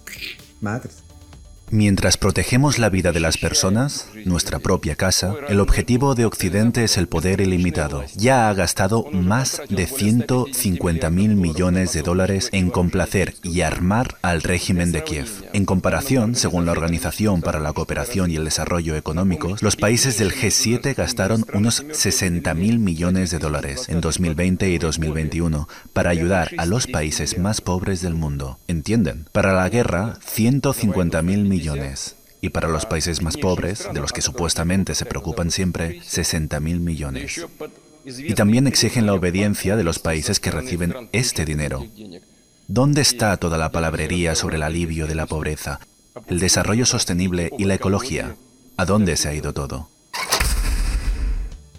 Madres. 0.62 1.07
Mientras 1.70 2.16
protegemos 2.16 2.80
la 2.80 2.90
vida 2.90 3.12
de 3.12 3.20
las 3.20 3.38
personas, 3.38 4.08
nuestra 4.24 4.60
propia 4.60 4.96
casa, 4.96 5.36
el 5.50 5.60
objetivo 5.60 6.16
de 6.16 6.24
Occidente 6.24 6.86
es 6.86 6.96
el 6.96 7.10
poder 7.10 7.42
ilimitado. 7.42 8.06
Ya 8.16 8.48
ha 8.48 8.54
gastado 8.54 9.04
más 9.12 9.62
de 9.68 9.86
150 9.86 11.10
mil 11.10 11.36
millones 11.36 11.92
de 11.92 12.04
dólares 12.04 12.48
en 12.54 12.70
complacer 12.70 13.36
y 13.44 13.62
armar 13.62 14.16
al 14.22 14.44
régimen 14.44 14.94
de 14.94 15.04
Kiev. 15.04 15.28
En 15.52 15.66
comparación, 15.66 16.36
según 16.36 16.66
la 16.66 16.72
Organización 16.72 17.42
para 17.42 17.60
la 17.60 17.74
Cooperación 17.74 18.32
y 18.32 18.38
el 18.38 18.46
Desarrollo 18.46 18.96
Económicos, 18.96 19.62
los 19.62 19.76
países 19.76 20.18
del 20.18 20.34
G7 20.34 20.96
gastaron 20.96 21.46
unos 21.54 21.84
60 21.92 22.54
mil 22.54 22.80
millones 22.80 23.30
de 23.30 23.40
dólares 23.40 23.90
en 23.90 24.00
2020 24.00 24.70
y 24.70 24.78
2021 24.78 25.68
para 25.92 26.12
ayudar 26.12 26.50
a 26.58 26.66
los 26.66 26.88
países 26.88 27.38
más 27.38 27.60
pobres 27.60 28.00
del 28.02 28.14
mundo. 28.14 28.58
¿Entienden? 28.70 29.26
Para 29.34 29.52
la 29.52 29.68
guerra, 29.68 30.18
150 30.26 31.22
mil 31.24 31.40
millones. 31.40 31.57
Y 32.40 32.50
para 32.50 32.68
los 32.68 32.86
países 32.86 33.22
más 33.22 33.38
pobres, 33.38 33.88
de 33.92 34.00
los 34.00 34.14
que 34.14 34.22
supuestamente 34.22 34.94
se 34.96 35.06
preocupan 35.06 35.52
siempre, 35.52 36.02
60 36.06 36.60
mil 36.60 36.80
millones. 36.80 37.42
Y 38.06 38.34
también 38.36 38.68
exigen 38.68 39.06
la 39.06 39.14
obediencia 39.14 39.76
de 39.76 39.84
los 39.84 40.00
países 40.00 40.40
que 40.40 40.52
reciben 40.52 40.94
este 41.12 41.46
dinero. 41.46 41.86
¿Dónde 42.68 43.02
está 43.02 43.38
toda 43.38 43.58
la 43.58 43.72
palabrería 43.72 44.36
sobre 44.36 44.58
el 44.58 44.64
alivio 44.64 45.08
de 45.08 45.16
la 45.16 45.26
pobreza, 45.26 45.80
el 46.28 46.40
desarrollo 46.40 46.86
sostenible 46.86 47.52
y 47.58 47.66
la 47.66 47.76
ecología? 47.76 48.36
¿A 48.78 48.86
dónde 48.86 49.18
se 49.18 49.30
ha 49.30 49.34
ido 49.34 49.54
todo? 49.54 49.90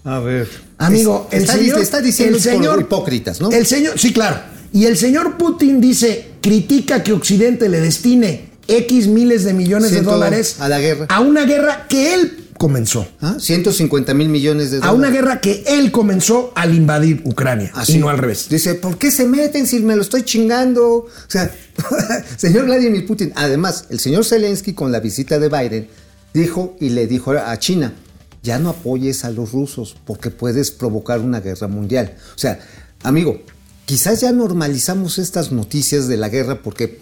A 0.05 0.18
ver. 0.18 0.49
Amigo, 0.79 1.29
el 1.31 1.43
está, 1.43 1.53
señor, 1.55 1.81
está 1.81 2.01
diciendo 2.01 2.37
el 2.37 2.43
por 2.43 2.53
señor 2.53 2.81
hipócritas, 2.81 3.41
¿no? 3.41 3.51
El 3.51 3.66
señor, 3.66 3.99
sí, 3.99 4.12
claro. 4.12 4.41
Y 4.72 4.87
el 4.87 4.97
señor 4.97 5.37
Putin 5.37 5.81
dice, 5.81 6.33
critica 6.41 7.03
que 7.03 7.12
Occidente 7.12 7.68
le 7.68 7.81
destine 7.81 8.48
X 8.69 9.09
miles 9.09 9.45
de 9.45 9.55
millones 9.55 9.91
de 9.91 10.03
dólares 10.03 10.57
a 10.61 10.69
la 10.69 10.79
guerra. 10.79 11.07
A 11.09 11.21
una 11.21 11.45
guerra 11.45 11.87
que 11.89 12.14
él 12.14 12.49
comenzó. 12.59 13.07
¿Ah? 13.21 13.37
150 13.39 14.12
mil 14.14 14.29
millones 14.29 14.71
de 14.71 14.77
A 14.79 14.81
dólares. 14.81 14.99
una 14.99 15.11
guerra 15.11 15.41
que 15.41 15.64
él 15.66 15.91
comenzó 15.91 16.53
al 16.55 16.75
invadir 16.75 17.23
Ucrania. 17.25 17.71
Así. 17.75 17.95
Y 17.95 17.99
no 17.99 18.09
al 18.09 18.19
revés. 18.19 18.49
Dice, 18.51 18.75
¿por 18.75 18.99
qué 18.99 19.11
se 19.11 19.27
meten 19.27 19.66
si 19.66 19.81
me 19.81 19.97
lo 19.97 20.03
estoy 20.03 20.23
chingando? 20.23 20.87
O 20.87 21.09
sea, 21.29 21.51
señor 22.37 22.66
Vladimir 22.66 23.07
Putin. 23.07 23.33
Además, 23.37 23.87
el 23.91 24.01
señor 24.01 24.25
Zelensky 24.25 24.75
con 24.75 24.93
la 24.93 25.01
visita 25.01 25.39
de 25.39 25.49
Biden 25.49 25.89
dijo 26.35 26.77
y 26.81 26.91
le 26.91 27.07
dijo 27.07 27.33
a 27.33 27.59
China, 27.59 27.95
ya 28.43 28.59
no 28.59 28.71
apoyes 28.71 29.25
a 29.25 29.31
los 29.31 29.53
rusos 29.53 29.97
porque 30.05 30.31
puedes 30.31 30.71
provocar 30.71 31.21
una 31.21 31.41
guerra 31.41 31.69
mundial. 31.69 32.14
O 32.35 32.39
sea, 32.39 32.61
amigo, 33.03 33.41
quizás 33.87 34.21
ya 34.21 34.33
normalizamos 34.33 35.19
estas 35.19 35.53
noticias 35.53 36.09
de 36.09 36.16
la 36.16 36.29
guerra 36.29 36.62
porque 36.62 37.01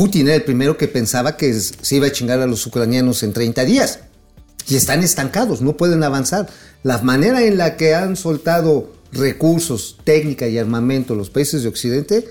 Putin 0.00 0.28
era 0.28 0.36
el 0.36 0.44
primero 0.44 0.78
que 0.78 0.88
pensaba 0.88 1.36
que 1.36 1.52
se 1.52 1.94
iba 1.94 2.06
a 2.06 2.10
chingar 2.10 2.40
a 2.40 2.46
los 2.46 2.66
ucranianos 2.66 3.22
en 3.22 3.34
30 3.34 3.66
días. 3.66 3.98
Y 4.66 4.76
están 4.76 5.02
estancados, 5.02 5.60
no 5.60 5.76
pueden 5.76 6.02
avanzar. 6.02 6.48
La 6.82 6.96
manera 7.02 7.44
en 7.44 7.58
la 7.58 7.76
que 7.76 7.94
han 7.94 8.16
soltado 8.16 8.94
recursos, 9.12 9.98
técnica 10.02 10.48
y 10.48 10.56
armamento 10.56 11.14
los 11.14 11.28
países 11.28 11.64
de 11.64 11.68
Occidente 11.68 12.26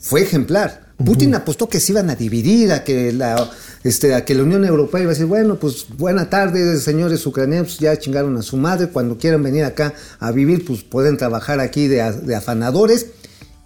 fue 0.00 0.22
ejemplar. 0.22 0.94
Putin 0.96 1.36
apostó 1.36 1.68
que 1.68 1.78
se 1.78 1.92
iban 1.92 2.10
a 2.10 2.16
dividir, 2.16 2.72
a 2.72 2.82
que, 2.82 3.12
la, 3.12 3.48
este, 3.84 4.16
a 4.16 4.24
que 4.24 4.34
la 4.34 4.42
Unión 4.42 4.64
Europea 4.64 5.02
iba 5.02 5.12
a 5.12 5.14
decir, 5.14 5.26
bueno, 5.26 5.60
pues 5.60 5.86
buena 5.96 6.28
tarde, 6.28 6.76
señores 6.80 7.24
ucranianos, 7.24 7.78
ya 7.78 7.96
chingaron 7.96 8.36
a 8.36 8.42
su 8.42 8.56
madre, 8.56 8.88
cuando 8.88 9.16
quieran 9.16 9.44
venir 9.44 9.62
acá 9.62 9.94
a 10.18 10.32
vivir, 10.32 10.64
pues 10.64 10.82
pueden 10.82 11.16
trabajar 11.18 11.60
aquí 11.60 11.86
de, 11.86 11.98
de 12.24 12.34
afanadores. 12.34 13.06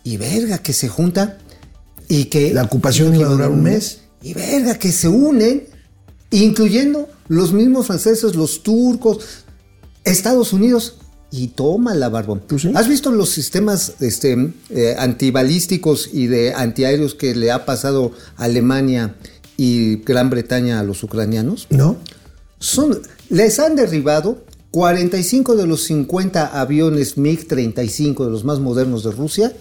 Y 0.05 0.19
verga, 0.19 0.59
que 0.59 0.75
se 0.75 0.89
junta 0.89 1.39
y 2.09 2.27
que... 2.27 2.53
La 2.53 2.65
ocupación 2.65 3.15
iba 3.15 3.27
a 3.27 3.31
durar 3.31 3.51
un 3.51 3.63
mes. 3.63 4.01
Y 4.23 4.35
verga, 4.35 4.79
que 4.79 4.93
se 4.93 5.09
unen, 5.09 5.65
incluyendo 6.31 7.09
los 7.29 7.53
mismos 7.53 7.87
franceses, 7.87 8.35
los 8.35 8.63
turcos, 8.63 9.19
Estados 10.05 10.53
Unidos. 10.53 10.99
Y 11.31 11.49
toma 11.49 11.95
la 11.95 12.09
barbón. 12.09 12.43
Pues 12.47 12.63
sí. 12.63 12.73
¿Has 12.75 12.89
visto 12.89 13.11
los 13.11 13.31
sistemas 13.31 13.95
este, 14.01 14.53
eh, 14.71 14.95
antibalísticos 14.97 16.11
y 16.13 16.29
de 16.29 16.55
antiaéreos 16.55 17.15
que 17.15 17.35
le 17.35 17.51
ha 17.51 17.67
pasado 17.67 18.13
Alemania 18.37 19.17
y 19.57 19.97
Gran 19.97 20.31
Bretaña 20.31 20.79
a 20.79 20.85
los 20.85 21.03
ucranianos? 21.03 21.67
¿No? 21.69 21.97
Son, 22.59 23.03
les 23.29 23.59
han 23.59 23.75
derribado 23.75 24.45
45 24.71 25.57
de 25.57 25.67
los 25.67 25.85
50 25.85 26.61
aviones 26.61 27.17
MiG-35 27.17 28.25
de 28.25 28.31
los 28.31 28.45
más 28.45 28.61
modernos 28.61 29.05
de 29.05 29.11
Rusia 29.11 29.53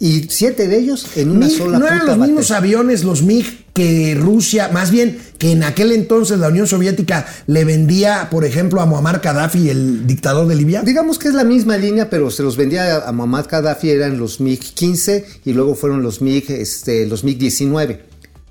y 0.00 0.26
7 0.28 0.68
de 0.68 0.78
ellos 0.78 1.06
en 1.16 1.30
una 1.30 1.46
MiG, 1.46 1.56
sola 1.58 1.78
no 1.78 1.86
eran 1.86 2.00
puta 2.00 2.16
los 2.16 2.26
mismos 2.26 2.50
aviones, 2.52 3.04
los 3.04 3.22
MiG, 3.22 3.64
que 3.74 4.16
Rusia, 4.18 4.68
más 4.72 4.90
bien 4.90 5.18
que 5.38 5.52
en 5.52 5.62
aquel 5.62 5.92
entonces 5.92 6.38
la 6.38 6.48
Unión 6.48 6.66
Soviética 6.66 7.26
le 7.46 7.64
vendía, 7.64 8.28
por 8.30 8.44
ejemplo, 8.44 8.80
a 8.80 8.86
Muammar 8.86 9.20
Gaddafi, 9.20 9.68
el 9.70 10.06
dictador 10.06 10.46
de 10.48 10.56
Libia. 10.56 10.82
Digamos 10.82 11.18
que 11.18 11.28
es 11.28 11.34
la 11.34 11.44
misma 11.44 11.76
línea, 11.76 12.10
pero 12.10 12.30
se 12.30 12.42
los 12.42 12.56
vendía 12.56 13.06
a 13.08 13.12
Muammar 13.12 13.46
Gaddafi, 13.48 13.90
eran 13.90 14.18
los 14.18 14.40
MiG-15 14.40 15.24
y 15.44 15.52
luego 15.52 15.74
fueron 15.74 16.02
los 16.02 16.20
MiG, 16.22 16.50
este, 16.50 17.06
los 17.06 17.24
MiG-19. 17.24 17.98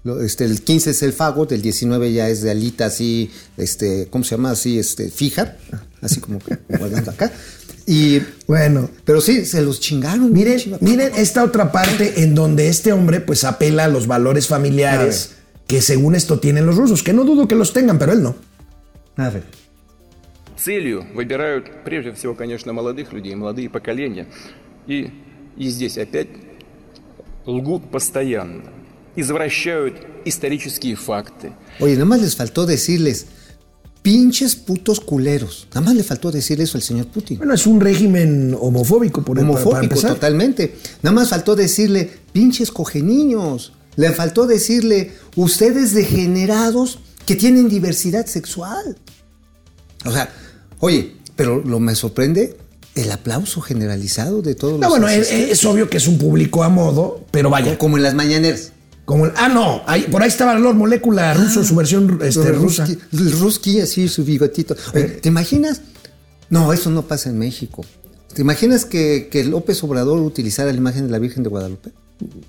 Lo- 0.03 0.21
Este, 0.21 0.45
el 0.45 0.61
15 0.61 0.91
es 0.91 1.03
el 1.03 1.11
Fagot, 1.11 1.51
el 1.51 1.61
19 1.61 2.13
ya 2.13 2.29
es 2.29 2.41
de 2.41 2.51
alita 2.51 2.85
así, 2.85 3.29
este, 3.57 4.07
¿cómo 4.09 4.23
se 4.23 4.31
llama? 4.35 4.51
Así, 4.51 4.79
este, 4.79 5.09
fija, 5.09 5.57
así 6.01 6.21
como 6.21 6.39
que 6.39 6.57
guardando 6.77 7.11
acá. 7.11 7.31
Y, 7.86 8.20
Bueno, 8.46 8.88
pero 9.04 9.20
sí, 9.20 9.44
se 9.44 9.60
los 9.62 9.80
chingaron. 9.80 10.32
Miren, 10.32 10.58
chinga- 10.58 10.78
miren 10.80 11.12
esta 11.16 11.42
otra 11.44 11.72
parte 11.72 12.22
en 12.22 12.34
donde 12.34 12.68
este 12.68 12.92
hombre 12.92 13.20
pues 13.20 13.44
apela 13.44 13.84
a 13.84 13.88
los 13.88 14.06
valores 14.06 14.46
familiares 14.46 15.34
que 15.66 15.80
según 15.80 16.14
esto 16.14 16.38
tienen 16.38 16.66
los 16.66 16.76
rusos, 16.76 17.02
que 17.02 17.12
no 17.12 17.24
dudo 17.24 17.48
que 17.48 17.54
los 17.54 17.72
tengan, 17.72 17.98
pero 17.98 18.12
él 18.12 18.22
no. 18.22 18.36
A 19.16 19.30
ver. 19.30 19.42
Целью 20.56 21.04
выбирают 21.14 21.82
прежде 21.84 22.12
всего, 22.12 22.34
конечно, 22.36 22.72
молодых 22.72 23.12
людей, 23.12 23.34
молодые 23.34 23.68
поколения. 23.68 24.26
И, 24.86 25.10
и 25.56 25.68
здесь 25.68 25.98
опять 25.98 26.28
лгут 27.46 27.90
постоянно. 27.90 28.62
извращают 29.16 29.94
исторические 30.24 30.94
факты. 30.96 31.52
Oye, 31.80 31.94
nada 31.94 32.06
más 32.06 32.20
les 32.22 32.34
faltó 32.36 32.64
decirles, 32.64 33.26
pinches 34.07 34.55
putos 34.55 35.01
culeros. 35.01 35.67
Nada 35.71 35.81
más 35.81 35.93
le 35.95 36.01
faltó 36.01 36.31
decir 36.31 36.61
eso 36.61 36.77
al 36.77 36.81
señor 36.81 37.07
Putin. 37.07 37.39
Bueno, 37.39 37.53
es 37.53 37.67
un 37.67 37.81
régimen 37.81 38.55
homofóbico, 38.57 39.21
por 39.21 39.35
para- 39.35 39.45
para 39.45 39.59
Homofóbico 39.59 39.83
empezar. 39.83 40.13
totalmente. 40.13 40.75
Nada 41.03 41.13
más 41.13 41.27
faltó 41.27 41.57
decirle, 41.57 42.09
pinches 42.31 42.71
niños. 43.03 43.73
Le 43.97 44.13
faltó 44.13 44.47
decirle, 44.47 45.11
ustedes 45.35 45.93
degenerados 45.93 46.99
que 47.25 47.35
tienen 47.35 47.67
diversidad 47.67 48.25
sexual. 48.27 48.97
O 50.05 50.11
sea, 50.13 50.29
oye, 50.79 51.17
pero 51.35 51.61
lo 51.65 51.81
me 51.81 51.93
sorprende 51.93 52.55
el 52.95 53.11
aplauso 53.11 53.59
generalizado 53.59 54.41
de 54.41 54.55
todos 54.55 54.75
No, 54.79 54.87
los 54.87 54.89
bueno, 54.91 55.09
es, 55.09 55.29
es 55.29 55.65
obvio 55.65 55.89
que 55.89 55.97
es 55.97 56.07
un 56.07 56.17
público 56.17 56.63
a 56.63 56.69
modo, 56.69 57.25
pero 57.31 57.49
vaya. 57.49 57.77
como 57.77 57.97
en 57.97 58.03
las 58.03 58.13
mañaneras. 58.13 58.71
Como 59.07 59.25
el- 59.25 59.31
ah, 59.37 59.47
no, 59.47 59.83
ahí- 59.87 60.03
por 60.11 60.21
ahí 60.21 60.27
estaba 60.27 60.53
Lord 60.59 60.75
Molécula 60.75 61.33
ruso, 61.33 61.63
su 61.63 61.77
versión 61.77 62.19
este, 62.21 62.51
rusa. 62.51 62.85
ruski- 63.13 63.81
así, 63.81 64.09
su 64.09 64.25
bigotito. 64.25 64.75
Oye, 64.93 65.05
¿Te 65.05 65.29
imaginas? 65.29 65.79
No, 66.49 66.73
eso 66.73 66.89
no 66.89 67.03
pasa 67.03 67.29
en 67.29 67.39
México. 67.39 67.85
¿Te 68.33 68.41
imaginas 68.41 68.83
que, 68.83 69.29
que 69.31 69.45
López 69.45 69.81
Obrador 69.85 70.19
utilizara 70.19 70.73
la 70.73 70.77
imagen 70.77 71.05
de 71.05 71.11
la 71.11 71.19
Virgen 71.19 71.41
de 71.43 71.47
Guadalupe? 71.49 71.91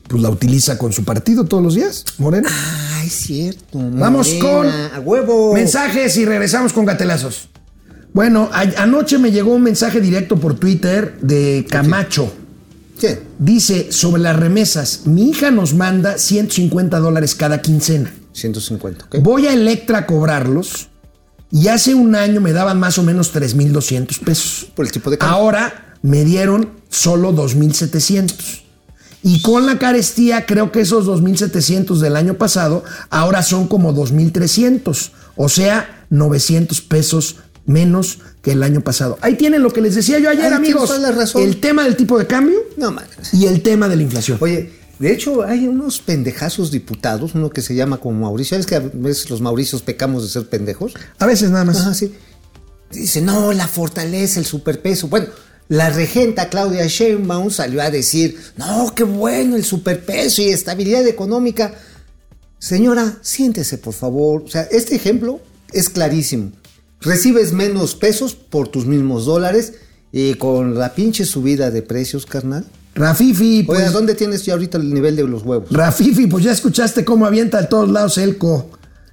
Pues 0.08 0.20
la 0.20 0.30
utiliza 0.30 0.78
con 0.78 0.92
su 0.92 1.04
partido 1.04 1.44
todos 1.44 1.62
los 1.62 1.76
días, 1.76 2.04
Morena. 2.18 2.48
Ah, 2.52 3.02
es 3.06 3.12
cierto. 3.12 3.78
Vamos 3.78 4.34
con 4.40 4.66
a 4.66 4.98
huevo. 4.98 5.54
mensajes 5.54 6.16
y 6.16 6.24
regresamos 6.24 6.72
con 6.72 6.84
gatelazos. 6.86 7.50
Bueno, 8.12 8.50
anoche 8.52 9.18
me 9.18 9.30
llegó 9.30 9.54
un 9.54 9.62
mensaje 9.62 10.00
directo 10.00 10.36
por 10.40 10.58
Twitter 10.58 11.18
de 11.20 11.64
Camacho. 11.70 12.32
Dice 13.38 13.92
sobre 13.92 14.22
las 14.22 14.36
remesas, 14.36 15.02
mi 15.04 15.30
hija 15.30 15.50
nos 15.50 15.74
manda 15.74 16.18
150 16.18 16.98
dólares 16.98 17.34
cada 17.34 17.60
quincena. 17.60 18.12
150, 18.32 19.06
¿ok? 19.06 19.16
Voy 19.20 19.46
a 19.46 19.52
Electra 19.52 19.98
a 19.98 20.06
cobrarlos 20.06 20.88
y 21.50 21.68
hace 21.68 21.94
un 21.94 22.14
año 22.14 22.40
me 22.40 22.52
daban 22.52 22.78
más 22.78 22.98
o 22.98 23.02
menos 23.02 23.34
3.200 23.34 24.18
pesos. 24.20 24.70
Por 24.74 24.86
el 24.86 24.92
tipo 24.92 25.10
de 25.10 25.18
cambio. 25.18 25.36
Ahora 25.36 25.96
me 26.02 26.24
dieron 26.24 26.70
solo 26.88 27.32
2.700. 27.32 28.62
Y 29.22 29.42
con 29.42 29.66
la 29.66 29.78
carestía, 29.78 30.46
creo 30.46 30.70
que 30.70 30.80
esos 30.80 31.06
2.700 31.06 31.98
del 31.98 32.16
año 32.16 32.34
pasado 32.34 32.84
ahora 33.10 33.42
son 33.42 33.66
como 33.66 33.92
2.300. 33.92 35.10
O 35.36 35.48
sea, 35.48 36.06
900 36.10 36.80
pesos 36.82 37.36
menos 37.68 38.18
que 38.42 38.52
el 38.52 38.62
año 38.62 38.80
pasado. 38.80 39.18
Ahí 39.20 39.36
tienen 39.36 39.62
lo 39.62 39.72
que 39.72 39.80
les 39.80 39.94
decía 39.94 40.18
yo 40.18 40.30
ayer, 40.30 40.52
amigos. 40.52 40.86
toda 40.86 40.98
la 40.98 41.12
razón. 41.12 41.42
El 41.42 41.60
tema 41.60 41.84
del 41.84 41.96
tipo 41.96 42.18
de 42.18 42.26
cambio 42.26 42.58
No 42.76 42.96
y 43.32 43.46
el 43.46 43.62
tema 43.62 43.88
de 43.88 43.96
la 43.96 44.02
inflación. 44.02 44.38
Oye, 44.40 44.72
de 44.98 45.12
hecho, 45.12 45.44
hay 45.44 45.68
unos 45.68 46.00
pendejazos 46.00 46.72
diputados, 46.72 47.34
uno 47.34 47.50
que 47.50 47.62
se 47.62 47.74
llama 47.74 47.98
como 47.98 48.20
Mauricio. 48.20 48.56
¿Sabes 48.56 48.66
que 48.66 48.74
a 48.74 48.80
veces 48.80 49.30
los 49.30 49.40
Mauricios 49.40 49.82
pecamos 49.82 50.24
de 50.24 50.30
ser 50.30 50.48
pendejos? 50.48 50.94
A 51.18 51.26
veces 51.26 51.50
nada 51.50 51.64
más. 51.64 51.78
Ajá, 51.78 51.94
sí. 51.94 52.12
Dice, 52.90 53.20
no, 53.20 53.52
la 53.52 53.68
fortaleza, 53.68 54.40
el 54.40 54.46
superpeso. 54.46 55.08
Bueno, 55.08 55.26
la 55.68 55.90
regenta 55.90 56.48
Claudia 56.48 56.86
Sheinbaum 56.86 57.50
salió 57.50 57.82
a 57.82 57.90
decir, 57.90 58.38
no, 58.56 58.92
qué 58.94 59.04
bueno 59.04 59.56
el 59.56 59.64
superpeso 59.64 60.40
y 60.40 60.48
estabilidad 60.48 61.06
económica. 61.06 61.74
Señora, 62.58 63.18
siéntese, 63.20 63.76
por 63.76 63.92
favor. 63.92 64.42
O 64.46 64.48
sea, 64.48 64.62
este 64.62 64.96
ejemplo 64.96 65.40
es 65.72 65.90
clarísimo. 65.90 66.52
Recibes 67.00 67.52
menos 67.52 67.94
pesos 67.94 68.34
por 68.34 68.68
tus 68.68 68.86
mismos 68.86 69.24
dólares 69.26 69.74
y 70.12 70.34
con 70.34 70.76
la 70.78 70.94
pinche 70.94 71.24
subida 71.24 71.70
de 71.70 71.82
precios, 71.82 72.26
carnal. 72.26 72.64
Rafifi, 72.94 73.62
pues, 73.62 73.78
Oiga, 73.80 73.90
¿dónde 73.92 74.14
tienes 74.14 74.44
ya 74.44 74.54
ahorita 74.54 74.78
el 74.78 74.92
nivel 74.92 75.14
de 75.14 75.22
los 75.24 75.42
huevos? 75.44 75.68
Rafifi, 75.70 76.26
pues 76.26 76.44
ya 76.44 76.50
escuchaste 76.52 77.04
cómo 77.04 77.26
avienta 77.26 77.58
a 77.58 77.68
todos 77.68 77.88
lados 77.88 78.18
Elco, 78.18 78.70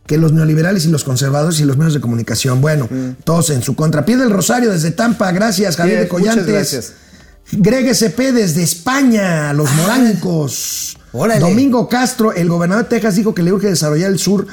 que 0.07 0.17
los 0.17 0.33
neoliberales 0.33 0.86
y 0.86 0.89
los 0.89 1.03
conservadores 1.03 1.59
y 1.59 1.65
los 1.65 1.77
medios 1.77 1.93
de 1.93 2.01
comunicación, 2.01 2.61
bueno, 2.61 2.89
todos 3.23 3.51
en 3.51 3.61
su 3.61 3.75
contra. 3.75 4.03
Pide 4.05 4.23
el 4.23 4.31
Rosario 4.31 4.71
desde 4.71 4.89
Tampa, 4.91 5.31
gracias 5.31 5.75
Javier 5.75 5.99
de 5.99 6.05
Bien, 6.05 6.11
muchas 6.19 6.36
Collantes. 6.36 6.53
gracias. 6.53 6.93
Greg 7.51 7.88
SP 7.93 8.31
desde 8.33 8.63
España, 8.63 9.53
los 9.53 9.71
moránicos. 9.75 10.97
órale. 11.11 11.39
Domingo 11.39 11.88
Castro, 11.88 12.33
el 12.33 12.49
gobernador 12.49 12.86
de 12.86 12.89
Texas 12.89 13.15
dijo 13.15 13.36
que 13.36 13.43
le 13.43 13.53
urge 13.53 13.67
desarrollar 13.67 14.09
el 14.11 14.17
sur 14.17 14.47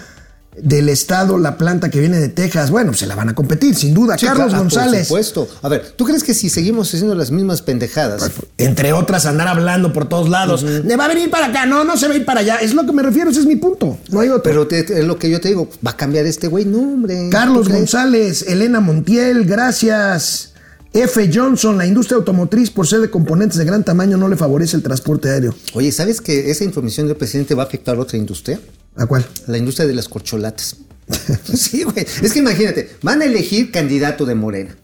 del 0.56 0.88
estado, 0.90 1.38
la 1.38 1.56
planta 1.56 1.88
que 1.90 1.98
viene 2.00 2.18
de 2.20 2.28
Texas. 2.28 2.70
Bueno, 2.70 2.92
se 2.92 3.06
la 3.06 3.14
van 3.14 3.30
a 3.30 3.34
competir, 3.34 3.74
sin 3.74 3.94
duda. 3.94 4.18
Sí, 4.18 4.26
Carlos 4.26 4.48
claro, 4.48 4.62
González. 4.64 5.08
Por 5.08 5.24
supuesto. 5.24 5.48
A 5.62 5.68
ver, 5.68 5.92
¿tú 5.96 6.04
crees 6.04 6.22
que 6.22 6.34
si 6.34 6.50
seguimos 6.50 6.92
haciendo 6.92 7.14
las 7.14 7.30
mismas 7.30 7.62
pendejadas? 7.62 8.30
Entre 8.58 8.92
otras, 8.92 9.24
andar 9.26 9.48
hablando 9.48 9.92
por 9.92 10.08
todos 10.08 10.28
lados. 10.28 10.62
¿Le 10.62 10.96
va 10.96 11.06
a 11.06 11.08
venir 11.08 11.30
para 11.30 11.46
acá? 11.46 11.64
No, 11.64 11.84
no 11.84 11.96
se 11.96 12.06
va 12.06 12.14
a 12.14 12.16
ir 12.16 12.24
para 12.26 12.40
allá. 12.40 12.56
Es 12.56 12.74
lo 12.74 12.84
que 12.84 12.92
me 12.92 13.02
refiero, 13.02 13.30
ese 13.30 13.40
es 13.40 13.46
mi 13.46 13.56
punto. 13.56 13.98
No 14.10 14.20
hay 14.20 14.28
otro. 14.28 14.42
Pero 14.42 14.66
te- 14.66 14.82
te- 14.82 14.98
es 15.00 15.04
lo 15.06 15.18
que 15.18 15.30
yo 15.30 15.40
te 15.40 15.48
digo, 15.48 15.68
va 15.86 15.92
a 15.92 15.96
cambiar 15.96 16.26
este 16.26 16.48
güey, 16.48 16.64
no, 16.66 16.78
hombre. 16.80 17.28
Carlos. 17.30 17.68
González, 17.68 18.44
Elena 18.48 18.80
Montiel, 18.80 19.44
gracias. 19.46 20.50
F. 20.94 21.30
Johnson, 21.32 21.78
la 21.78 21.86
industria 21.86 22.18
automotriz 22.18 22.70
por 22.70 22.86
ser 22.86 23.00
de 23.00 23.08
componentes 23.08 23.56
de 23.56 23.64
gran 23.64 23.82
tamaño 23.82 24.18
no 24.18 24.28
le 24.28 24.36
favorece 24.36 24.76
el 24.76 24.82
transporte 24.82 25.30
aéreo. 25.30 25.54
Oye, 25.72 25.90
¿sabes 25.90 26.20
que 26.20 26.50
esa 26.50 26.64
información 26.64 27.06
del 27.08 27.16
presidente 27.16 27.54
va 27.54 27.62
a 27.62 27.66
afectar 27.66 27.96
a 27.96 28.00
otra 28.00 28.18
industria? 28.18 28.60
¿A 28.96 29.06
cuál? 29.06 29.26
A 29.46 29.50
la 29.50 29.58
industria 29.58 29.86
de 29.86 29.94
las 29.94 30.08
corcholatas. 30.08 30.76
sí, 31.54 31.82
güey. 31.82 32.06
Es 32.22 32.32
que 32.32 32.38
imagínate, 32.38 32.90
van 33.02 33.22
a 33.22 33.24
elegir 33.24 33.70
candidato 33.70 34.24
de 34.26 34.34
Morena. 34.34 34.76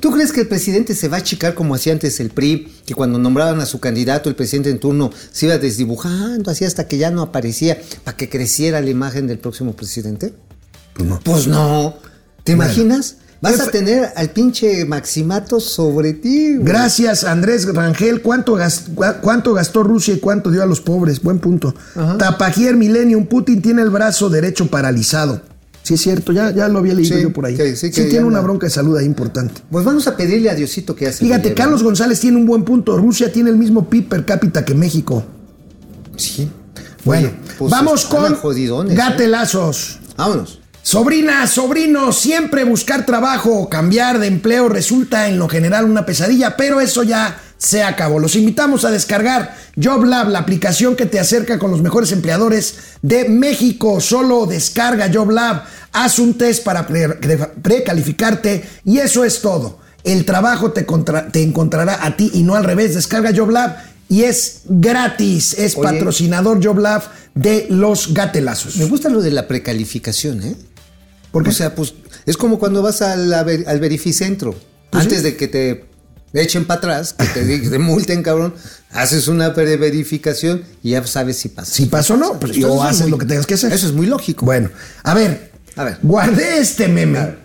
¿Tú 0.00 0.10
crees 0.10 0.32
que 0.32 0.40
el 0.40 0.48
presidente 0.48 0.96
se 0.96 1.06
va 1.08 1.18
a 1.18 1.20
achicar 1.20 1.54
como 1.54 1.76
hacía 1.76 1.92
antes 1.92 2.18
el 2.18 2.30
PRI, 2.30 2.72
que 2.84 2.94
cuando 2.94 3.20
nombraban 3.20 3.60
a 3.60 3.66
su 3.66 3.78
candidato, 3.78 4.28
el 4.28 4.34
presidente 4.34 4.68
en 4.70 4.80
turno 4.80 5.10
se 5.30 5.46
iba 5.46 5.58
desdibujando 5.58 6.50
así 6.50 6.64
hasta 6.64 6.88
que 6.88 6.98
ya 6.98 7.10
no 7.12 7.22
aparecía 7.22 7.80
para 8.02 8.16
que 8.16 8.28
creciera 8.28 8.80
la 8.80 8.90
imagen 8.90 9.28
del 9.28 9.38
próximo 9.38 9.76
presidente? 9.76 10.34
Pues 10.94 11.08
no. 11.08 11.20
Pues 11.22 11.46
no. 11.46 11.94
¿Te 12.42 12.56
Bueno. 12.56 12.70
imaginas? 12.72 13.16
Vas 13.42 13.56
¿Qué 13.56 13.62
a 13.62 13.70
tener 13.72 14.12
al 14.14 14.30
pinche 14.30 14.84
Maximato 14.84 15.58
sobre 15.58 16.12
ti. 16.12 16.54
güey. 16.54 16.64
Gracias, 16.64 17.24
Andrés 17.24 17.66
Rangel. 17.74 18.22
¿Cuánto, 18.22 18.54
gas- 18.54 18.84
cua- 18.94 19.20
¿Cuánto 19.20 19.52
gastó 19.52 19.82
Rusia 19.82 20.14
y 20.14 20.20
cuánto 20.20 20.50
dio 20.52 20.62
a 20.62 20.66
los 20.66 20.80
pobres? 20.80 21.20
Buen 21.20 21.40
punto. 21.40 21.74
Tapajier 22.18 22.76
Millennium, 22.76 23.26
Putin 23.26 23.60
tiene 23.60 23.82
el 23.82 23.90
brazo 23.90 24.30
derecho 24.30 24.68
paralizado. 24.68 25.42
Sí, 25.82 25.94
es 25.94 26.00
cierto, 26.02 26.30
ya, 26.32 26.52
ya 26.52 26.68
lo 26.68 26.78
había 26.78 26.94
leído 26.94 27.16
Sí, 27.16 27.22
yo 27.24 27.32
por 27.32 27.44
ahí. 27.44 27.56
sí, 27.56 27.74
sí, 27.74 27.90
ya 27.90 28.08
tiene 28.08 28.24
una 28.24 28.40
bronca 28.40 28.66
de 28.68 28.70
salud 28.70 28.96
ahí 28.96 29.04
importante. 29.04 29.60
Pues 29.68 29.84
vamos 29.84 30.06
a 30.06 30.16
pedirle 30.16 30.48
a 30.48 30.54
Diosito 30.54 30.94
que 30.94 31.08
hace. 31.08 31.24
Fíjate, 31.24 31.52
Carlos. 31.54 31.82
González 31.82 32.20
tiene 32.20 32.36
un 32.36 32.46
buen 32.46 32.62
punto. 32.62 32.96
Rusia 32.96 33.32
tiene 33.32 33.50
el 33.50 33.56
mismo 33.56 33.90
PIB 33.90 34.08
per 34.08 34.24
cápita 34.24 34.64
que 34.64 34.74
México. 34.76 35.24
Sí. 36.16 36.48
Bueno, 37.04 37.26
Oye, 37.28 37.36
pues 37.58 37.70
vamos 37.72 38.04
con 38.04 38.32
¿eh? 38.88 38.94
gatelazos. 38.94 39.98
Vámonos. 40.16 40.60
Sobrinas, 40.82 41.50
sobrinos, 41.50 42.18
siempre 42.18 42.64
buscar 42.64 43.06
trabajo 43.06 43.52
o 43.56 43.68
cambiar 43.68 44.18
de 44.18 44.26
empleo 44.26 44.68
resulta 44.68 45.28
en 45.28 45.38
lo 45.38 45.48
general 45.48 45.84
una 45.84 46.04
pesadilla, 46.04 46.56
pero 46.56 46.80
eso 46.80 47.04
ya 47.04 47.40
se 47.56 47.84
acabó. 47.84 48.18
Los 48.18 48.34
invitamos 48.34 48.84
a 48.84 48.90
descargar 48.90 49.56
JobLab, 49.80 50.28
la 50.30 50.40
aplicación 50.40 50.96
que 50.96 51.06
te 51.06 51.20
acerca 51.20 51.60
con 51.60 51.70
los 51.70 51.82
mejores 51.82 52.10
empleadores 52.10 52.74
de 53.00 53.28
México. 53.28 54.00
Solo 54.00 54.46
descarga 54.46 55.08
JobLab, 55.12 55.62
haz 55.92 56.18
un 56.18 56.34
test 56.34 56.64
para 56.64 56.84
pre- 56.88 57.10
pre- 57.10 57.36
precalificarte 57.62 58.64
y 58.84 58.98
eso 58.98 59.24
es 59.24 59.40
todo. 59.40 59.78
El 60.02 60.24
trabajo 60.24 60.72
te, 60.72 60.84
contra- 60.84 61.28
te 61.28 61.42
encontrará 61.44 62.04
a 62.04 62.16
ti 62.16 62.32
y 62.34 62.42
no 62.42 62.56
al 62.56 62.64
revés. 62.64 62.96
Descarga 62.96 63.30
JobLab 63.30 63.76
y 64.08 64.24
es 64.24 64.62
gratis. 64.64 65.54
Es 65.56 65.76
Oye. 65.76 65.84
patrocinador 65.84 66.60
JobLab 66.60 67.04
de 67.36 67.66
los 67.70 68.12
gatelazos. 68.12 68.76
Me 68.78 68.86
gusta 68.86 69.08
lo 69.08 69.22
de 69.22 69.30
la 69.30 69.46
precalificación, 69.46 70.42
¿eh? 70.42 70.56
¿Por 71.32 71.42
qué? 71.42 71.50
O 71.50 71.52
sea, 71.52 71.74
pues 71.74 71.94
es 72.26 72.36
como 72.36 72.58
cuando 72.58 72.82
vas 72.82 73.02
al, 73.02 73.32
al, 73.32 73.80
verificentro. 73.80 74.54
Pues 74.90 75.04
Antes 75.04 75.22
de 75.22 75.36
que 75.36 75.48
te 75.48 75.86
echen 76.34 76.64
para 76.66 76.78
atrás, 76.78 77.14
que 77.14 77.26
te, 77.26 77.58
te 77.70 77.78
multen, 77.78 78.22
cabrón, 78.22 78.54
haces 78.90 79.28
una 79.28 79.48
verificación 79.50 80.62
y 80.82 80.90
ya 80.90 81.04
sabes 81.06 81.38
si 81.38 81.48
pasa. 81.48 81.72
Si 81.72 81.86
pasó 81.86 82.14
o 82.14 82.16
no, 82.18 82.38
pues, 82.38 82.52
o 82.64 82.84
es 82.84 82.90
haces 82.90 83.02
muy- 83.02 83.10
lo 83.12 83.18
que 83.18 83.26
tengas 83.26 83.46
que 83.46 83.54
hacer. 83.54 83.72
Eso 83.72 83.86
es 83.86 83.92
muy 83.92 84.06
lógico. 84.06 84.44
Bueno, 84.44 84.70
a 85.02 85.14
ver, 85.14 85.50
A 85.76 85.84
ver. 85.84 85.98
guardé 86.02 86.58
este 86.58 86.88
meme 86.88 87.40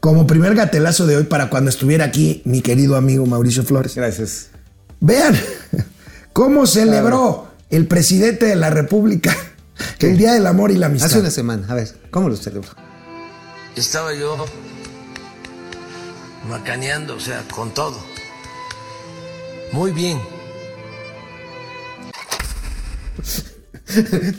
como 0.00 0.28
primer 0.28 0.54
gatelazo 0.54 1.06
de 1.08 1.16
hoy 1.16 1.24
para 1.24 1.50
cuando 1.50 1.70
estuviera 1.70 2.04
aquí 2.04 2.40
mi 2.44 2.60
querido 2.62 2.96
amigo 2.96 3.26
Mauricio 3.26 3.64
Flores. 3.64 3.96
Gracias. 3.96 4.46
Vean 5.00 5.36
cómo 6.32 6.66
celebró 6.68 7.48
el 7.70 7.86
presidente 7.88 8.46
de 8.46 8.54
la 8.56 8.70
República 8.70 9.36
el 9.98 10.16
Día 10.16 10.34
del 10.34 10.46
Amor 10.46 10.70
y 10.70 10.76
la 10.76 10.86
Amistad. 10.86 11.10
Hace 11.10 11.18
una 11.20 11.30
semana. 11.30 11.66
A 11.68 11.74
ver, 11.74 11.88
¿cómo 12.10 12.28
lo 12.28 12.36
celebró? 12.36 12.68
Estaba 13.78 14.12
yo 14.12 14.44
macaneando, 16.48 17.14
o 17.14 17.20
sea, 17.20 17.44
con 17.54 17.72
todo. 17.72 17.96
Muy 19.72 19.92
bien. 19.92 20.20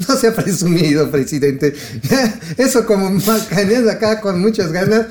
No 0.07 0.15
sea 0.15 0.35
presumido, 0.35 1.09
presidente. 1.09 1.73
Eso 2.57 2.85
como 2.85 3.09
macaneando 3.09 3.89
acá 3.89 4.21
con 4.21 4.39
muchas 4.39 4.71
ganas. 4.71 5.07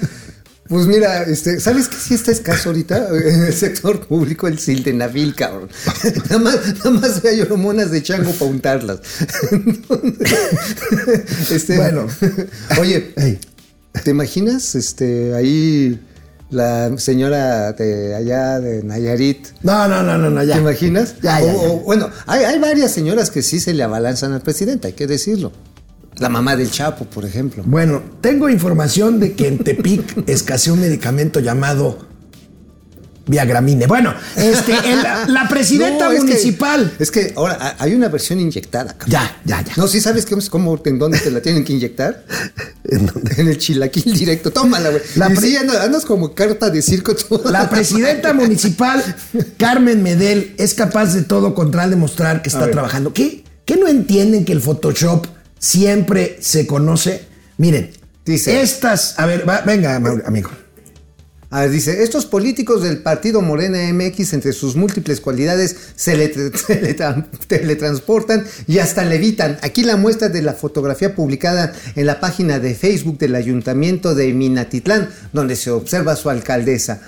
Pues 0.68 0.86
mira, 0.86 1.22
este, 1.22 1.58
¿sabes 1.58 1.88
qué 1.88 1.96
sí 1.96 2.14
está 2.14 2.30
escaso 2.30 2.68
ahorita 2.68 3.08
en 3.24 3.46
el 3.46 3.52
sector 3.54 4.06
público? 4.06 4.46
El 4.46 4.58
sildenafil, 4.60 5.34
cabrón. 5.34 5.70
nada 6.28 6.38
más, 6.38 6.74
nada 6.76 6.90
más 6.90 7.24
hay 7.24 7.40
hormonas 7.40 7.90
de 7.90 8.02
chango 8.02 8.30
para 8.32 8.50
untarlas. 8.50 9.00
este, 11.50 11.76
Bueno. 11.76 12.06
Oye, 12.78 13.12
Ey. 13.16 13.40
¿Te 14.02 14.10
imaginas 14.10 14.74
este, 14.74 15.34
ahí 15.34 16.00
la 16.50 16.96
señora 16.98 17.72
de 17.72 18.14
allá 18.14 18.58
de 18.60 18.82
Nayarit? 18.82 19.48
No, 19.62 19.86
no, 19.88 20.02
no, 20.02 20.16
no, 20.18 20.30
no, 20.30 20.42
ya. 20.42 20.54
¿Te 20.54 20.60
imaginas? 20.60 21.16
Ya, 21.22 21.40
ya, 21.40 21.46
O- 21.46 21.62
ya. 21.62 21.68
o, 21.68 21.76
bueno, 21.80 22.10
hay, 22.26 22.44
hay 22.44 22.58
varias 22.58 22.90
señoras 22.92 23.30
que 23.30 23.42
sí 23.42 23.60
se 23.60 23.74
le 23.74 23.82
abalanzan 23.82 24.32
al 24.32 24.40
presidente, 24.40 24.88
hay 24.88 24.94
que 24.94 25.06
decirlo. 25.06 25.52
La 26.16 26.28
mamá 26.28 26.56
del 26.56 26.70
Chapo, 26.70 27.04
por 27.04 27.24
ejemplo. 27.24 27.62
Bueno, 27.64 28.02
tengo 28.20 28.48
información 28.48 29.20
de 29.20 29.34
que 29.34 29.46
en 29.46 29.58
Tepic 29.58 30.24
escaseó 30.28 30.72
un 30.74 30.80
medicamento 30.80 31.38
llamado 31.38 32.07
Viagramine. 33.28 33.86
Bueno, 33.86 34.12
este, 34.36 34.72
el- 34.72 35.02
la 35.32 35.46
presidenta 35.50 36.06
No, 36.06 36.10
es 36.12 36.20
que- 36.20 36.26
municipal. 36.26 36.92
es 36.98 37.10
que 37.10 37.32
ahora 37.36 37.56
ha- 37.60 37.76
hay 37.82 37.94
una 37.94 38.08
versión 38.08 38.40
inyectada, 38.40 38.92
cabrón. 38.98 39.10
Ya, 39.10 39.36
ya, 39.44 39.62
ya. 39.62 39.72
No, 39.76 39.86
sí 39.86 40.00
sabes 40.00 40.26
cómo, 40.26 40.42
cómo- 40.50 40.82
en 40.84 40.98
dónde 40.98 41.18
te 41.18 41.30
la 41.30 41.40
tienen 41.40 41.64
que 41.64 41.72
inyectar. 41.74 42.24
¿En 42.84 43.48
el 43.48 43.58
chilaquil 43.58 44.14
directo. 44.14 44.50
Tómala, 44.50 44.90
güey. 44.90 45.02
La 45.16 45.34
sí, 45.36 45.56
andas, 45.56 45.76
andas 45.76 46.04
como 46.04 46.34
carta 46.34 46.70
de 46.70 46.80
circo. 46.82 47.14
toda 47.14 47.50
La 47.50 47.68
presidenta 47.70 48.32
municipal, 48.32 49.04
Carmen 49.58 50.02
Medel, 50.02 50.54
es 50.58 50.74
capaz 50.74 51.12
de 51.14 51.22
todo 51.22 51.54
con 51.54 51.70
tal 51.70 51.90
de 51.90 51.96
mostrar 51.96 52.42
que 52.42 52.48
está 52.48 52.70
trabajando. 52.70 53.12
¿Qué, 53.12 53.44
¿Qué 53.66 53.76
no 53.76 53.86
entienden 53.88 54.44
que 54.46 54.52
el 54.52 54.60
Photoshop 54.62 55.26
siempre 55.58 56.38
se 56.40 56.66
conoce? 56.66 57.26
Miren, 57.58 57.90
Dice. 58.24 58.62
estas. 58.62 59.18
A 59.18 59.26
ver, 59.26 59.46
va- 59.48 59.60
venga, 59.62 59.96
amigo. 59.96 60.50
A 61.50 61.60
ver, 61.62 61.70
dice, 61.70 62.02
estos 62.02 62.26
políticos 62.26 62.82
del 62.82 62.98
partido 62.98 63.40
Morena 63.40 63.78
MX, 63.92 64.34
entre 64.34 64.52
sus 64.52 64.76
múltiples 64.76 65.20
cualidades, 65.22 65.74
se 65.96 66.14
le 66.16 66.30
tra- 66.34 66.52
teletra- 66.52 67.26
teletransportan 67.46 68.44
y 68.66 68.78
hasta 68.80 69.04
levitan. 69.04 69.56
Aquí 69.62 69.82
la 69.82 69.96
muestra 69.96 70.28
de 70.28 70.42
la 70.42 70.52
fotografía 70.52 71.14
publicada 71.14 71.72
en 71.96 72.04
la 72.06 72.20
página 72.20 72.58
de 72.58 72.74
Facebook 72.74 73.16
del 73.18 73.34
Ayuntamiento 73.34 74.14
de 74.14 74.32
Minatitlán, 74.34 75.08
donde 75.32 75.56
se 75.56 75.70
observa 75.70 76.12
a 76.12 76.16
su 76.16 76.28
alcaldesa. 76.28 77.00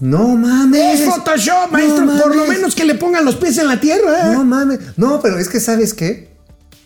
No 0.00 0.36
mames. 0.36 1.00
Es 1.00 1.06
Photoshop, 1.08 1.70
maestro. 1.72 2.04
No 2.04 2.20
por 2.20 2.34
lo 2.36 2.46
menos 2.46 2.74
que 2.74 2.84
le 2.84 2.94
pongan 2.94 3.24
los 3.24 3.36
pies 3.36 3.58
en 3.58 3.68
la 3.68 3.80
tierra. 3.80 4.32
No 4.32 4.44
mames. 4.44 4.78
No, 4.96 5.20
pero 5.20 5.38
es 5.38 5.48
que 5.48 5.60
¿sabes 5.60 5.94
qué? 5.94 6.28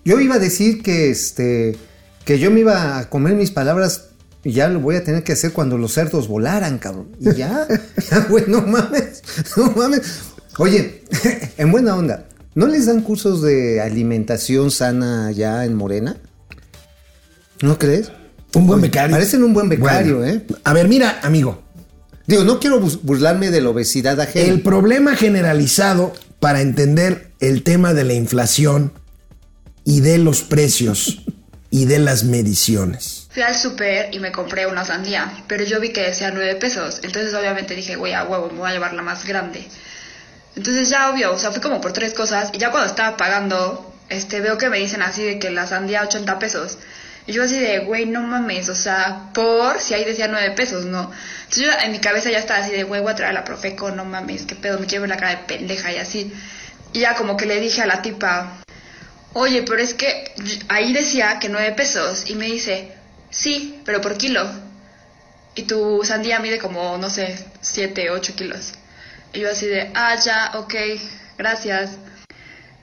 Yo 0.05 0.21
iba 0.21 0.37
a 0.37 0.39
decir 0.39 0.83
que 0.83 1.11
este 1.11 1.77
que 2.25 2.39
yo 2.39 2.51
me 2.51 2.61
iba 2.61 2.99
a 2.99 3.09
comer 3.09 3.35
mis 3.35 3.51
palabras 3.51 4.05
y 4.49 4.53
ya 4.53 4.69
lo 4.69 4.81
voy 4.81 4.97
a 4.97 5.05
tener 5.05 5.25
que 5.25 5.33
hacer 5.33 5.53
cuando 5.53 5.77
los 5.77 5.93
cerdos 5.93 6.27
volaran, 6.27 6.79
cabrón. 6.79 7.15
Y 7.21 7.35
ya, 7.35 7.69
ya, 8.11 8.21
güey, 8.31 8.45
no 8.49 8.63
mames. 8.63 9.23
No 9.59 9.73
mames. 9.73 10.01
Oye, 10.57 11.05
en 11.59 11.71
buena 11.71 11.95
onda, 11.95 12.27
¿no 12.55 12.67
les 12.67 12.87
dan 12.87 13.03
cursos 13.03 13.43
de 13.43 13.83
alimentación 13.83 14.71
sana 14.71 15.31
ya 15.33 15.67
en 15.67 15.75
Morena? 15.75 16.17
¿No 17.61 17.79
crees? 17.79 18.11
Un 18.55 18.67
buen 18.67 18.81
becario. 18.81 19.11
Parecen 19.11 19.45
un 19.45 19.53
buen 19.53 19.69
becario, 19.69 20.21
Bueno, 20.21 20.33
¿eh? 20.33 20.47
A 20.65 20.73
ver, 20.73 20.89
mira, 20.89 21.21
amigo. 21.23 21.63
Digo, 22.27 22.45
no 22.45 22.59
quiero 22.59 22.81
burlarme 22.81 23.51
de 23.51 23.61
la 23.61 23.69
obesidad 23.69 24.19
ajena. 24.19 24.47
El 24.47 24.63
problema 24.63 25.15
generalizado 25.15 26.15
para 26.41 26.63
entender 26.63 27.33
el 27.41 27.65
tema 27.65 27.93
de 27.93 28.05
la 28.05 28.15
inflación 28.15 28.95
y 29.85 30.01
de 30.01 30.17
los 30.17 30.41
precios 30.41 31.27
y 31.69 31.85
de 31.85 31.99
las 31.99 32.25
mediciones. 32.25 33.18
Fui 33.39 33.45
al 33.45 33.55
súper 33.55 34.13
y 34.13 34.19
me 34.19 34.33
compré 34.33 34.67
una 34.67 34.85
sandía, 34.85 35.33
pero 35.47 35.63
yo 35.63 35.79
vi 35.79 35.91
que 35.91 36.03
decía 36.03 36.33
9 36.33 36.57
pesos, 36.57 36.99
entonces 37.05 37.33
obviamente 37.35 37.77
dije, 37.77 37.95
güey, 37.95 38.13
a 38.13 38.25
huevo, 38.25 38.51
me 38.51 38.59
voy 38.59 38.69
a 38.69 38.73
llevar 38.73 38.95
la 38.95 39.03
más 39.03 39.25
grande. 39.25 39.65
Entonces 40.57 40.89
ya 40.89 41.09
obvio, 41.09 41.33
o 41.33 41.39
sea, 41.39 41.53
fui 41.53 41.61
como 41.61 41.81
por 41.81 41.93
tres 41.93 42.15
cosas 42.15 42.51
y 42.53 42.59
ya 42.59 42.73
cuando 42.73 42.89
estaba 42.89 43.17
pagando, 43.17 43.95
este, 44.09 44.41
veo 44.41 44.59
que 44.59 44.69
me 44.69 44.79
dicen 44.79 45.03
así 45.03 45.23
de 45.23 45.39
que 45.39 45.51
la 45.51 45.69
sandía 45.69 46.03
80 46.03 46.37
pesos. 46.41 46.79
Y 47.29 47.33
yo 47.33 47.45
así 47.45 47.61
de, 47.61 47.79
güey, 47.79 48.07
no 48.07 48.23
mames, 48.23 48.69
o 48.71 48.75
sea, 48.75 49.31
por 49.33 49.79
si 49.79 49.95
ahí 49.95 50.05
decía 50.05 50.27
9 50.27 50.57
pesos, 50.57 50.87
¿no? 50.87 51.13
Entonces 51.45 51.65
yo 51.65 51.71
en 51.85 51.93
mi 51.93 52.01
cabeza 52.01 52.33
ya 52.33 52.39
estaba 52.39 52.65
así 52.65 52.73
de, 52.73 52.83
güey, 52.83 53.01
voy 53.01 53.13
a 53.13 53.15
traer 53.15 53.31
a 53.31 53.35
la 53.35 53.45
Profeco, 53.45 53.93
no 53.93 54.05
mames, 54.05 54.47
qué 54.47 54.57
pedo, 54.57 54.81
me 54.81 54.87
quiero 54.87 55.03
ver 55.03 55.11
la 55.11 55.17
cara 55.17 55.31
de 55.37 55.45
pendeja 55.45 55.93
y 55.93 55.99
así. 55.99 56.33
Y 56.93 56.99
ya 56.99 57.15
como 57.15 57.37
que 57.37 57.47
le 57.47 57.61
dije 57.61 57.83
a 57.83 57.87
la 57.87 58.03
tipa, 58.03 58.65
oye, 59.35 59.63
pero 59.63 59.81
es 59.81 59.95
que 59.95 60.35
ahí 60.69 60.93
decía 60.93 61.39
que 61.39 61.49
9 61.49 61.71
pesos 61.77 62.29
y 62.29 62.35
me 62.35 62.47
dice, 62.47 62.98
sí, 63.31 63.81
pero 63.85 64.01
por 64.01 64.17
kilo. 64.17 64.49
Y 65.55 65.63
tu 65.63 66.03
sandía 66.05 66.39
mide 66.39 66.59
como, 66.59 66.99
no 66.99 67.11
sé, 67.11 67.37
7, 67.61 68.11
8 68.11 68.33
kilos. 68.37 68.73
Y 69.33 69.41
yo 69.41 69.51
así 69.51 69.67
de, 69.67 69.91
ah, 69.95 70.17
ya, 70.17 70.53
ok, 70.55 70.75
gracias. 71.37 71.99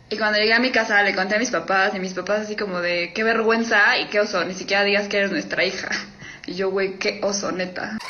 Y 0.10 0.18
cuando 0.18 0.38
llegué 0.38 0.54
a 0.54 0.60
mi 0.60 0.72
casa 0.72 1.02
le 1.02 1.16
conté 1.16 1.36
a 1.36 1.40
mis 1.40 1.50
papás 1.50 1.94
y 1.96 2.00
mis 2.00 2.14
papás 2.14 2.42
así 2.42 2.56
como 2.56 2.82
de, 2.82 3.12
qué 3.16 3.24
vergüenza 3.24 3.98
y 4.00 4.08
qué 4.08 4.20
oso, 4.20 4.44
ni 4.46 4.54
siquiera 4.54 4.84
digas 4.84 5.08
que 5.08 5.18
eres 5.18 5.32
nuestra 5.32 5.66
hija. 5.66 5.90
Y 6.48 6.54
yo, 6.54 6.70
güey, 6.70 7.00
qué 7.00 7.22
oso, 7.24 7.52
neta. 7.52 7.98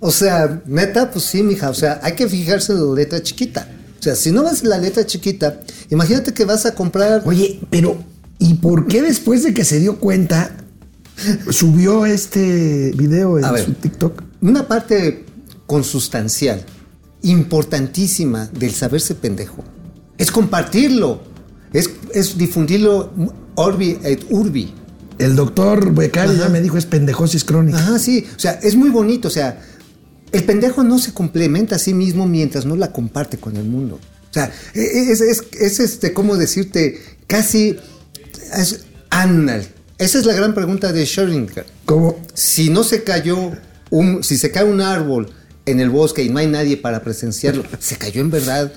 O 0.00 0.12
sea, 0.12 0.62
neta, 0.66 1.10
pues 1.10 1.24
sí, 1.24 1.42
mija. 1.42 1.70
O 1.70 1.74
sea, 1.74 2.00
hay 2.02 2.12
que 2.12 2.28
fijarse 2.28 2.72
en 2.72 2.88
la 2.88 2.94
letra 2.94 3.22
chiquita. 3.22 3.66
O 3.98 4.02
sea, 4.02 4.14
si 4.14 4.30
no 4.30 4.44
vas 4.44 4.62
en 4.62 4.68
la 4.68 4.78
letra 4.78 5.04
chiquita, 5.04 5.60
imagínate 5.90 6.32
que 6.32 6.44
vas 6.44 6.66
a 6.66 6.74
comprar. 6.74 7.22
Oye, 7.24 7.58
pero 7.68 8.02
¿y 8.38 8.54
por 8.54 8.86
qué 8.86 9.02
después 9.02 9.42
de 9.42 9.54
que 9.54 9.64
se 9.64 9.80
dio 9.80 9.98
cuenta 9.98 10.56
subió 11.50 12.06
este 12.06 12.92
video 12.96 13.38
en 13.38 13.44
A 13.44 13.52
ver. 13.52 13.64
su 13.64 13.72
TikTok? 13.72 14.22
Una 14.40 14.68
parte 14.68 15.24
consustancial, 15.66 16.64
importantísima 17.22 18.46
del 18.46 18.72
saberse 18.72 19.14
pendejo, 19.14 19.64
es 20.16 20.30
compartirlo, 20.30 21.22
es, 21.72 21.90
es 22.14 22.38
difundirlo 22.38 23.12
orbi 23.54 23.98
et 24.02 24.24
urbi. 24.30 24.72
El 25.18 25.34
doctor 25.34 25.92
Becario 25.92 26.34
ya 26.34 26.48
me 26.48 26.60
dijo 26.60 26.78
es 26.78 26.86
pendejosis 26.86 27.42
crónica. 27.44 27.78
Ajá, 27.78 27.98
sí, 27.98 28.24
o 28.36 28.38
sea, 28.38 28.52
es 28.52 28.76
muy 28.76 28.90
bonito, 28.90 29.26
o 29.28 29.30
sea, 29.30 29.60
el 30.30 30.44
pendejo 30.44 30.84
no 30.84 30.98
se 30.98 31.12
complementa 31.12 31.76
a 31.76 31.78
sí 31.78 31.92
mismo 31.94 32.26
mientras 32.26 32.66
no 32.66 32.76
la 32.76 32.92
comparte 32.92 33.38
con 33.38 33.56
el 33.56 33.64
mundo. 33.64 33.98
O 34.30 34.32
sea, 34.32 34.52
e, 34.74 35.10
es, 35.10 35.20
es, 35.20 35.42
es 35.58 35.80
este, 35.80 36.12
¿cómo 36.12 36.36
decirte? 36.36 37.00
Casi 37.26 37.76
es. 38.56 38.84
Esa 39.98 40.18
es 40.18 40.26
la 40.26 40.34
gran 40.34 40.54
pregunta 40.54 40.92
de 40.92 41.02
Schrödinger. 41.04 41.64
¿Cómo? 41.84 42.24
Si 42.34 42.70
no 42.70 42.84
se 42.84 43.02
cayó, 43.02 43.52
un, 43.90 44.22
si 44.22 44.38
se 44.38 44.50
cae 44.50 44.64
un 44.64 44.80
árbol 44.80 45.28
en 45.66 45.80
el 45.80 45.90
bosque 45.90 46.22
y 46.22 46.28
no 46.28 46.38
hay 46.38 46.46
nadie 46.46 46.76
para 46.76 47.02
presenciarlo, 47.02 47.64
¿se 47.80 47.96
cayó 47.96 48.20
en 48.20 48.30
verdad? 48.30 48.72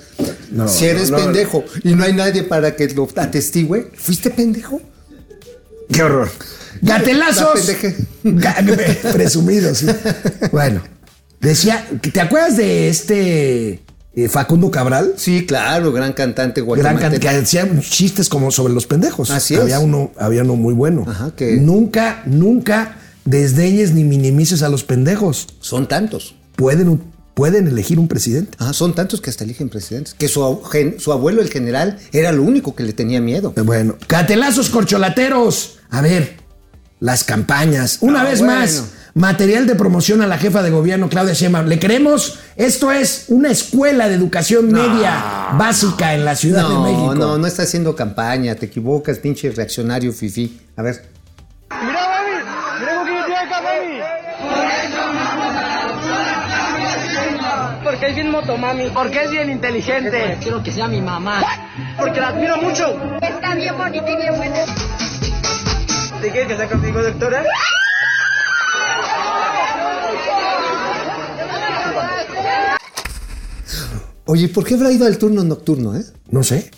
No, 0.50 0.68
si 0.68 0.86
eres 0.86 1.10
no, 1.10 1.18
no. 1.18 1.24
pendejo 1.24 1.64
y 1.84 1.94
no 1.94 2.04
hay 2.04 2.12
nadie 2.12 2.42
para 2.42 2.74
que 2.74 2.88
lo 2.88 3.08
atestigüe, 3.16 3.92
¿fuiste 3.94 4.30
pendejo? 4.30 4.80
¡Qué 5.92 6.02
horror! 6.02 6.30
¡Gatelazos! 6.80 7.60
Presumido, 9.12 9.74
sí. 9.74 9.86
Bueno, 10.50 10.82
decía, 11.40 11.86
¿te 12.12 12.20
acuerdas 12.20 12.56
de 12.56 12.88
este 12.88 13.82
eh, 14.14 14.28
Facundo 14.28 14.70
Cabral? 14.70 15.14
Sí, 15.16 15.46
claro, 15.46 15.92
gran 15.92 16.12
cantante 16.12 16.60
Gran 16.60 16.76
can- 16.76 16.92
guatemalteco. 16.94 17.20
que 17.20 17.28
hacía 17.28 17.68
chistes 17.80 18.28
como 18.28 18.50
sobre 18.50 18.72
los 18.74 18.86
pendejos. 18.86 19.30
Así 19.30 19.54
había 19.56 19.76
es. 19.78 19.82
Uno, 19.82 20.12
había 20.18 20.42
uno 20.42 20.56
muy 20.56 20.74
bueno. 20.74 21.04
Ajá, 21.08 21.32
que- 21.36 21.56
Nunca, 21.56 22.22
nunca 22.26 22.96
desdeñes 23.24 23.92
ni 23.92 24.04
minimices 24.04 24.62
a 24.62 24.68
los 24.68 24.84
pendejos. 24.84 25.46
Son 25.60 25.86
tantos. 25.88 26.34
Pueden, 26.56 27.00
pueden 27.34 27.66
elegir 27.68 27.98
un 27.98 28.08
presidente. 28.08 28.56
Ajá, 28.60 28.72
son 28.74 28.94
tantos 28.94 29.20
que 29.20 29.30
hasta 29.30 29.44
eligen 29.44 29.68
presidentes. 29.70 30.14
Que 30.14 30.28
su, 30.28 30.42
abuelo, 31.12 31.40
el 31.40 31.48
general, 31.48 31.98
era 32.12 32.32
lo 32.32 32.42
único 32.42 32.74
que 32.74 32.82
le 32.82 32.92
tenía 32.92 33.20
miedo. 33.20 33.54
Eh, 33.56 33.60
Bueno, 33.62 33.96
catelazos 34.08 34.68
corcholateros. 34.70 35.78
A 35.90 36.00
ver, 36.02 36.36
las 37.00 37.24
campañas. 37.24 37.98
Una 38.00 38.22
Ah, 38.22 38.24
vez 38.24 38.40
bueno. 38.40 38.54
más, 38.54 38.84
material 39.14 39.66
de 39.66 39.74
promoción 39.74 40.22
a 40.22 40.26
la 40.26 40.38
jefa 40.38 40.62
de 40.62 40.70
gobierno 40.70 41.08
Claudia 41.08 41.34
Sheinbaum. 41.34 41.66
¿Le 41.66 41.78
queremos? 41.78 42.38
Esto 42.56 42.90
es 42.92 43.26
una 43.28 43.50
escuela 43.50 44.08
de 44.08 44.14
educación 44.14 44.72
media 44.72 45.50
básica 45.58 46.14
en 46.14 46.24
la 46.24 46.34
Ciudad 46.34 46.68
de 46.68 46.78
México. 46.78 47.14
No, 47.14 47.26
no, 47.26 47.38
no 47.38 47.46
está 47.46 47.62
haciendo 47.62 47.94
campaña, 47.94 48.54
te 48.54 48.66
equivocas, 48.66 49.18
pinche 49.18 49.50
reaccionario 49.50 50.12
fifi. 50.12 50.60
A 50.76 50.82
ver. 50.82 51.04
Mira, 51.70 52.08
mami, 52.08 52.30
mira 52.80 52.94
lo 52.94 53.04
que 53.04 53.12
yo 53.12 53.24
tengo 53.24 53.38
acá, 53.38 53.60
mami. 53.62 54.00
Porque 57.84 58.06
es 58.06 58.14
bien 58.14 58.30
moto, 58.30 58.56
mami. 58.56 58.90
Porque 58.94 59.24
es 59.24 59.30
bien 59.30 59.50
inteligente. 59.50 60.38
Quiero 60.40 60.62
que 60.62 60.72
sea 60.72 60.88
mi 60.88 61.02
mamá. 61.02 61.42
Porque 61.98 62.20
la 62.20 62.28
admiro 62.28 62.56
mucho. 62.58 62.96
Está 63.20 63.54
bien 63.54 63.76
bonita 63.76 64.10
y 64.10 64.16
bien 64.16 64.36
buena. 64.36 64.64
¿Te 66.20 66.30
quieres 66.30 66.48
casar 66.48 66.68
conmigo, 66.68 67.02
doctora? 67.02 67.44
Oye, 74.26 74.48
¿por 74.48 74.64
qué 74.64 74.74
habrá 74.74 74.90
ido 74.92 75.06
al 75.06 75.18
turno 75.18 75.42
nocturno, 75.44 75.96
eh? 75.96 76.04
No 76.30 76.42
sé. 76.42 76.70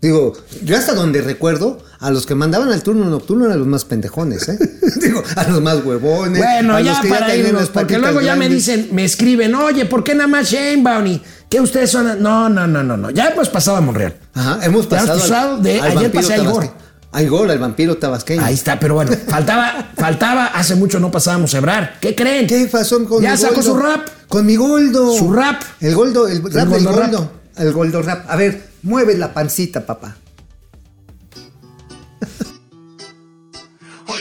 Digo, 0.00 0.34
yo 0.62 0.76
hasta 0.76 0.92
donde 0.94 1.22
recuerdo, 1.22 1.78
a 1.98 2.10
los 2.10 2.26
que 2.26 2.34
mandaban 2.34 2.70
al 2.70 2.82
turno 2.82 3.06
nocturno 3.06 3.46
eran 3.46 3.58
los 3.58 3.66
más 3.66 3.84
pendejones, 3.86 4.48
¿eh? 4.50 4.58
Digo, 5.00 5.22
a 5.34 5.48
los 5.48 5.62
más 5.62 5.82
huevones. 5.84 6.38
Bueno, 6.38 6.74
a 6.76 6.80
los 6.80 6.96
ya 6.96 7.00
que 7.00 7.08
para 7.08 7.34
irnos, 7.34 7.70
porque 7.70 7.98
luego 7.98 8.20
ya 8.20 8.36
me 8.36 8.48
dicen, 8.48 8.88
me 8.92 9.04
escriben, 9.04 9.54
oye, 9.54 9.86
¿por 9.86 10.04
qué 10.04 10.14
nada 10.14 10.28
más 10.28 10.50
Sheinbaum? 10.50 11.06
¿Y 11.06 11.22
qué 11.48 11.60
ustedes 11.60 11.90
son? 11.90 12.22
No, 12.22 12.50
no, 12.50 12.66
no, 12.66 12.82
no, 12.84 12.96
no. 12.98 13.10
Ya 13.10 13.28
hemos 13.28 13.48
pasado 13.48 13.78
a 13.78 13.80
Monreal. 13.80 14.14
Ajá, 14.34 14.58
hemos 14.64 14.88
Ya 14.90 14.98
hemos 14.98 15.08
pasado. 15.08 15.20
pasado 15.20 15.58
de- 15.58 15.80
ayer 15.80 16.12
pasé 16.12 16.34
a 16.34 16.38
Igor. 16.38 16.70
A 17.14 17.22
Igor, 17.22 17.48
al 17.48 17.58
vampiro 17.60 17.96
tabasqueño. 17.96 18.42
Ahí 18.44 18.54
está, 18.54 18.78
pero 18.80 18.94
bueno, 18.94 19.12
faltaba, 19.28 19.90
faltaba, 19.96 20.46
hace 20.46 20.74
mucho 20.74 20.98
no 20.98 21.10
pasábamos 21.12 21.54
a 21.54 21.58
Ebrar. 21.58 21.98
¿Qué 22.00 22.14
creen? 22.16 22.46
¿Qué 22.48 22.66
pasó 22.70 23.04
con 23.04 23.22
Ya 23.22 23.32
mi 23.32 23.38
sacó 23.38 23.54
Goldo? 23.54 23.70
su 23.70 23.76
rap. 23.78 24.08
Con 24.28 24.44
mi 24.44 24.56
Goldo. 24.56 25.14
Su 25.16 25.32
rap. 25.32 25.62
El 25.80 25.94
Goldo, 25.94 26.26
el 26.26 26.42
rap 26.42 26.52
del 26.52 26.68
Goldo 26.68 26.92
rap. 26.92 27.10
Goldo. 27.12 27.32
El 27.56 27.72
Goldo 27.72 28.02
rap. 28.02 28.28
A 28.28 28.34
ver, 28.34 28.68
mueve 28.82 29.16
la 29.16 29.32
pancita, 29.32 29.86
papá. 29.86 30.16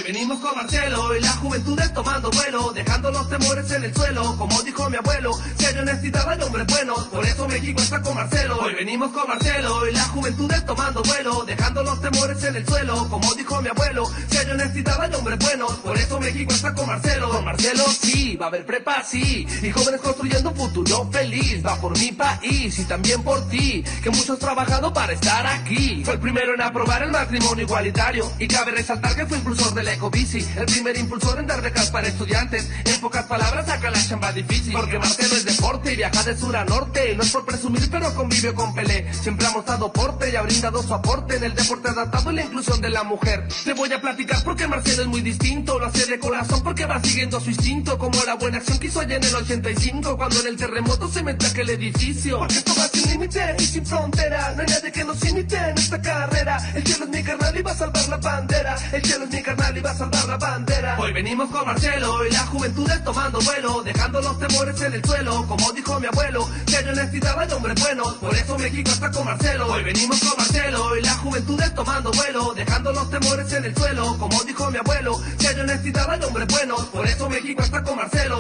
Venimos 0.03 0.39
con 0.39 0.53
Marcelo 0.53 1.15
y 1.15 1.21
la 1.21 1.31
juventud 1.31 1.79
es 1.79 1.93
tomando 1.93 2.29
vuelo, 2.29 2.73
dejando 2.73 3.09
los 3.09 3.29
temores 3.29 3.71
en 3.71 3.85
el 3.85 3.95
suelo, 3.95 4.35
como 4.37 4.61
dijo 4.63 4.89
mi 4.89 4.97
abuelo, 4.97 5.31
si 5.57 5.65
hay 5.65 5.77
honestidad 5.77 6.29
hay 6.29 6.41
hombres 6.41 6.67
buenos, 6.67 7.07
por 7.07 7.25
eso 7.25 7.47
México 7.47 7.81
está 7.81 8.01
con 8.01 8.13
Marcelo. 8.15 8.59
Hoy 8.59 8.73
venimos 8.75 9.11
con 9.13 9.25
Marcelo 9.29 9.87
y 9.87 9.93
la 9.93 10.03
juventud 10.03 10.51
es 10.51 10.65
tomando 10.65 11.01
vuelo, 11.03 11.45
dejando 11.45 11.83
los 11.83 12.01
temores 12.01 12.43
en 12.43 12.55
el 12.57 12.67
suelo, 12.67 13.07
como 13.09 13.33
dijo 13.35 13.61
mi 13.61 13.69
abuelo, 13.69 14.05
si 14.29 14.37
hay 14.37 14.51
honestidad 14.51 15.01
hay 15.01 15.13
hombres 15.13 15.39
buenos, 15.39 15.71
por 15.75 15.97
eso 15.97 16.19
México 16.19 16.53
está 16.53 16.73
con 16.73 16.85
Marcelo. 16.85 17.29
Con 17.29 17.45
Marcelo 17.45 17.85
sí, 17.87 18.35
va 18.35 18.47
a 18.47 18.49
haber 18.49 18.65
prepa 18.65 19.03
sí, 19.03 19.47
y 19.61 19.71
jóvenes 19.71 20.01
construyendo 20.01 20.49
un 20.49 20.55
futuro 20.57 21.09
feliz, 21.13 21.65
va 21.65 21.79
por 21.79 21.97
mi 21.97 22.11
país 22.11 22.77
y 22.77 22.83
también 22.83 23.23
por 23.23 23.47
ti, 23.47 23.83
que 24.03 24.09
muchos 24.09 24.37
trabajado 24.37 24.91
para 24.93 25.13
estar 25.13 25.47
aquí. 25.47 26.03
Fue 26.03 26.15
el 26.15 26.19
primero 26.19 26.53
en 26.53 26.61
aprobar 26.61 27.03
el 27.03 27.11
matrimonio 27.11 27.63
igualitario. 27.63 28.29
Y 28.37 28.47
cabe 28.47 28.71
resaltar 28.71 29.15
que 29.15 29.25
fue 29.25 29.37
impulsor 29.37 29.73
el 29.93 30.65
primer 30.65 30.97
impulsor 30.97 31.39
en 31.39 31.45
dar 31.45 31.61
becas 31.61 31.91
para 31.91 32.07
estudiantes. 32.07 32.67
En 32.85 32.99
pocas 32.99 33.25
palabras 33.25 33.67
saca 33.67 33.91
la 33.91 34.03
chamba 34.03 34.31
difícil, 34.31 34.73
porque 34.73 34.97
Marcelo 34.97 35.35
es 35.35 35.45
deporte 35.45 35.93
y 35.93 35.95
viaja 35.95 36.23
de 36.23 36.35
sur 36.35 36.55
a 36.55 36.65
norte. 36.65 37.15
No 37.15 37.23
es 37.23 37.31
por 37.31 37.45
presumir, 37.45 37.87
pero 37.91 38.13
convive 38.15 38.53
con 38.53 38.73
Pelé. 38.73 39.13
Siempre 39.13 39.45
ha 39.45 39.51
mostrado 39.51 39.93
porte 39.93 40.31
y 40.31 40.35
ha 40.35 40.41
brindado 40.41 40.81
su 40.81 40.93
aporte 40.93 41.37
en 41.37 41.43
el 41.43 41.53
deporte 41.53 41.89
adaptado 41.89 42.31
y 42.31 42.35
la 42.35 42.41
inclusión 42.41 42.81
de 42.81 42.89
la 42.89 43.03
mujer. 43.03 43.47
Te 43.63 43.73
voy 43.73 43.93
a 43.93 44.01
platicar 44.01 44.43
porque 44.43 44.67
Marcelo 44.67 45.03
es 45.03 45.07
muy 45.07 45.21
distinto, 45.21 45.77
lo 45.77 45.85
hace 45.85 46.05
de 46.07 46.19
corazón 46.19 46.63
porque 46.63 46.85
va 46.85 47.01
siguiendo 47.01 47.39
su 47.39 47.51
instinto, 47.51 47.97
como 47.97 48.23
la 48.23 48.35
buena 48.35 48.57
acción 48.57 48.79
que 48.79 48.87
hizo 48.87 48.99
allá 48.99 49.17
en 49.17 49.23
el 49.23 49.35
85, 49.35 50.17
cuando 50.17 50.39
en 50.41 50.47
el 50.47 50.57
terremoto 50.57 51.07
se 51.07 51.21
mete 51.21 51.45
aquel 51.45 51.69
edificio. 51.69 52.39
Porque 52.39 52.55
esto 52.55 52.73
va 52.77 52.87
sin 52.87 53.11
límite 53.11 53.55
y 53.59 53.63
sin 53.63 53.85
frontera, 53.85 54.53
no 54.55 54.61
hay 54.61 54.67
nadie 54.67 54.91
que 54.91 55.03
nos 55.03 55.23
imite 55.23 55.55
en 55.55 55.77
esta 55.77 56.01
carrera. 56.01 56.71
El 56.73 56.83
cielo 56.83 57.05
es 57.05 57.11
mi 57.11 57.23
carnal 57.23 57.57
y 57.57 57.61
va 57.61 57.71
a 57.71 57.75
salvar 57.75 58.09
la 58.09 58.17
bandera, 58.17 58.75
el 58.91 59.03
cielo 59.03 59.25
es 59.25 59.31
mi 59.31 59.41
carnal 59.41 59.77
y 59.77 59.81
va 59.83 59.91
a 59.91 59.95
salvar 59.95 60.25
la 60.27 60.37
bandera. 60.37 60.97
Hoy 60.99 61.11
venimos 61.11 61.49
con 61.49 61.65
Marcelo 61.65 62.25
y 62.25 62.31
la 62.31 62.45
juventud 62.47 62.89
es 62.89 63.03
tomando 63.03 63.39
vuelo, 63.41 63.83
dejando 63.83 64.21
los 64.21 64.39
temores 64.39 64.81
en 64.81 64.93
el 64.93 65.03
suelo, 65.03 65.45
como 65.47 65.71
dijo 65.71 65.99
mi 65.99 66.07
abuelo, 66.07 66.47
que 66.65 66.77
hay 66.77 66.87
honestidad 66.87 67.39
hay 67.39 67.51
hombres 67.51 67.79
buenos, 67.81 68.13
por 68.15 68.33
eso 68.35 68.57
México 68.57 68.89
está 68.89 69.11
con 69.11 69.25
Marcelo. 69.25 69.67
Hoy 69.67 69.83
venimos 69.83 70.19
con 70.19 70.37
Marcelo 70.37 70.97
y 70.97 71.01
la 71.01 71.15
juventud 71.15 71.59
es 71.61 71.75
tomando 71.75 72.11
vuelo, 72.11 72.53
dejando 72.53 72.93
los 72.93 73.09
temores 73.09 73.51
en 73.53 73.65
el 73.65 73.75
suelo, 73.75 74.17
como 74.17 74.43
dijo 74.43 74.71
mi 74.71 74.77
abuelo, 74.77 75.21
que 75.39 75.47
hay 75.47 75.59
honestidad 75.59 76.09
hay 76.09 76.23
hombres 76.23 76.47
buenos, 76.47 76.85
por 76.85 77.05
eso 77.05 77.29
México 77.29 77.61
está 77.61 77.83
con 77.83 77.97
Marcelo. 77.97 78.39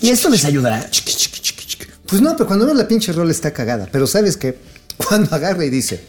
¿Y 0.00 0.10
esto 0.10 0.28
les 0.28 0.44
ayudará? 0.44 0.88
Pues 2.06 2.22
no, 2.22 2.32
pero 2.36 2.46
cuando 2.46 2.66
no 2.66 2.74
la 2.74 2.88
pinche 2.88 3.12
rol 3.12 3.30
está 3.30 3.52
cagada. 3.52 3.88
Pero 3.90 4.06
¿sabes 4.06 4.36
qué? 4.36 4.58
Cuando 4.96 5.34
agarra 5.34 5.64
y 5.64 5.70
dice, 5.70 6.04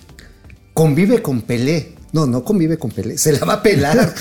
convive 0.74 1.22
con 1.22 1.42
Pelé. 1.42 1.96
No, 2.12 2.26
no 2.26 2.44
convive 2.44 2.78
con 2.80 2.90
Pelé. 2.92 3.18
Se 3.18 3.34
la 3.34 3.46
va 3.46 3.54
a 3.56 3.62
pelar. 3.64 4.14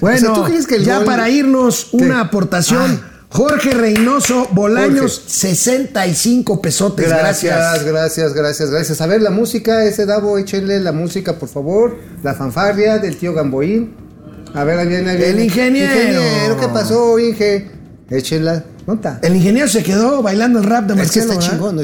Bueno, 0.00 0.16
O 0.32 0.34
sea, 0.34 0.34
¿tú 0.34 0.44
crees 0.44 0.66
que 0.66 0.76
el 0.76 0.84
ya 0.84 0.98
gol- 0.98 1.06
para 1.06 1.28
irnos, 1.28 1.88
una 1.92 2.20
aportación. 2.20 3.02
Ah. 3.04 3.14
Jorge 3.30 3.72
Reynoso 3.72 4.48
Bolaños, 4.52 5.18
Jorge. 5.18 5.30
65 5.30 6.62
pesotes. 6.62 7.08
Gracias, 7.08 7.54
Gracias. 7.54 7.84
gracias, 7.84 8.34
gracias, 8.34 8.70
gracias. 8.70 9.00
A 9.02 9.06
ver, 9.06 9.20
la 9.20 9.30
música, 9.30 9.84
ese 9.84 10.06
Davo, 10.06 10.38
échenle 10.38 10.80
la 10.80 10.92
música, 10.92 11.38
por 11.38 11.48
favor. 11.48 11.96
La 12.22 12.34
fanfarria 12.34 12.98
del 12.98 13.16
tío 13.18 13.34
Gamboín. 13.34 13.94
A 14.54 14.64
ver, 14.64 14.78
ahí 14.78 14.88
viene, 14.88 15.10
ahí 15.10 15.16
El 15.16 15.22
viene. 15.24 15.44
ingeniero. 15.44 15.92
Ingeniero, 15.94 16.58
¿qué 16.58 16.68
pasó, 16.68 17.18
Inge? 17.18 17.70
Échenla. 18.08 18.64
¿Dónde 18.86 19.06
está? 19.08 19.20
El 19.26 19.36
ingeniero 19.36 19.68
se 19.68 19.82
quedó 19.82 20.22
bailando 20.22 20.58
el 20.60 20.64
rap 20.64 20.86
de 20.86 20.94
Es 21.02 21.10
que 21.10 21.20
Marcelo. 21.20 21.32
está 21.34 21.50
chingón. 21.50 21.78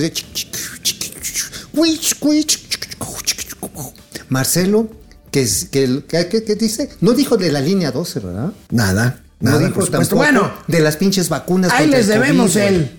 Marcelo, 4.28 4.88
que, 5.30 5.42
es- 5.42 5.66
que, 5.70 6.02
que- 6.08 6.28
que- 6.28 6.44
que 6.44 6.54
dice, 6.56 6.88
no 7.00 7.12
dijo 7.12 7.36
de 7.36 7.52
la 7.52 7.60
línea 7.60 7.90
12, 7.90 8.20
¿verdad? 8.20 8.52
Nada. 8.70 9.20
No 9.40 9.50
nada, 9.50 9.62
dijo 9.62 9.74
por 9.74 9.88
tampoco 9.88 10.16
Bueno, 10.16 10.52
de 10.66 10.80
las 10.80 10.96
pinches 10.96 11.28
vacunas. 11.28 11.72
ahí 11.72 11.86
les 11.86 12.08
el 12.08 12.20
debemos 12.20 12.52
COVID, 12.52 12.62
güey. 12.62 12.74
el 12.74 12.90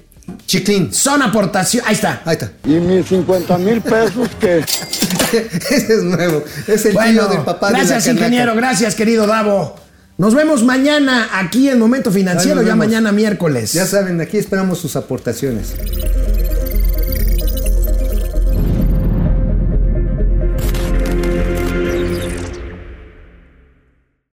Chiclín. 0.46 0.94
son 0.94 1.22
aportación. 1.22 1.84
Ahí 1.88 1.96
está. 1.96 2.22
Ahí 2.26 2.34
está. 2.34 2.52
Y 2.66 2.74
mis 2.80 3.06
50 3.08 3.58
mil 3.58 3.82
pesos 3.82 4.30
que... 4.40 4.60
Ese 5.70 5.94
es 5.94 6.04
nuevo. 6.04 6.44
Es 6.68 6.86
el 6.86 6.94
Bueno, 6.94 7.24
tío 7.28 7.30
del 7.36 7.44
papá 7.44 7.70
gracias, 7.70 8.06
de 8.06 8.14
la 8.14 8.20
ingeniero. 8.20 8.56
Gracias, 8.56 8.96
querido 8.96 9.28
Davo. 9.28 9.76
Nos 10.18 10.34
vemos 10.34 10.64
mañana 10.64 11.28
aquí 11.34 11.68
en 11.70 11.78
Momento 11.78 12.10
Financiero, 12.12 12.62
ya 12.62 12.76
mañana 12.76 13.12
miércoles. 13.12 13.74
Ya 13.74 13.86
saben, 13.86 14.22
aquí 14.22 14.38
esperamos 14.38 14.80
sus 14.80 14.96
aportaciones. 14.96 15.76